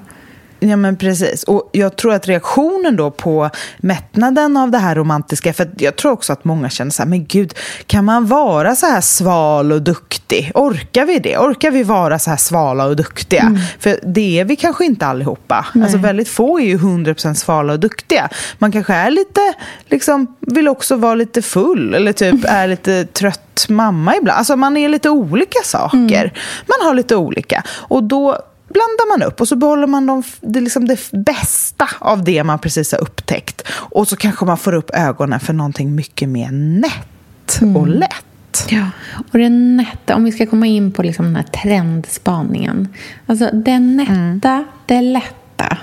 Ja, 0.64 0.76
men 0.76 0.98
precis. 0.98 1.44
Och 1.44 1.70
jag 1.72 1.96
tror 1.96 2.14
att 2.14 2.28
reaktionen 2.28 2.96
då 2.96 3.12
på 3.12 3.50
mättnaden 3.78 4.58
av 4.58 4.72
det 4.72 4.78
här 4.78 4.96
romantiska, 4.96 5.54
för 5.54 5.70
jag 5.78 5.96
tror 5.96 6.12
också 6.12 6.34
att 6.34 6.44
många 6.44 6.70
känner 6.70 6.92
så 6.92 7.02
här, 7.02 7.10
men 7.10 7.26
gud, 7.26 7.54
kan 7.88 8.06
man 8.06 8.26
vara 8.26 8.76
så 8.76 8.86
här 8.86 9.02
sval 9.02 9.72
och 9.72 9.82
duktig? 9.82 10.52
Orkar 10.56 11.06
vi 11.06 11.20
det? 11.20 11.38
Orkar 11.38 11.72
vi 11.72 11.84
vara 11.84 12.20
så 12.20 12.30
här 12.30 12.38
svala 12.38 12.86
och 12.86 12.96
duktiga? 12.96 13.42
Mm. 13.42 13.60
För 13.80 14.00
det 14.04 14.40
är 14.40 14.46
vi 14.46 14.56
kanske 14.56 14.86
inte 14.86 15.06
allihopa. 15.06 15.66
Nej. 15.74 15.84
Alltså 15.84 15.98
väldigt 15.98 16.30
få 16.30 16.60
är 16.60 16.66
ju 16.66 16.78
100% 16.78 17.34
svala 17.34 17.74
och 17.74 17.80
duktiga. 17.80 18.30
Man 18.58 18.72
kanske 18.72 18.94
är 18.94 19.12
lite, 19.12 19.54
liksom, 19.88 20.36
vill 20.40 20.68
också 20.68 20.96
vara 20.96 21.16
lite 21.16 21.42
full 21.42 21.94
eller 21.94 22.14
typ 22.14 22.46
är 22.48 22.68
lite 22.68 23.06
trött 23.06 23.66
mamma 23.70 24.16
ibland. 24.16 24.38
Alltså 24.38 24.56
man 24.56 24.78
är 24.78 24.90
lite 24.90 25.10
olika 25.10 25.60
saker. 25.64 26.24
Mm. 26.24 26.32
Man 26.66 26.88
har 26.88 26.94
lite 26.94 27.16
olika. 27.16 27.64
Och 27.70 28.04
då 28.04 28.38
blandar 28.74 29.18
man 29.18 29.28
upp 29.28 29.42
och 29.42 29.48
så 29.48 29.56
behåller 29.56 29.88
man 29.88 30.06
de, 30.06 30.24
det, 30.42 30.62
liksom 30.62 30.88
det 30.88 31.12
bästa 31.12 31.90
av 32.00 32.24
det 32.24 32.44
man 32.44 32.60
precis 32.60 32.92
har 32.92 33.02
upptäckt. 33.02 33.62
Och 33.72 34.08
så 34.08 34.16
kanske 34.16 34.46
man 34.46 34.58
får 34.58 34.74
upp 34.74 34.90
ögonen 34.94 35.40
för 35.40 35.54
någonting 35.54 35.96
mycket 35.96 36.30
mer 36.30 36.52
nätt 36.52 37.62
mm. 37.62 37.78
och 37.78 37.88
lätt. 37.88 38.68
Ja, 38.70 38.86
och 39.32 39.40
det 39.40 39.50
nätta, 39.50 40.16
om 40.16 40.24
vi 40.24 40.32
ska 40.32 40.46
komma 40.46 40.68
in 40.68 40.92
på 40.92 41.04
liksom 41.04 41.26
den 41.26 41.36
här 41.36 41.44
trendspaningen. 41.44 42.88
Alltså 43.26 43.50
det 43.54 43.80
nätta, 43.80 44.12
mm. 44.52 44.66
det 44.86 45.02
lätta 45.02 45.78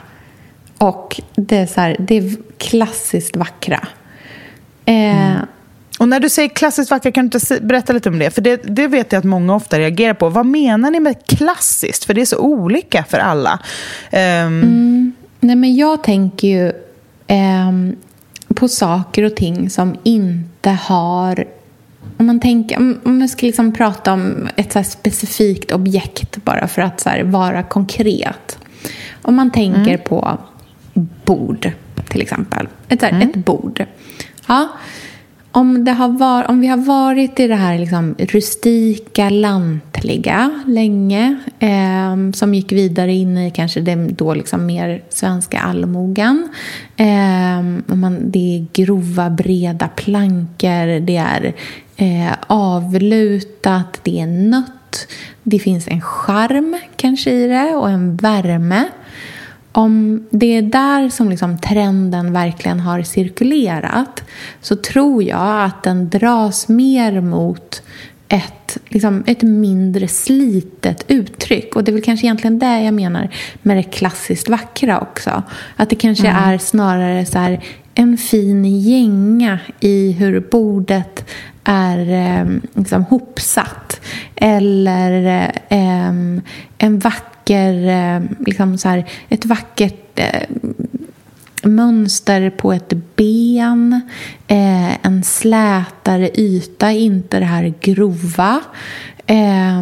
och 0.78 1.20
det, 1.36 1.66
så 1.66 1.80
här, 1.80 1.96
det 1.98 2.36
klassiskt 2.58 3.36
vackra. 3.36 3.88
Eh, 4.84 5.32
mm. 5.32 5.46
Och 5.98 6.08
när 6.08 6.20
du 6.20 6.28
säger 6.28 6.48
klassiskt 6.48 6.90
vackra, 6.90 7.12
kan 7.12 7.28
du 7.28 7.38
inte 7.38 7.60
berätta 7.60 7.92
lite 7.92 8.08
om 8.08 8.18
det? 8.18 8.30
För 8.30 8.42
det, 8.42 8.56
det 8.56 8.88
vet 8.88 9.12
jag 9.12 9.18
att 9.18 9.24
många 9.24 9.54
ofta 9.54 9.78
reagerar 9.78 10.14
på. 10.14 10.28
Vad 10.28 10.46
menar 10.46 10.90
ni 10.90 11.00
med 11.00 11.26
klassiskt? 11.26 12.04
För 12.04 12.14
det 12.14 12.20
är 12.20 12.26
så 12.26 12.38
olika 12.38 13.04
för 13.04 13.18
alla. 13.18 13.58
Um... 14.12 14.18
Mm, 14.18 15.12
nej, 15.40 15.56
men 15.56 15.76
jag 15.76 16.02
tänker 16.02 16.48
ju 16.48 16.72
um, 17.68 17.96
på 18.54 18.68
saker 18.68 19.22
och 19.22 19.36
ting 19.36 19.70
som 19.70 19.96
inte 20.02 20.70
har 20.70 21.44
om 22.18 22.26
man, 22.26 22.40
tänker, 22.40 22.76
om 22.78 23.18
man 23.18 23.28
ska 23.28 23.46
liksom 23.46 23.72
prata 23.72 24.12
om 24.12 24.48
ett 24.56 24.72
så 24.72 24.82
specifikt 24.82 25.72
objekt 25.72 26.44
bara 26.44 26.68
för 26.68 26.82
att 26.82 27.00
så 27.00 27.10
vara 27.24 27.62
konkret. 27.62 28.58
Om 29.22 29.34
man 29.34 29.50
tänker 29.50 29.94
mm. 29.94 30.00
på 30.04 30.38
bord, 31.24 31.70
till 32.08 32.22
exempel. 32.22 32.68
Ett, 32.88 33.02
här, 33.02 33.10
mm. 33.10 33.28
ett 33.28 33.36
bord. 33.36 33.84
Ja, 34.46 34.68
om, 35.52 35.84
det 35.84 35.92
har 35.92 36.08
var, 36.08 36.50
om 36.50 36.60
vi 36.60 36.66
har 36.66 36.76
varit 36.76 37.40
i 37.40 37.48
det 37.48 37.54
här 37.54 37.78
liksom 37.78 38.14
rustika, 38.18 39.30
lantliga 39.30 40.50
länge 40.66 41.36
eh, 41.58 42.32
som 42.34 42.54
gick 42.54 42.72
vidare 42.72 43.12
in 43.12 43.38
i 43.38 43.50
kanske 43.50 43.80
den 43.80 44.14
då 44.14 44.34
liksom 44.34 44.66
mer 44.66 45.02
svenska 45.08 45.60
allmogen. 45.60 46.48
Eh, 46.96 47.94
man, 47.96 48.30
det 48.30 48.56
är 48.56 48.66
grova, 48.72 49.30
breda 49.30 49.88
plankor, 49.88 51.00
det 51.00 51.16
är 51.16 51.54
eh, 51.96 52.32
avlutat, 52.46 54.00
det 54.02 54.20
är 54.20 54.26
nött. 54.26 55.08
Det 55.42 55.58
finns 55.58 55.88
en 55.88 56.00
charm 56.00 56.76
kanske 56.96 57.30
i 57.30 57.48
det 57.48 57.74
och 57.74 57.90
en 57.90 58.16
värme 58.16 58.84
om 59.78 60.26
det 60.30 60.56
är 60.56 60.62
där 60.62 61.08
som 61.08 61.30
liksom 61.30 61.58
trenden 61.58 62.32
verkligen 62.32 62.80
har 62.80 63.02
cirkulerat 63.02 64.24
så 64.60 64.76
tror 64.76 65.22
jag 65.22 65.64
att 65.64 65.82
den 65.82 66.08
dras 66.08 66.68
mer 66.68 67.20
mot 67.20 67.82
ett, 68.28 68.78
liksom, 68.88 69.24
ett 69.26 69.42
mindre 69.42 70.08
slitet 70.08 71.04
uttryck. 71.08 71.76
Och 71.76 71.84
det 71.84 71.90
är 71.90 71.92
väl 71.92 72.02
kanske 72.02 72.26
egentligen 72.26 72.58
det 72.58 72.80
jag 72.80 72.94
menar 72.94 73.28
med 73.62 73.76
det 73.76 73.82
klassiskt 73.82 74.48
vackra 74.48 75.00
också. 75.00 75.42
Att 75.76 75.90
det 75.90 75.96
kanske 75.96 76.28
mm. 76.28 76.42
är 76.44 76.58
snarare 76.58 77.26
så 77.26 77.38
här, 77.38 77.64
en 78.00 78.18
fin 78.18 78.64
gänga 78.64 79.58
i 79.80 80.12
hur 80.12 80.40
bordet 80.40 81.24
är 81.64 81.98
eh, 81.98 82.46
liksom, 82.74 83.04
hopsatt. 83.04 84.00
Eller 84.36 85.44
eh, 85.68 86.08
en 86.78 86.98
vacker 86.98 87.88
eh, 87.88 88.22
liksom 88.46 88.78
så 88.78 88.88
här, 88.88 89.04
ett 89.28 89.46
vackert 89.46 90.18
eh, 90.18 90.42
mönster 91.62 92.50
på 92.50 92.72
ett 92.72 92.92
ben, 93.16 94.00
eh, 94.46 95.06
en 95.06 95.24
slätare 95.24 96.30
yta, 96.34 96.90
inte 96.90 97.38
det 97.38 97.46
här 97.46 97.74
grova. 97.80 98.60
Eh, 99.26 99.78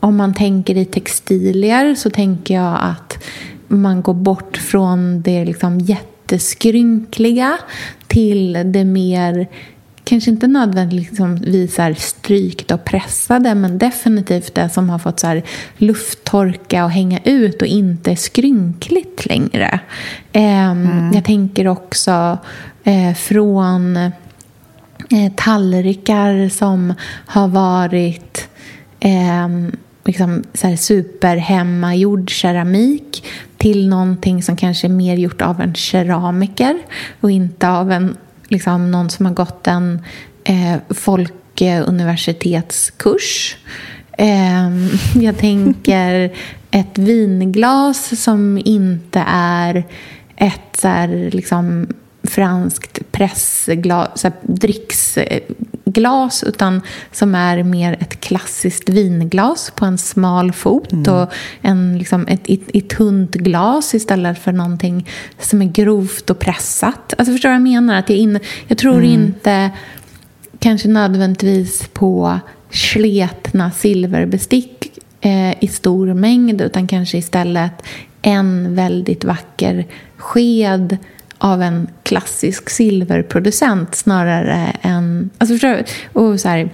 om 0.00 0.16
man 0.16 0.34
tänker 0.34 0.76
i 0.76 0.84
textilier 0.84 1.94
så 1.94 2.10
tänker 2.10 2.54
jag 2.54 2.78
att 2.80 3.24
man 3.68 4.02
går 4.02 4.14
bort 4.14 4.56
från 4.56 5.22
det 5.22 5.44
liksom 5.44 5.78
jätteskrynkliga 6.26 7.58
till 8.06 8.72
det 8.72 8.84
mer 8.84 9.46
kanske 10.04 10.30
inte 10.30 10.46
nödvändigtvis 10.46 11.74
så 11.74 11.94
strykt 11.96 12.70
och 12.70 12.84
pressade 12.84 13.54
men 13.54 13.78
definitivt 13.78 14.54
det 14.54 14.68
som 14.68 14.90
har 14.90 14.98
fått 14.98 15.20
så 15.20 15.26
här 15.26 15.42
lufttorka 15.76 16.84
och 16.84 16.90
hänga 16.90 17.20
ut 17.24 17.62
och 17.62 17.68
inte 17.68 18.10
är 18.10 18.16
skrynkligt 18.16 19.26
längre. 19.26 19.80
Eh, 20.32 20.70
mm. 20.70 21.12
Jag 21.14 21.24
tänker 21.24 21.68
också 21.68 22.38
eh, 22.84 23.14
från 23.14 23.96
eh, 23.96 25.32
tallrikar 25.36 26.48
som 26.48 26.94
har 27.26 27.48
varit 27.48 28.48
eh, 29.00 29.48
liksom 30.04 30.44
så 30.54 30.66
här 30.66 30.76
superhemmagjord 30.76 32.30
keramik 32.30 33.24
till 33.58 33.88
någonting 33.88 34.42
som 34.42 34.56
kanske 34.56 34.86
är 34.86 34.90
mer 34.90 35.16
gjort 35.16 35.42
av 35.42 35.60
en 35.60 35.74
keramiker 35.74 36.78
och 37.20 37.30
inte 37.30 37.68
av 37.68 37.92
en 37.92 38.16
liksom 38.48 38.90
någon 38.90 39.10
som 39.10 39.26
har 39.26 39.32
gått 39.32 39.66
en 39.66 40.02
eh, 40.44 40.76
folkuniversitetskurs. 40.88 43.56
Eh, 44.18 44.70
jag 45.22 45.38
tänker 45.38 46.32
ett 46.70 46.98
vinglas 46.98 48.22
som 48.22 48.60
inte 48.64 49.24
är 49.28 49.84
ett 50.36 50.76
så 50.78 50.88
här, 50.88 51.30
liksom, 51.32 51.86
franskt 52.36 53.12
pressglas, 53.12 54.20
så 54.20 54.28
här, 54.28 54.36
dricksglas 54.42 55.42
glas 55.96 56.42
utan 56.42 56.80
som 57.12 57.34
är 57.34 57.62
mer 57.62 57.96
ett 58.00 58.20
klassiskt 58.20 58.88
vinglas 58.88 59.72
på 59.76 59.84
en 59.84 59.98
smal 59.98 60.52
fot 60.52 60.92
mm. 60.92 61.14
och 61.14 61.32
en, 61.62 61.98
liksom, 61.98 62.26
ett, 62.26 62.40
ett, 62.48 62.60
ett 62.74 62.88
tunt 62.88 63.34
glas 63.34 63.94
istället 63.94 64.38
för 64.38 64.52
någonting 64.52 65.08
som 65.40 65.62
är 65.62 65.66
grovt 65.66 66.30
och 66.30 66.38
pressat. 66.38 67.14
Alltså 67.18 67.32
förstår 67.32 67.48
du 67.48 67.52
vad 67.52 67.60
jag 67.60 67.62
menar? 67.62 67.98
Att 67.98 68.10
jag, 68.10 68.18
in, 68.18 68.38
jag 68.66 68.78
tror 68.78 68.98
mm. 68.98 69.12
inte 69.12 69.70
kanske 70.58 70.88
nödvändigtvis 70.88 71.88
på 71.92 72.40
sletna 72.70 73.70
silverbestick 73.70 74.98
eh, 75.20 75.64
i 75.64 75.68
stor 75.68 76.14
mängd 76.14 76.60
utan 76.60 76.86
kanske 76.86 77.18
istället 77.18 77.82
en 78.22 78.74
väldigt 78.74 79.24
vacker 79.24 79.86
sked 80.16 80.96
av 81.38 81.62
en 81.62 81.88
klassisk 82.02 82.70
silverproducent 82.70 83.94
snarare 83.94 84.76
än... 84.82 85.30
Alltså 85.38 85.68
och 86.12 86.40
så 86.40 86.48
här, 86.48 86.70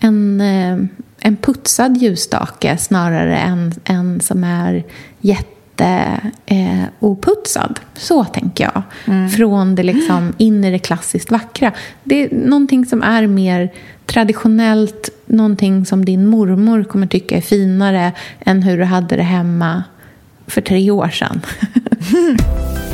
en, 0.00 0.40
eh, 0.40 0.78
en 1.20 1.36
putsad 1.36 1.96
ljusstake 1.96 2.76
snarare 2.76 3.38
än 3.38 3.74
en 3.84 4.20
som 4.20 4.44
är 4.44 4.84
jätte 5.20 6.20
eh. 6.46 6.84
Så 7.94 8.24
tänker 8.24 8.64
jag. 8.64 8.82
Mm. 9.06 9.30
Från 9.30 9.74
det 9.74 9.82
liksom 9.82 10.32
in 10.38 10.64
i 10.64 10.70
det 10.70 10.78
klassiskt 10.78 11.30
vackra. 11.30 11.72
Det 12.04 12.24
är 12.24 12.28
någonting 12.34 12.86
som 12.86 13.02
är 13.02 13.26
mer 13.26 13.72
traditionellt, 14.06 15.10
någonting 15.26 15.86
som 15.86 16.04
din 16.04 16.26
mormor 16.26 16.84
kommer 16.84 17.06
tycka 17.06 17.36
är 17.36 17.40
finare 17.40 18.12
än 18.40 18.62
hur 18.62 18.78
du 18.78 18.84
hade 18.84 19.16
det 19.16 19.22
hemma 19.22 19.84
för 20.46 20.60
tre 20.60 20.90
år 20.90 21.08
sedan. 21.08 21.40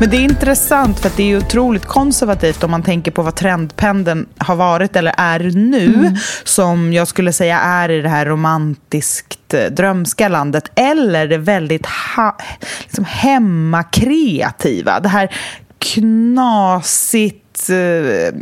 Men 0.00 0.10
det 0.10 0.16
är 0.16 0.20
intressant 0.20 1.00
för 1.00 1.08
att 1.08 1.16
det 1.16 1.32
är 1.32 1.36
otroligt 1.36 1.84
konservativt 1.84 2.64
om 2.64 2.70
man 2.70 2.82
tänker 2.82 3.10
på 3.10 3.22
vad 3.22 3.34
trendpendeln 3.34 4.26
har 4.38 4.56
varit 4.56 4.96
eller 4.96 5.14
är 5.16 5.40
nu. 5.40 5.94
Mm. 5.94 6.16
Som 6.44 6.92
jag 6.92 7.08
skulle 7.08 7.32
säga 7.32 7.58
är 7.58 7.88
i 7.88 8.00
det 8.00 8.08
här 8.08 8.26
romantiskt 8.26 9.54
eh, 9.54 9.64
drömska 9.64 10.28
landet. 10.28 10.70
Eller 10.74 11.28
det 11.28 11.38
väldigt 11.38 11.86
ha, 11.86 12.36
liksom 12.82 13.04
hemmakreativa. 13.04 15.00
Det 15.00 15.08
här 15.08 15.34
knasigt 15.78 17.70
eh, 17.70 18.34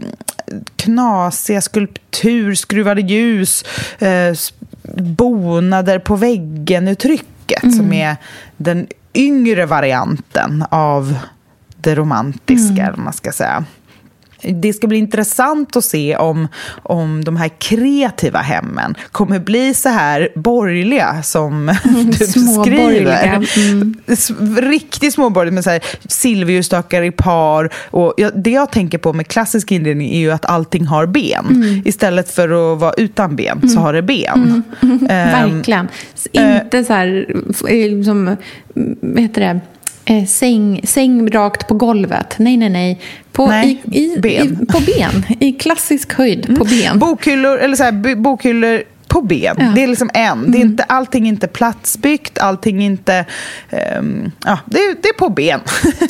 knasiga 0.77 1.61
skulptur, 1.61 2.55
skruvade 2.55 3.01
ljus, 3.01 3.65
eh, 3.99 4.35
bonader 5.03 5.99
på 5.99 6.17
väggen-uttrycket 6.17 7.63
mm. 7.63 7.75
som 7.75 7.93
är 7.93 8.17
den 8.57 8.87
yngre 9.15 9.67
varianten 9.67 10.65
av 10.71 11.19
det 11.81 11.95
romantiska, 11.95 12.83
mm. 12.83 13.05
man 13.05 13.13
ska 13.13 13.33
säga. 13.33 13.65
Det 14.43 14.73
ska 14.73 14.87
bli 14.87 14.99
intressant 14.99 15.77
att 15.77 15.85
se 15.85 16.17
om, 16.17 16.49
om 16.83 17.25
de 17.25 17.37
här 17.37 17.51
kreativa 17.59 18.39
hemmen 18.39 18.95
kommer 19.13 19.39
bli 19.39 19.75
så 19.75 19.89
här 19.89 20.29
borgerliga 20.35 21.23
som 21.23 21.69
mm, 21.69 21.79
du 21.85 22.11
beskriver. 22.19 23.49
Mm. 23.57 23.95
Riktigt 24.57 25.15
småborgerliga 25.15 25.55
med 25.55 25.65
så 25.65 25.71
här 25.71 25.83
silverljusstakar 26.09 27.03
i 27.03 27.11
par. 27.11 27.73
Och 27.91 28.15
jag, 28.17 28.33
det 28.43 28.51
jag 28.51 28.73
tänker 28.73 28.99
på 28.99 29.13
med 29.13 29.29
klassisk 29.29 29.73
inredning 29.73 30.11
är 30.11 30.19
ju 30.19 30.31
att 30.31 30.45
allting 30.45 30.87
har 30.87 31.07
ben. 31.07 31.47
Mm. 31.47 31.83
Istället 31.85 32.31
för 32.31 32.73
att 32.73 32.81
vara 32.81 32.93
utan 32.97 33.37
ben 33.37 33.61
så 33.61 33.73
mm. 33.73 33.83
har 33.83 33.93
det 33.93 34.03
ben. 34.03 34.63
Um, 34.81 35.07
Verkligen. 35.07 35.89
Inte 36.33 36.85
så 36.85 36.93
här, 36.93 37.27
som, 38.05 38.37
vad 39.01 39.21
heter 39.21 39.41
det? 39.41 39.61
Eh, 40.09 40.25
säng, 40.25 40.81
säng 40.85 41.31
rakt 41.31 41.69
på 41.69 41.75
golvet. 41.75 42.35
Nej, 42.39 42.57
nej, 42.57 42.69
nej. 42.69 43.01
På, 43.33 43.47
nej, 43.47 43.83
i, 43.93 43.99
i, 43.99 44.21
ben. 44.21 44.59
I, 44.63 44.67
på 44.73 44.81
ben. 44.81 45.25
I 45.41 45.53
klassisk 45.53 46.13
höjd 46.15 46.45
mm. 46.45 46.59
på 46.59 46.65
ben. 46.65 46.99
Bokhyllor, 46.99 47.59
eller 47.59 47.77
så 47.77 47.85
här, 47.85 48.17
bokhyllor 48.17 48.83
på 49.09 49.23
ben. 49.23 49.57
Ja. 49.59 49.73
Det 49.75 49.83
är 49.83 49.87
liksom 49.87 50.11
en. 50.15 50.51
Det 50.51 50.59
är 50.59 50.61
mm. 50.61 50.71
inte, 50.71 50.83
allting 50.83 51.25
är 51.25 51.29
inte 51.29 51.47
platsbyggt, 51.47 52.39
allting 52.39 52.83
är 52.83 52.87
inte... 52.87 53.25
Um, 53.99 54.33
ja, 54.45 54.59
det, 54.67 54.79
det, 55.03 55.09
är 55.09 55.19
på 55.19 55.29
ben. 55.29 55.61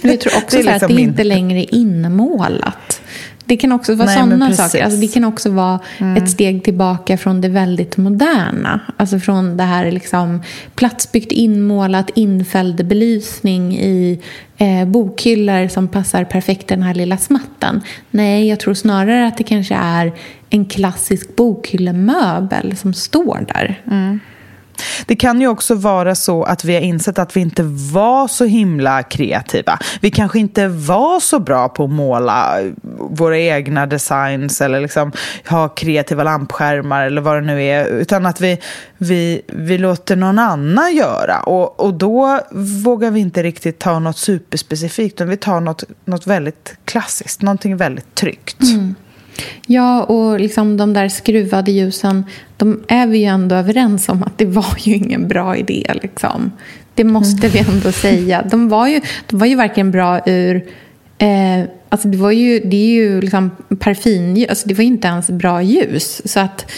Jag 0.02 0.20
tror 0.20 0.36
också 0.36 0.56
det 0.56 0.62
liksom 0.62 0.74
att 0.74 0.80
det 0.80 0.94
min... 0.94 1.08
inte 1.08 1.24
längre 1.24 1.58
är 1.58 1.74
inmålat. 1.74 3.00
Det 3.48 3.56
kan 3.56 3.72
också 3.72 3.94
vara 3.94 4.08
sådana 4.08 4.52
saker. 4.52 4.84
Alltså 4.84 5.00
det 5.00 5.08
kan 5.08 5.24
också 5.24 5.50
vara 5.50 5.80
mm. 5.98 6.16
ett 6.16 6.30
steg 6.30 6.64
tillbaka 6.64 7.18
från 7.18 7.40
det 7.40 7.48
väldigt 7.48 7.96
moderna. 7.96 8.80
Alltså 8.96 9.18
från 9.18 9.56
det 9.56 9.62
här 9.62 9.90
liksom 9.90 10.42
platsbyggt 10.74 11.32
inmålat, 11.32 12.10
infälld 12.14 12.86
belysning 12.86 13.78
i 13.78 14.20
eh, 14.58 14.88
bokhyllor 14.88 15.68
som 15.68 15.88
passar 15.88 16.24
perfekt 16.24 16.68
den 16.68 16.82
här 16.82 16.94
lilla 16.94 17.16
smatten. 17.16 17.80
Nej, 18.10 18.48
jag 18.48 18.60
tror 18.60 18.74
snarare 18.74 19.26
att 19.26 19.36
det 19.36 19.44
kanske 19.44 19.74
är 19.74 20.12
en 20.50 20.64
klassisk 20.64 21.36
bokhyllemöbel 21.36 22.76
som 22.76 22.94
står 22.94 23.44
där. 23.48 23.82
Mm. 23.86 24.20
Det 25.06 25.16
kan 25.16 25.40
ju 25.40 25.48
också 25.48 25.74
vara 25.74 26.14
så 26.14 26.44
att 26.44 26.64
vi 26.64 26.74
har 26.74 26.80
insett 26.80 27.18
att 27.18 27.36
vi 27.36 27.40
inte 27.40 27.62
var 27.92 28.28
så 28.28 28.44
himla 28.44 29.02
kreativa. 29.02 29.78
Vi 30.00 30.10
kanske 30.10 30.38
inte 30.38 30.68
var 30.68 31.20
så 31.20 31.38
bra 31.38 31.68
på 31.68 31.84
att 31.84 31.90
måla 31.90 32.56
våra 33.10 33.38
egna 33.38 33.86
designs 33.86 34.60
eller 34.60 34.80
liksom 34.80 35.12
ha 35.48 35.68
kreativa 35.68 36.22
lampskärmar 36.22 37.06
eller 37.06 37.20
vad 37.20 37.36
det 37.36 37.46
nu 37.46 37.64
är. 37.64 37.86
Utan 37.86 38.26
att 38.26 38.40
vi, 38.40 38.58
vi, 38.98 39.42
vi 39.46 39.78
låter 39.78 40.16
någon 40.16 40.38
annan 40.38 40.96
göra. 40.96 41.40
Och, 41.40 41.80
och 41.80 41.94
då 41.94 42.40
vågar 42.84 43.10
vi 43.10 43.20
inte 43.20 43.42
riktigt 43.42 43.78
ta 43.78 43.98
något 43.98 44.18
superspecifikt 44.18 45.14
utan 45.14 45.28
vi 45.28 45.36
tar 45.36 45.60
något, 45.60 45.84
något 46.04 46.26
väldigt 46.26 46.76
klassiskt, 46.84 47.42
någonting 47.42 47.76
väldigt 47.76 48.14
tryggt. 48.14 48.62
Mm. 48.62 48.94
Ja, 49.66 50.02
och 50.02 50.40
liksom 50.40 50.76
de 50.76 50.92
där 50.92 51.08
skruvade 51.08 51.72
ljusen, 51.72 52.24
de 52.56 52.80
är 52.88 53.06
vi 53.06 53.18
ju 53.18 53.24
ändå 53.24 53.56
överens 53.56 54.08
om 54.08 54.22
att 54.22 54.38
det 54.38 54.44
var 54.46 54.76
ju 54.78 54.94
ingen 54.94 55.28
bra 55.28 55.56
idé. 55.56 55.92
Liksom. 56.02 56.52
Det 56.94 57.04
måste 57.04 57.48
vi 57.48 57.58
ändå 57.58 57.92
säga. 57.92 58.44
De 58.50 58.68
var 58.68 58.88
ju, 58.88 59.00
de 59.26 59.38
var 59.38 59.46
ju 59.46 59.54
varken 59.54 59.90
bra 59.90 60.20
ur... 60.26 60.66
Eh, 61.18 61.64
alltså 61.88 62.08
det, 62.08 62.18
var 62.18 62.30
ju, 62.30 62.60
det 62.60 62.76
är 62.76 62.90
ju 62.90 63.20
liksom 63.20 63.50
parfymljus, 63.78 64.48
alltså 64.48 64.68
det 64.68 64.74
var 64.74 64.82
ju 64.82 64.88
inte 64.88 65.08
ens 65.08 65.30
bra 65.30 65.62
ljus. 65.62 66.32
Så 66.32 66.40
att 66.40 66.72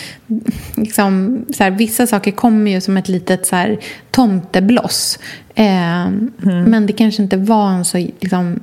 liksom, 0.77 1.39
så 1.55 1.65
här, 1.65 1.71
vissa 1.71 2.07
saker 2.07 2.31
kommer 2.31 2.71
ju 2.71 2.81
som 2.81 2.97
ett 2.97 3.09
litet 3.09 3.47
så 3.47 3.57
här, 3.57 3.79
tomtebloss. 4.11 5.19
Eh, 5.55 6.07
mm. 6.07 6.31
Men 6.43 6.87
det 6.87 6.93
kanske 6.93 7.23
inte 7.23 7.37
var 7.37 7.71
en 7.71 7.85
så... 7.85 7.99
Liksom, 7.99 8.61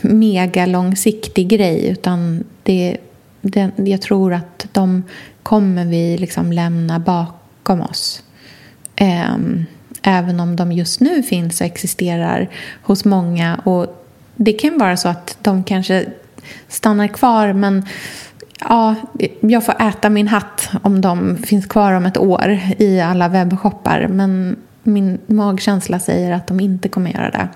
mega 0.00 0.66
långsiktig 0.66 1.48
grej 1.48 1.88
utan 1.88 2.44
det, 2.62 2.96
det, 3.40 3.70
jag 3.76 4.02
tror 4.02 4.32
att 4.32 4.66
de 4.72 5.02
kommer 5.42 5.84
vi 5.84 6.18
liksom 6.18 6.52
lämna 6.52 6.98
bakom 6.98 7.80
oss. 7.80 8.22
Um, 9.00 9.66
även 10.02 10.40
om 10.40 10.56
de 10.56 10.72
just 10.72 11.00
nu 11.00 11.22
finns 11.22 11.60
och 11.60 11.66
existerar 11.66 12.48
hos 12.82 13.04
många. 13.04 13.54
Och 13.64 14.06
Det 14.36 14.52
kan 14.52 14.78
vara 14.78 14.96
så 14.96 15.08
att 15.08 15.38
de 15.42 15.64
kanske 15.64 16.06
stannar 16.68 17.08
kvar 17.08 17.52
men 17.52 17.86
ja, 18.60 18.94
jag 19.40 19.64
får 19.64 19.82
äta 19.82 20.10
min 20.10 20.28
hatt 20.28 20.70
om 20.82 21.00
de 21.00 21.36
finns 21.36 21.66
kvar 21.66 21.92
om 21.92 22.06
ett 22.06 22.18
år 22.18 22.58
i 22.78 23.00
alla 23.00 23.28
webbshoppar. 23.28 24.08
Men 24.08 24.56
min 24.82 25.18
magkänsla 25.26 25.98
säger 25.98 26.32
att 26.32 26.46
de 26.46 26.60
inte 26.60 26.88
kommer 26.88 27.10
göra 27.10 27.30
det. 27.30 27.48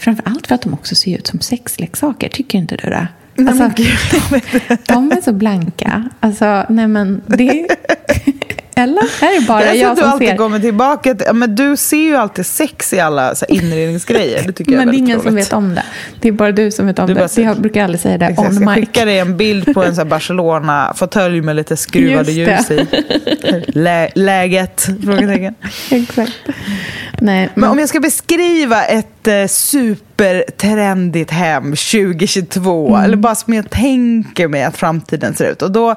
Framförallt 0.00 0.46
för 0.46 0.54
att 0.54 0.62
de 0.62 0.74
också 0.74 0.94
ser 0.94 1.18
ut 1.18 1.26
som 1.26 1.40
sexleksaker. 1.40 2.28
Tycker 2.28 2.58
inte 2.58 2.76
du 2.76 2.90
det? 2.90 3.08
Alltså, 3.38 3.70
de 4.86 5.12
är 5.12 5.20
så 5.20 5.32
blanka. 5.32 6.08
Alltså, 6.20 6.64
nej 6.68 6.88
men 6.88 7.22
det... 7.26 7.66
Eller? 8.74 9.02
Är 9.02 9.40
det 9.40 9.46
bara 9.46 9.64
jag, 9.64 9.76
jag 9.76 9.98
som 9.98 10.04
du 10.04 10.12
alltid 10.12 10.28
ser? 10.28 10.36
kommer 10.36 10.58
tillbaka 10.60 11.14
till, 11.14 11.34
men 11.34 11.54
Du 11.54 11.76
ser 11.76 11.96
ju 11.96 12.16
alltid 12.16 12.46
sex 12.46 12.92
i 12.92 13.00
alla 13.00 13.34
så 13.34 13.46
inredningsgrejer. 13.48 14.42
Det 14.46 14.52
tycker 14.52 14.70
men 14.72 14.80
jag 14.80 14.88
är 14.88 14.92
det 14.92 14.96
är 14.96 14.98
ingen 14.98 15.16
roligt. 15.16 15.26
som 15.26 15.34
vet 15.34 15.52
om 15.52 15.74
det. 15.74 15.82
Det 16.20 16.28
är 16.28 16.32
bara 16.32 16.52
du 16.52 16.70
som 16.70 16.86
vet 16.86 16.98
om 16.98 17.06
du 17.06 17.14
det. 17.14 17.38
Jag 17.38 17.60
brukar 17.60 17.84
aldrig 17.84 18.00
säga 18.00 18.18
det 18.18 18.26
Exakt, 18.26 18.48
on 18.48 18.54
mic. 18.54 18.66
Jag 18.66 18.74
skickar 18.74 19.06
dig 19.06 19.18
en 19.18 19.36
bild 19.36 19.74
på 19.74 19.84
en 19.84 20.08
Barcelona-fåtölj 20.08 21.40
med 21.40 21.56
lite 21.56 21.76
skruvade 21.76 22.32
ljus 22.32 22.70
i. 22.70 22.86
Lä 23.66 24.10
läget? 24.14 24.88
Frågetecken. 25.04 25.54
Exakt. 25.90 26.32
Nej, 27.20 27.50
men... 27.54 27.60
men 27.60 27.70
om 27.70 27.78
jag 27.78 27.88
ska 27.88 28.00
beskriva 28.00 28.84
ett 28.84 29.28
eh, 29.28 29.46
supertrendigt 29.46 31.30
hem 31.30 31.64
2022, 31.64 32.88
mm. 32.88 33.04
eller 33.04 33.16
bara 33.16 33.34
som 33.34 33.54
jag 33.54 33.70
tänker 33.70 34.48
mig 34.48 34.64
att 34.64 34.76
framtiden 34.76 35.34
ser 35.34 35.50
ut. 35.50 35.62
Och 35.62 35.72
då 35.72 35.94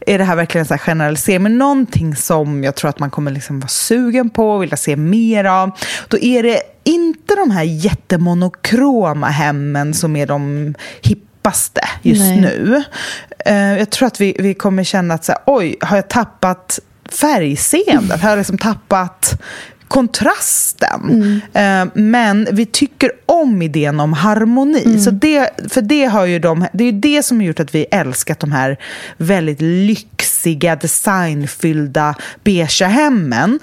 är 0.00 0.18
det 0.18 0.24
här 0.24 0.36
verkligen 0.36 0.66
en 0.70 0.78
generalisering, 0.78 1.42
men 1.42 1.58
någonting 1.58 2.16
som 2.16 2.64
jag 2.64 2.74
tror 2.74 2.88
att 2.88 2.98
man 2.98 3.10
kommer 3.10 3.30
liksom 3.30 3.60
vara 3.60 3.68
sugen 3.68 4.30
på 4.30 4.50
och 4.50 4.62
vilja 4.62 4.76
se 4.76 4.96
mer 4.96 5.44
av. 5.44 5.70
Då 6.08 6.18
är 6.18 6.42
det 6.42 6.62
inte 6.84 7.34
de 7.34 7.50
här 7.50 7.62
jättemonokroma 7.62 9.28
hemmen 9.28 9.94
som 9.94 10.16
är 10.16 10.26
de 10.26 10.74
hippaste 11.02 11.80
just 12.02 12.20
Nej. 12.20 12.40
nu. 12.40 12.84
Uh, 13.48 13.78
jag 13.78 13.90
tror 13.90 14.06
att 14.06 14.20
vi, 14.20 14.36
vi 14.38 14.54
kommer 14.54 14.84
känna 14.84 15.14
att 15.14 15.24
så 15.24 15.32
här, 15.32 15.40
oj, 15.46 15.76
har 15.80 15.96
jag 15.96 16.08
tappat 16.08 16.78
färgseendet? 17.20 18.22
Har 18.22 18.30
jag 18.30 18.36
liksom 18.36 18.58
tappat 18.58 19.42
kontrasten. 19.88 21.40
Mm. 21.54 21.90
Men 21.94 22.48
vi 22.52 22.66
tycker 22.66 23.10
om 23.26 23.62
idén 23.62 24.00
om 24.00 24.12
harmoni. 24.12 24.82
Mm. 24.84 25.00
Så 25.00 25.10
det, 25.10 25.50
för 25.68 25.82
det, 25.82 26.04
har 26.04 26.24
ju 26.24 26.38
de, 26.38 26.66
det 26.72 26.84
är 26.84 26.92
det 26.92 27.22
som 27.22 27.36
har 27.36 27.44
gjort 27.44 27.60
att 27.60 27.74
vi 27.74 27.86
älskat 27.90 28.40
de 28.40 28.52
här 28.52 28.76
väldigt 29.16 29.60
lyxiga, 29.60 30.76
designfyllda 30.76 32.14
beiga 32.44 32.86
hemmen. 32.86 33.58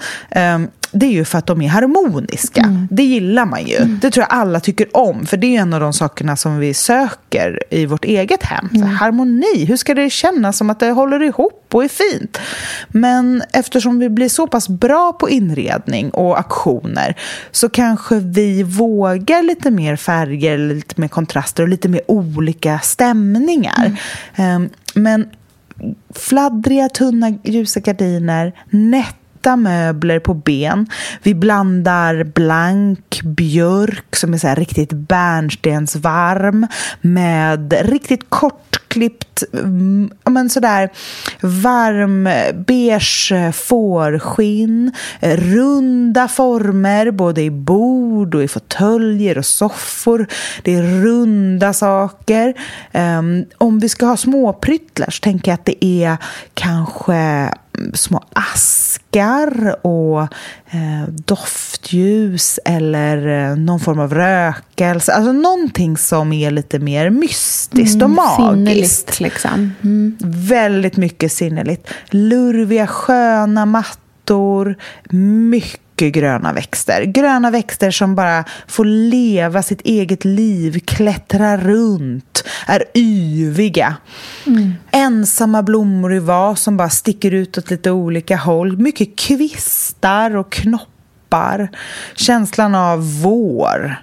Ehm, 0.94 0.98
det 0.98 1.06
är 1.06 1.10
ju 1.10 1.24
för 1.24 1.38
att 1.38 1.46
de 1.46 1.62
är 1.62 1.68
harmoniska. 1.68 2.60
Mm. 2.60 2.88
Det 2.90 3.02
gillar 3.02 3.46
man 3.46 3.66
ju. 3.66 3.76
Mm. 3.76 3.98
Det 4.02 4.10
tror 4.10 4.26
jag 4.30 4.38
alla 4.38 4.60
tycker 4.60 4.96
om. 4.96 5.26
För 5.26 5.36
det 5.36 5.56
är 5.56 5.60
en 5.60 5.72
av 5.72 5.80
de 5.80 5.92
sakerna 5.92 6.36
som 6.36 6.58
vi 6.58 6.74
söker 6.74 7.60
i 7.70 7.86
vårt 7.86 8.04
eget 8.04 8.42
hem. 8.42 8.68
Mm. 8.74 8.88
harmoni, 8.88 9.64
hur 9.64 9.76
ska 9.76 9.94
det 9.94 10.10
kännas 10.10 10.56
som 10.56 10.70
att 10.70 10.80
det 10.80 10.90
håller 10.90 11.22
ihop 11.22 11.66
och 11.72 11.84
är 11.84 11.88
fint? 11.88 12.38
Men 12.88 13.42
eftersom 13.52 13.98
vi 13.98 14.08
blir 14.08 14.28
så 14.28 14.46
pass 14.46 14.68
bra 14.68 15.12
på 15.12 15.30
inredning 15.30 16.10
och 16.10 16.38
aktioner 16.38 17.16
så 17.50 17.68
kanske 17.68 18.18
vi 18.18 18.62
vågar 18.62 19.42
lite 19.42 19.70
mer 19.70 19.96
färger, 19.96 20.58
lite 20.58 21.00
mer 21.00 21.08
kontraster 21.08 21.62
och 21.62 21.68
lite 21.68 21.88
mer 21.88 22.00
olika 22.06 22.78
stämningar. 22.78 23.96
Um, 24.38 24.70
men 24.94 25.28
fladdriga, 26.14 26.88
tunna, 26.88 27.38
ljusa 27.44 27.80
gardiner, 27.80 28.52
nätt 28.70 29.16
vita 29.44 29.56
möbler 29.56 30.18
på 30.18 30.34
ben. 30.34 30.86
Vi 31.22 31.34
blandar 31.34 32.24
blank 32.24 33.20
björk 33.22 34.16
som 34.16 34.34
är 34.34 34.38
så 34.38 34.54
riktigt 34.54 34.92
bärnstensvarm 34.92 36.66
med 37.00 37.72
riktigt 37.88 38.30
kort 38.30 38.80
klippt 38.94 39.42
mm, 39.52 40.10
men 40.24 40.50
sådär 40.50 40.90
varm 41.40 42.28
beige 42.66 43.32
eh, 43.32 43.52
fårskinn. 43.52 44.92
Eh, 45.20 45.36
runda 45.36 46.28
former 46.28 47.10
både 47.10 47.42
i 47.42 47.50
bord 47.50 48.34
och 48.34 48.42
i 48.42 48.48
fåtöljer 48.48 49.38
och 49.38 49.46
soffor. 49.46 50.26
Det 50.62 50.74
är 50.74 51.02
runda 51.02 51.72
saker. 51.72 52.54
Um, 52.92 53.44
om 53.58 53.78
vi 53.78 53.88
ska 53.88 54.06
ha 54.06 54.16
småpryttlar 54.16 55.10
så 55.10 55.20
tänker 55.20 55.50
jag 55.50 55.54
att 55.54 55.64
det 55.64 55.84
är 55.84 56.16
kanske 56.54 57.14
mm, 57.14 57.94
små 57.94 58.24
askar 58.32 59.86
och 59.86 60.22
eh, 60.70 61.08
doftljus 61.08 62.60
eller 62.64 63.50
eh, 63.50 63.56
någon 63.56 63.80
form 63.80 63.98
av 63.98 64.14
rökelse. 64.80 65.12
Alltså 65.12 65.32
någonting 65.32 65.96
som 65.96 66.32
är 66.32 66.50
lite 66.50 66.78
mer 66.78 67.10
mystiskt 67.10 68.02
och 68.02 68.10
mm, 68.10 68.16
magiskt. 68.16 69.14
Sinneligt 69.14 69.20
liksom. 69.20 69.72
Mm. 69.82 70.16
Väldigt 70.20 70.96
mycket 70.96 71.32
sinneligt. 71.32 71.88
Lurviga 72.10 72.86
sköna 72.86 73.66
mattor, 73.66 74.76
mycket 75.10 75.80
mycket 75.94 76.14
gröna 76.14 76.52
växter. 76.52 77.04
Gröna 77.04 77.50
växter 77.50 77.90
som 77.90 78.14
bara 78.14 78.44
får 78.66 78.84
leva 78.84 79.62
sitt 79.62 79.80
eget 79.80 80.24
liv, 80.24 80.80
klättra 80.84 81.56
runt, 81.56 82.44
är 82.66 82.84
yviga. 82.94 83.96
Mm. 84.46 84.74
Ensamma 84.90 85.62
blommor 85.62 86.14
i 86.14 86.18
vas 86.18 86.62
som 86.62 86.76
bara 86.76 86.90
sticker 86.90 87.30
ut 87.30 87.58
åt 87.58 87.70
lite 87.70 87.90
olika 87.90 88.36
håll. 88.36 88.76
Mycket 88.76 89.18
kvistar 89.18 90.36
och 90.36 90.52
knoppar. 90.52 91.70
Känslan 92.14 92.74
av 92.74 93.22
vår 93.22 93.96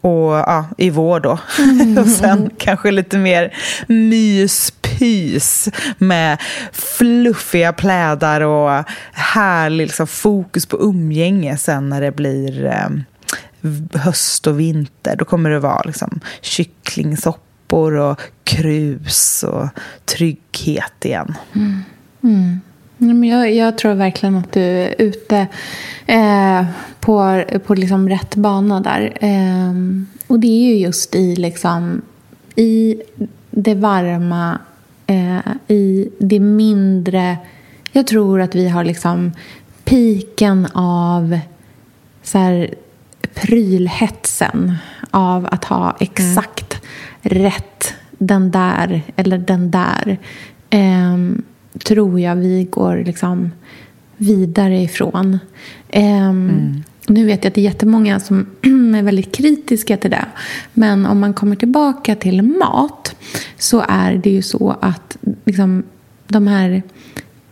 och 0.00 0.32
ja, 0.32 0.64
i 0.78 0.90
vår 0.90 1.20
då. 1.20 1.38
Mm. 1.58 1.98
och 2.02 2.06
sen 2.06 2.50
kanske 2.58 2.90
lite 2.90 3.18
mer 3.18 3.54
myspys 3.86 5.68
med 5.98 6.38
fluffiga 6.72 7.72
plädar 7.72 8.40
och 8.40 8.84
härlig 9.12 9.86
liksom, 9.86 10.06
fokus 10.06 10.66
på 10.66 10.76
umgänge 10.80 11.56
sen 11.56 11.88
när 11.88 12.00
det 12.00 12.12
blir 12.12 12.66
eh, 12.66 12.88
höst 14.00 14.46
och 14.46 14.60
vinter. 14.60 15.16
Då 15.16 15.24
kommer 15.24 15.50
det 15.50 15.58
vara 15.58 15.82
liksom, 15.82 16.20
kycklingsoppor 16.40 17.92
och 17.96 18.20
krus 18.44 19.42
och 19.42 19.68
trygghet 20.04 21.04
igen. 21.04 21.34
Mm. 21.54 21.82
Mm. 22.22 22.60
Jag, 23.00 23.54
jag, 23.54 23.78
tror 23.78 23.94
verkligen 23.94 24.36
att 24.36 24.52
du 24.52 24.60
är 24.60 24.94
ute 24.98 25.46
eh, 26.06 26.64
på, 27.00 27.44
på 27.66 27.74
liksom 27.74 28.08
rätt 28.08 28.36
bana 28.36 28.80
där. 28.80 29.16
Eh, 29.20 29.74
och 30.26 30.40
det 30.40 30.46
är 30.46 30.72
ju 30.72 30.78
just 30.78 31.14
i, 31.14 31.36
liksom, 31.36 32.02
i 32.54 33.02
det 33.50 33.74
varma, 33.74 34.58
eh, 35.06 35.38
i 35.68 36.10
det 36.18 36.40
mindre. 36.40 37.38
Jag 37.92 38.06
tror 38.06 38.40
att 38.40 38.54
vi 38.54 38.68
har 38.68 38.84
liksom 38.84 39.32
piken 39.84 40.66
av 40.74 41.38
så 42.22 42.38
här, 42.38 42.74
prylhetsen 43.34 44.76
av 45.10 45.48
att 45.50 45.64
ha 45.64 45.96
exakt 46.00 46.80
mm. 47.22 47.42
rätt 47.42 47.94
den 48.18 48.50
där 48.50 49.02
eller 49.16 49.38
den 49.38 49.70
där. 49.70 50.18
Um, 50.70 51.42
tror 51.78 52.20
jag 52.20 52.36
vi 52.36 52.64
går 52.70 52.96
liksom 53.06 53.50
vidare 54.16 54.78
ifrån. 54.82 55.38
Um, 55.94 56.02
mm. 56.02 56.82
Nu 57.08 57.26
vet 57.26 57.44
jag 57.44 57.50
att 57.50 57.54
det 57.54 57.60
är 57.60 57.64
jättemånga 57.64 58.20
som 58.20 58.46
är 58.96 59.02
väldigt 59.02 59.36
kritiska 59.36 59.96
till 59.96 60.10
det. 60.10 60.26
Men 60.72 61.06
om 61.06 61.20
man 61.20 61.34
kommer 61.34 61.56
tillbaka 61.56 62.16
till 62.16 62.42
mat 62.42 63.16
så 63.58 63.84
är 63.88 64.14
det 64.14 64.30
ju 64.30 64.42
så 64.42 64.76
att 64.80 65.16
liksom, 65.44 65.82
de 66.28 66.46
här 66.46 66.82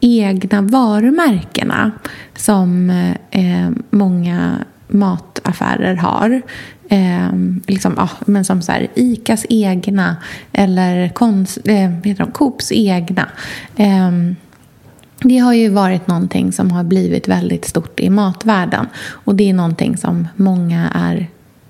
egna 0.00 0.62
varumärkena 0.62 1.92
som 2.36 2.90
eh, 3.30 3.70
många 3.90 4.58
mataffärer 4.88 5.94
har. 5.94 6.42
Eh, 6.88 7.32
liksom, 7.66 7.94
ja, 7.96 8.08
men 8.26 8.44
som 8.44 8.62
så 8.62 8.72
här, 8.72 8.88
Icas 8.94 9.46
egna 9.48 10.16
eller 10.52 11.08
konst, 11.08 11.58
eh, 11.64 11.74
heter 11.74 12.24
de, 12.24 12.30
Coops 12.30 12.72
egna. 12.72 13.28
Eh, 13.76 14.10
det 15.22 15.38
har 15.38 15.52
ju 15.52 15.68
varit 15.68 16.06
någonting 16.06 16.52
som 16.52 16.70
har 16.70 16.84
blivit 16.84 17.28
väldigt 17.28 17.64
stort 17.64 18.00
i 18.00 18.10
matvärlden. 18.10 18.86
Och 18.96 19.34
det 19.34 19.50
är 19.50 19.54
någonting 19.54 19.96
som 19.96 20.28
många 20.36 20.90
är 20.94 21.26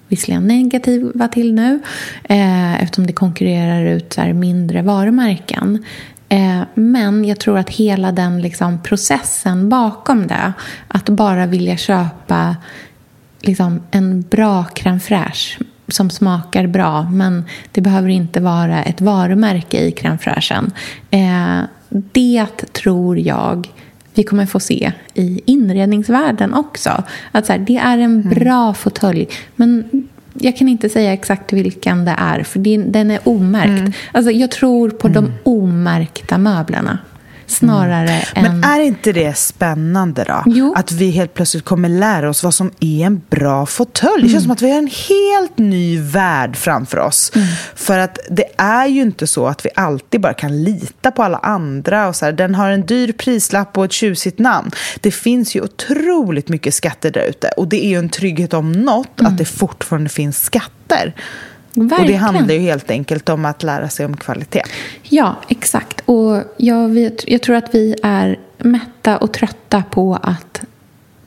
visserligen 0.09 0.47
negativa 0.47 1.29
till 1.29 1.55
nu 1.55 1.81
eh, 2.25 2.83
eftersom 2.83 3.07
det 3.07 3.13
konkurrerar 3.13 3.85
ut 3.85 4.13
så 4.13 4.21
mindre 4.21 4.83
varumärken. 4.83 5.85
Eh, 6.29 6.61
men 6.75 7.25
jag 7.25 7.41
tror 7.41 7.59
att 7.59 7.71
hela 7.71 8.13
den 8.13 8.43
liksom, 8.43 8.83
processen 8.83 9.69
bakom 9.69 10.27
det, 10.27 10.53
att 10.89 11.09
bara 11.09 11.47
vilja 11.47 11.77
köpa 11.77 12.57
liksom, 13.41 13.81
en 13.91 14.21
bra 14.31 14.65
crème 14.75 15.01
fraîche 15.01 15.59
som 15.89 16.11
smakar 16.11 16.67
bra 16.67 17.03
men 17.11 17.45
det 17.73 17.81
behöver 17.81 18.09
inte 18.09 18.41
vara 18.41 18.83
ett 18.83 19.01
varumärke 19.01 19.81
i 19.81 19.91
crème 19.91 20.19
fraîchen. 20.19 20.71
Eh, 21.11 21.61
det 21.89 22.73
tror 22.73 23.19
jag 23.19 23.69
vi 24.15 24.23
kommer 24.23 24.47
få 24.47 24.61
se 24.61 24.93
i 25.15 25.41
inredningsvärlden 25.45 26.55
också. 26.55 27.03
Att 27.33 27.47
så 27.47 27.53
här, 27.53 27.59
det 27.59 27.77
är 27.77 27.99
en 27.99 28.21
mm. 28.21 28.29
bra 28.29 28.63
mm. 28.63 28.75
fåtölj 28.75 29.29
men 29.57 29.89
jag 30.41 30.57
kan 30.57 30.69
inte 30.69 30.89
säga 30.89 31.13
exakt 31.13 31.53
vilken 31.53 32.05
det 32.05 32.15
är, 32.19 32.43
för 32.43 32.59
den 32.93 33.11
är 33.11 33.29
omärkt. 33.29 33.81
Mm. 33.81 33.93
Alltså, 34.13 34.31
jag 34.31 34.51
tror 34.51 34.91
på 34.91 35.09
mm. 35.09 35.25
de 35.25 35.51
omärkta 35.51 36.39
möblerna 36.39 36.99
snarare 37.51 38.11
mm. 38.11 38.23
än... 38.35 38.61
Men 38.61 38.71
är 38.71 38.81
inte 38.81 39.13
det 39.13 39.39
spännande 39.39 40.25
då? 40.25 40.43
Jo. 40.47 40.75
Att 40.77 40.93
vi 40.93 41.11
helt 41.11 41.35
plötsligt 41.35 41.65
kommer 41.65 41.89
lära 41.89 42.31
oss 42.31 42.45
vad 42.45 42.55
som 42.55 42.71
är 42.81 43.07
en 43.07 43.23
bra 43.31 43.67
fåtölj. 43.67 44.13
Mm. 44.13 44.27
Det 44.27 44.33
känns 44.33 44.35
mm. 44.35 44.43
som 44.43 44.51
att 44.51 44.63
vi 44.63 44.71
har 44.71 44.79
en 44.79 44.91
helt 45.09 45.59
ny 45.59 46.01
värld 46.01 46.57
framför 46.57 46.99
oss. 46.99 47.33
Mm. 47.35 47.49
För 47.75 47.99
att 47.99 48.19
det 48.31 48.47
är 48.57 48.87
ju 48.87 49.03
inte 49.03 49.27
så 49.27 49.47
att 49.47 49.67
vi 49.67 49.71
alltid 49.75 50.21
bara 50.21 50.35
kan 50.35 50.63
lita 50.65 51.11
på 51.11 51.23
alla 51.23 51.39
andra. 51.39 52.09
Och 52.09 52.17
så 52.17 52.25
här, 52.25 52.33
den 52.33 52.55
har 52.55 52.71
en 52.71 52.87
dyr 52.87 53.13
prislapp 53.13 53.79
och 53.79 53.85
ett 53.85 53.93
tjusigt 53.93 54.39
namn. 54.39 54.71
Det 55.01 55.11
finns 55.11 55.57
ju 55.57 55.61
otroligt 55.61 56.49
mycket 56.49 56.75
skatter 56.75 57.11
där 57.11 57.25
ute. 57.29 57.49
Och 57.49 57.69
det 57.69 57.85
är 57.85 57.89
ju 57.89 57.99
en 57.99 58.09
trygghet 58.09 58.55
om 58.55 58.73
något 58.73 59.21
att 59.21 59.39
det 59.39 59.45
fortfarande 59.45 60.11
finns 60.11 60.45
skatter. 60.45 61.15
Verkligen. 61.75 62.01
Och 62.01 62.07
det 62.07 62.17
handlar 62.17 62.55
ju 62.55 62.61
helt 62.61 62.91
enkelt 62.91 63.29
om 63.29 63.45
att 63.45 63.63
lära 63.63 63.89
sig 63.89 64.07
om 64.07 64.17
kvalitet. 64.17 64.63
Ja, 65.03 65.37
exakt. 65.49 66.03
Och 66.05 66.43
jag, 66.57 66.89
vet, 66.89 67.29
jag 67.29 67.43
tror 67.43 67.57
att 67.57 67.75
vi 67.75 67.97
är 68.03 68.39
mätta 68.59 69.17
och 69.17 69.33
trötta 69.33 69.83
på 69.91 70.19
att 70.23 70.61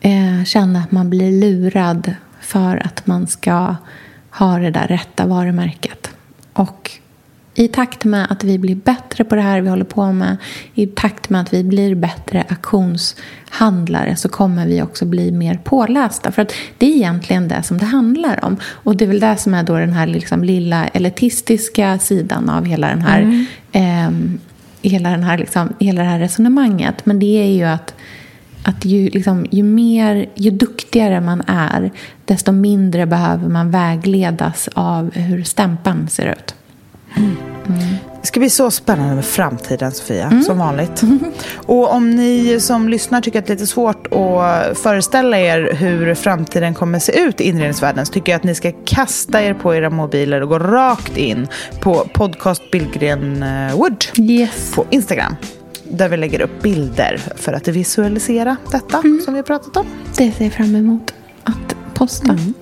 eh, 0.01 0.43
känna 0.45 0.79
att 0.79 0.91
man 0.91 1.09
blir 1.09 1.31
lurad 1.31 2.15
för 2.41 2.85
att 2.85 3.07
man 3.07 3.27
ska 3.27 3.75
ha 4.31 4.57
det 4.57 4.71
där 4.71 4.87
rätta 4.87 5.25
varumärket. 5.25 6.09
Och 6.53 6.91
i 7.61 7.67
takt 7.67 8.03
med 8.03 8.27
att 8.29 8.43
vi 8.43 8.57
blir 8.57 8.75
bättre 8.75 9.23
på 9.23 9.35
det 9.35 9.41
här 9.41 9.61
vi 9.61 9.69
håller 9.69 9.85
på 9.85 10.11
med, 10.11 10.37
i 10.73 10.87
takt 10.87 11.29
med 11.29 11.41
att 11.41 11.53
vi 11.53 11.63
blir 11.63 11.95
bättre 11.95 12.45
auktionshandlare 12.49 14.15
så 14.15 14.29
kommer 14.29 14.67
vi 14.67 14.81
också 14.81 15.05
bli 15.05 15.31
mer 15.31 15.59
pålästa. 15.63 16.31
För 16.31 16.41
att 16.41 16.53
det 16.77 16.85
är 16.85 16.95
egentligen 16.95 17.47
det 17.47 17.63
som 17.63 17.77
det 17.77 17.85
handlar 17.85 18.45
om. 18.45 18.57
Och 18.63 18.97
det 18.97 19.05
är 19.05 19.07
väl 19.07 19.19
det 19.19 19.37
som 19.37 19.53
är 19.53 19.63
då 19.63 19.77
den 19.77 19.93
här 19.93 20.07
liksom 20.07 20.43
lilla 20.43 20.87
elitistiska 20.87 21.99
sidan 21.99 22.49
av 22.49 22.65
hela 22.65 22.87
den 22.87 23.01
här, 23.01 23.21
mm. 23.21 23.45
eh, 23.71 24.91
hela 24.91 25.09
den 25.09 25.23
här, 25.23 25.37
liksom, 25.37 25.73
hela 25.79 26.01
det 26.01 26.07
här 26.07 26.19
resonemanget. 26.19 27.05
Men 27.05 27.19
det 27.19 27.43
är 27.43 27.53
ju 27.53 27.63
att 27.63 27.93
att 28.63 28.85
ju, 28.85 29.09
liksom, 29.09 29.45
ju, 29.51 29.63
mer, 29.63 30.25
ju 30.35 30.51
duktigare 30.51 31.21
man 31.21 31.43
är 31.47 31.91
desto 32.25 32.51
mindre 32.51 33.05
behöver 33.05 33.49
man 33.49 33.71
vägledas 33.71 34.69
av 34.73 35.13
hur 35.13 35.43
stämpeln 35.43 36.07
ser 36.07 36.25
ut. 36.25 36.55
Mm. 37.17 37.50
Det 38.21 38.27
ska 38.27 38.39
bli 38.39 38.49
så 38.49 38.71
spännande 38.71 39.15
med 39.15 39.25
framtiden, 39.25 39.91
Sofia, 39.91 40.25
mm. 40.25 40.43
som 40.43 40.57
vanligt. 40.57 41.01
Och 41.55 41.93
om 41.93 42.11
ni 42.11 42.59
som 42.59 42.89
lyssnar 42.89 43.21
tycker 43.21 43.39
att 43.39 43.45
det 43.45 43.53
är 43.53 43.55
lite 43.55 43.67
svårt 43.67 44.07
att 44.07 44.77
föreställa 44.77 45.39
er 45.39 45.73
hur 45.73 46.15
framtiden 46.15 46.73
kommer 46.73 46.99
se 46.99 47.19
ut 47.19 47.41
i 47.41 47.43
inredningsvärlden 47.43 48.05
så 48.05 48.13
tycker 48.13 48.31
jag 48.31 48.37
att 48.39 48.43
ni 48.43 48.55
ska 48.55 48.71
kasta 48.85 49.43
er 49.43 49.53
på 49.53 49.75
era 49.75 49.89
mobiler 49.89 50.41
och 50.41 50.49
gå 50.49 50.59
rakt 50.59 51.17
in 51.17 51.47
på 51.79 52.07
podcast 52.13 52.71
Billgren 52.71 53.43
eh, 53.43 53.75
Wood 53.75 54.05
yes. 54.17 54.71
på 54.75 54.85
Instagram 54.89 55.35
där 55.83 56.09
vi 56.09 56.17
lägger 56.17 56.41
upp 56.41 56.61
bilder 56.61 57.21
för 57.35 57.53
att 57.53 57.67
visualisera 57.67 58.57
detta 58.71 58.97
mm. 58.97 59.21
som 59.25 59.33
vi 59.33 59.37
har 59.37 59.43
pratat 59.43 59.77
om. 59.77 59.85
Det 60.17 60.31
ser 60.31 60.45
jag 60.45 60.53
fram 60.53 60.75
emot 60.75 61.13
att 61.43 61.75
posta. 62.01 62.31
Mm. 62.31 62.53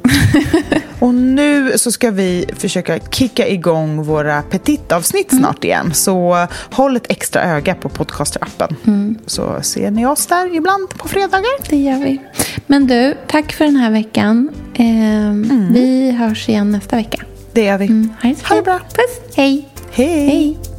och 0.99 1.13
nu 1.13 1.77
så 1.77 1.91
ska 1.91 2.11
vi 2.11 2.45
försöka 2.57 2.99
kicka 2.99 3.47
igång 3.47 4.03
våra 4.03 4.41
petitavsnitt 4.41 5.31
mm. 5.31 5.43
snart 5.43 5.63
igen. 5.63 5.93
Så 5.93 6.47
håll 6.71 6.95
ett 6.95 7.11
extra 7.11 7.43
öga 7.43 7.75
på 7.75 7.89
podcasterappen. 7.89 8.75
Mm. 8.87 9.17
Så 9.25 9.61
ser 9.61 9.91
ni 9.91 10.05
oss 10.05 10.25
där 10.25 10.55
ibland 10.55 10.89
på 10.89 11.07
fredagar. 11.07 11.69
Det 11.69 11.77
gör 11.77 11.99
vi. 11.99 12.21
Men 12.67 12.87
du, 12.87 13.17
tack 13.27 13.51
för 13.51 13.65
den 13.65 13.75
här 13.75 13.91
veckan. 13.91 14.49
Eh, 14.73 15.33
vi 15.73 16.15
hörs 16.19 16.49
igen 16.49 16.71
nästa 16.71 16.95
vecka. 16.95 17.23
Det 17.51 17.63
gör 17.63 17.77
vi. 17.77 17.85
Mm. 17.85 18.13
Ha 18.49 18.55
det 18.55 18.61
bra. 18.61 18.79
Puss. 18.79 19.35
Hej. 19.35 19.69
Hej. 19.91 20.27
Hej. 20.27 20.78